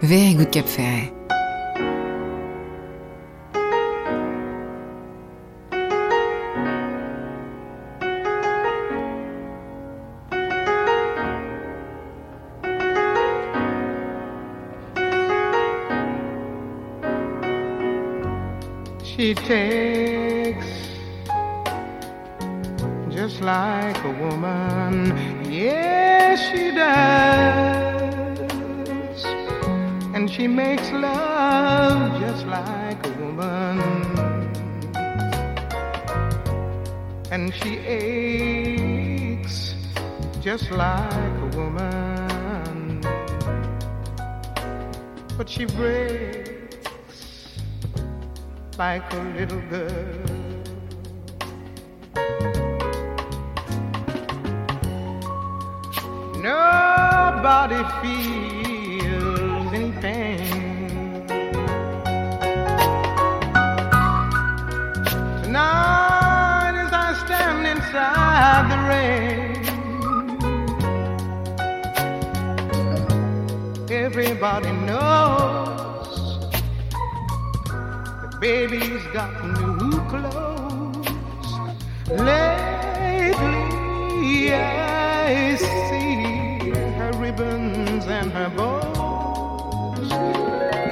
Very 0.02 0.34
Good 0.34 0.50
Cap 0.50 0.66
Ferret. 0.66 1.13
She 19.24 19.32
takes 19.32 20.68
just 23.08 23.40
like 23.40 23.96
a 24.04 24.10
woman. 24.20 25.16
Yes, 25.50 26.40
she 26.50 26.70
does. 26.72 28.44
And 30.14 30.30
she 30.30 30.46
makes 30.46 30.92
love 30.92 32.20
just 32.20 32.46
like 32.46 33.06
a 33.06 33.12
woman. 33.12 33.80
And 37.30 37.54
she 37.54 37.78
aches 37.78 39.74
just 40.42 40.70
like 40.70 41.36
a 41.46 41.50
woman. 41.56 43.00
But 45.38 45.48
she 45.48 45.64
breaks 45.64 46.63
like 48.78 49.12
a 49.12 49.16
little 49.36 49.60
girl. 49.70 50.24
Nobody 56.42 57.82
feels 58.02 59.72
any 59.72 59.92
pain. 60.00 61.26
Tonight, 65.42 66.74
as 66.84 66.92
I 66.92 67.14
stand 67.24 67.66
inside 67.66 68.64
the 68.72 68.78
rain, 68.90 69.54
everybody 73.90 74.73
baby's 78.44 79.04
got 79.14 79.32
new 79.56 79.98
clothes. 80.10 81.08
Lately, 82.10 83.62
I 84.52 85.56
see 85.56 86.70
her 86.98 87.12
ribbons 87.16 88.04
and 88.04 88.30
her 88.32 88.50
bows, 88.50 90.12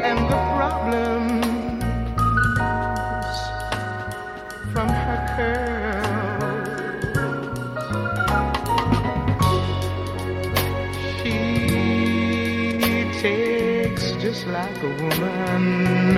and 0.09 0.19
the 0.33 0.41
problems 0.57 1.45
from 4.73 4.89
her 4.89 5.21
curls. 5.35 6.23
She 11.19 11.39
takes 13.21 14.05
just 14.23 14.43
like 14.47 14.79
a 14.83 14.91
woman. 15.03 16.13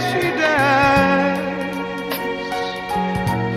She 0.00 0.22
does. 0.42 1.38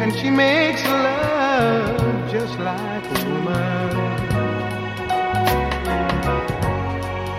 And 0.01 0.11
she 0.13 0.29
makes 0.29 0.83
love 0.83 2.31
just 2.31 2.59
like 2.59 3.05
a 3.17 3.19
woman. 3.29 3.91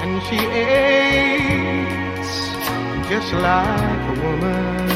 And 0.02 0.14
she 0.26 0.38
aches 0.66 2.32
just 3.10 3.30
like 3.34 4.04
a 4.12 4.16
woman. 4.24 4.88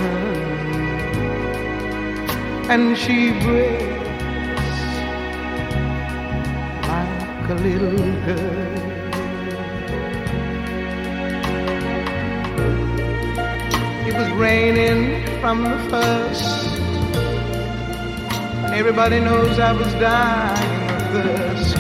And 2.73 2.97
she 2.97 3.33
breaks 3.45 4.81
like 6.89 7.51
a 7.51 7.55
little 7.67 7.99
girl. 8.25 8.58
Raining 14.39 15.27
from 15.41 15.65
the 15.65 15.79
first. 15.91 16.79
And 18.65 18.75
everybody 18.75 19.19
knows 19.19 19.59
I 19.59 19.73
was 19.73 19.93
dying 19.95 20.91
of 20.91 21.03
thirst. 21.13 21.75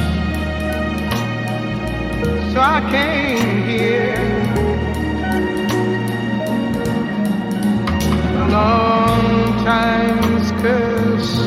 So 2.52 2.60
I 2.60 2.80
came 2.90 3.62
here. 3.62 4.18
A 8.43 8.48
long 8.51 9.64
time's 9.64 10.51
curse. 10.60 11.39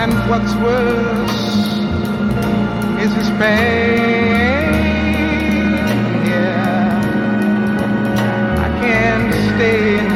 And 0.00 0.12
what's 0.30 0.54
worse 0.64 1.44
is 3.04 3.14
this 3.14 3.28
pain. 3.38 4.33
Stay 9.56 9.98
in 9.98 10.13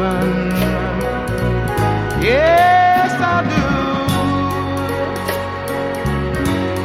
woman. 0.00 0.50
Yes, 2.22 3.12
I 3.34 3.38
do. 3.52 3.66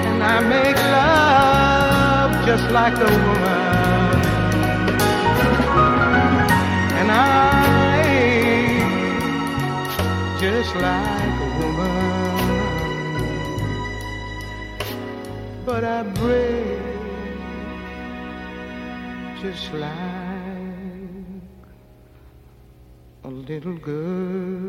And 0.10 0.20
I 0.34 0.36
make 0.56 0.80
love 0.98 2.32
just 2.46 2.66
like 2.80 2.98
a 3.10 3.12
woman. 3.26 4.18
And 7.00 7.10
I 7.12 7.24
just 10.44 10.74
like 10.88 11.36
a 11.46 11.50
woman. 11.60 11.96
But 15.66 15.84
I 15.84 16.04
break 16.20 16.80
just 19.42 19.66
like 19.74 20.15
little 23.48 23.78
girl. 23.78 24.65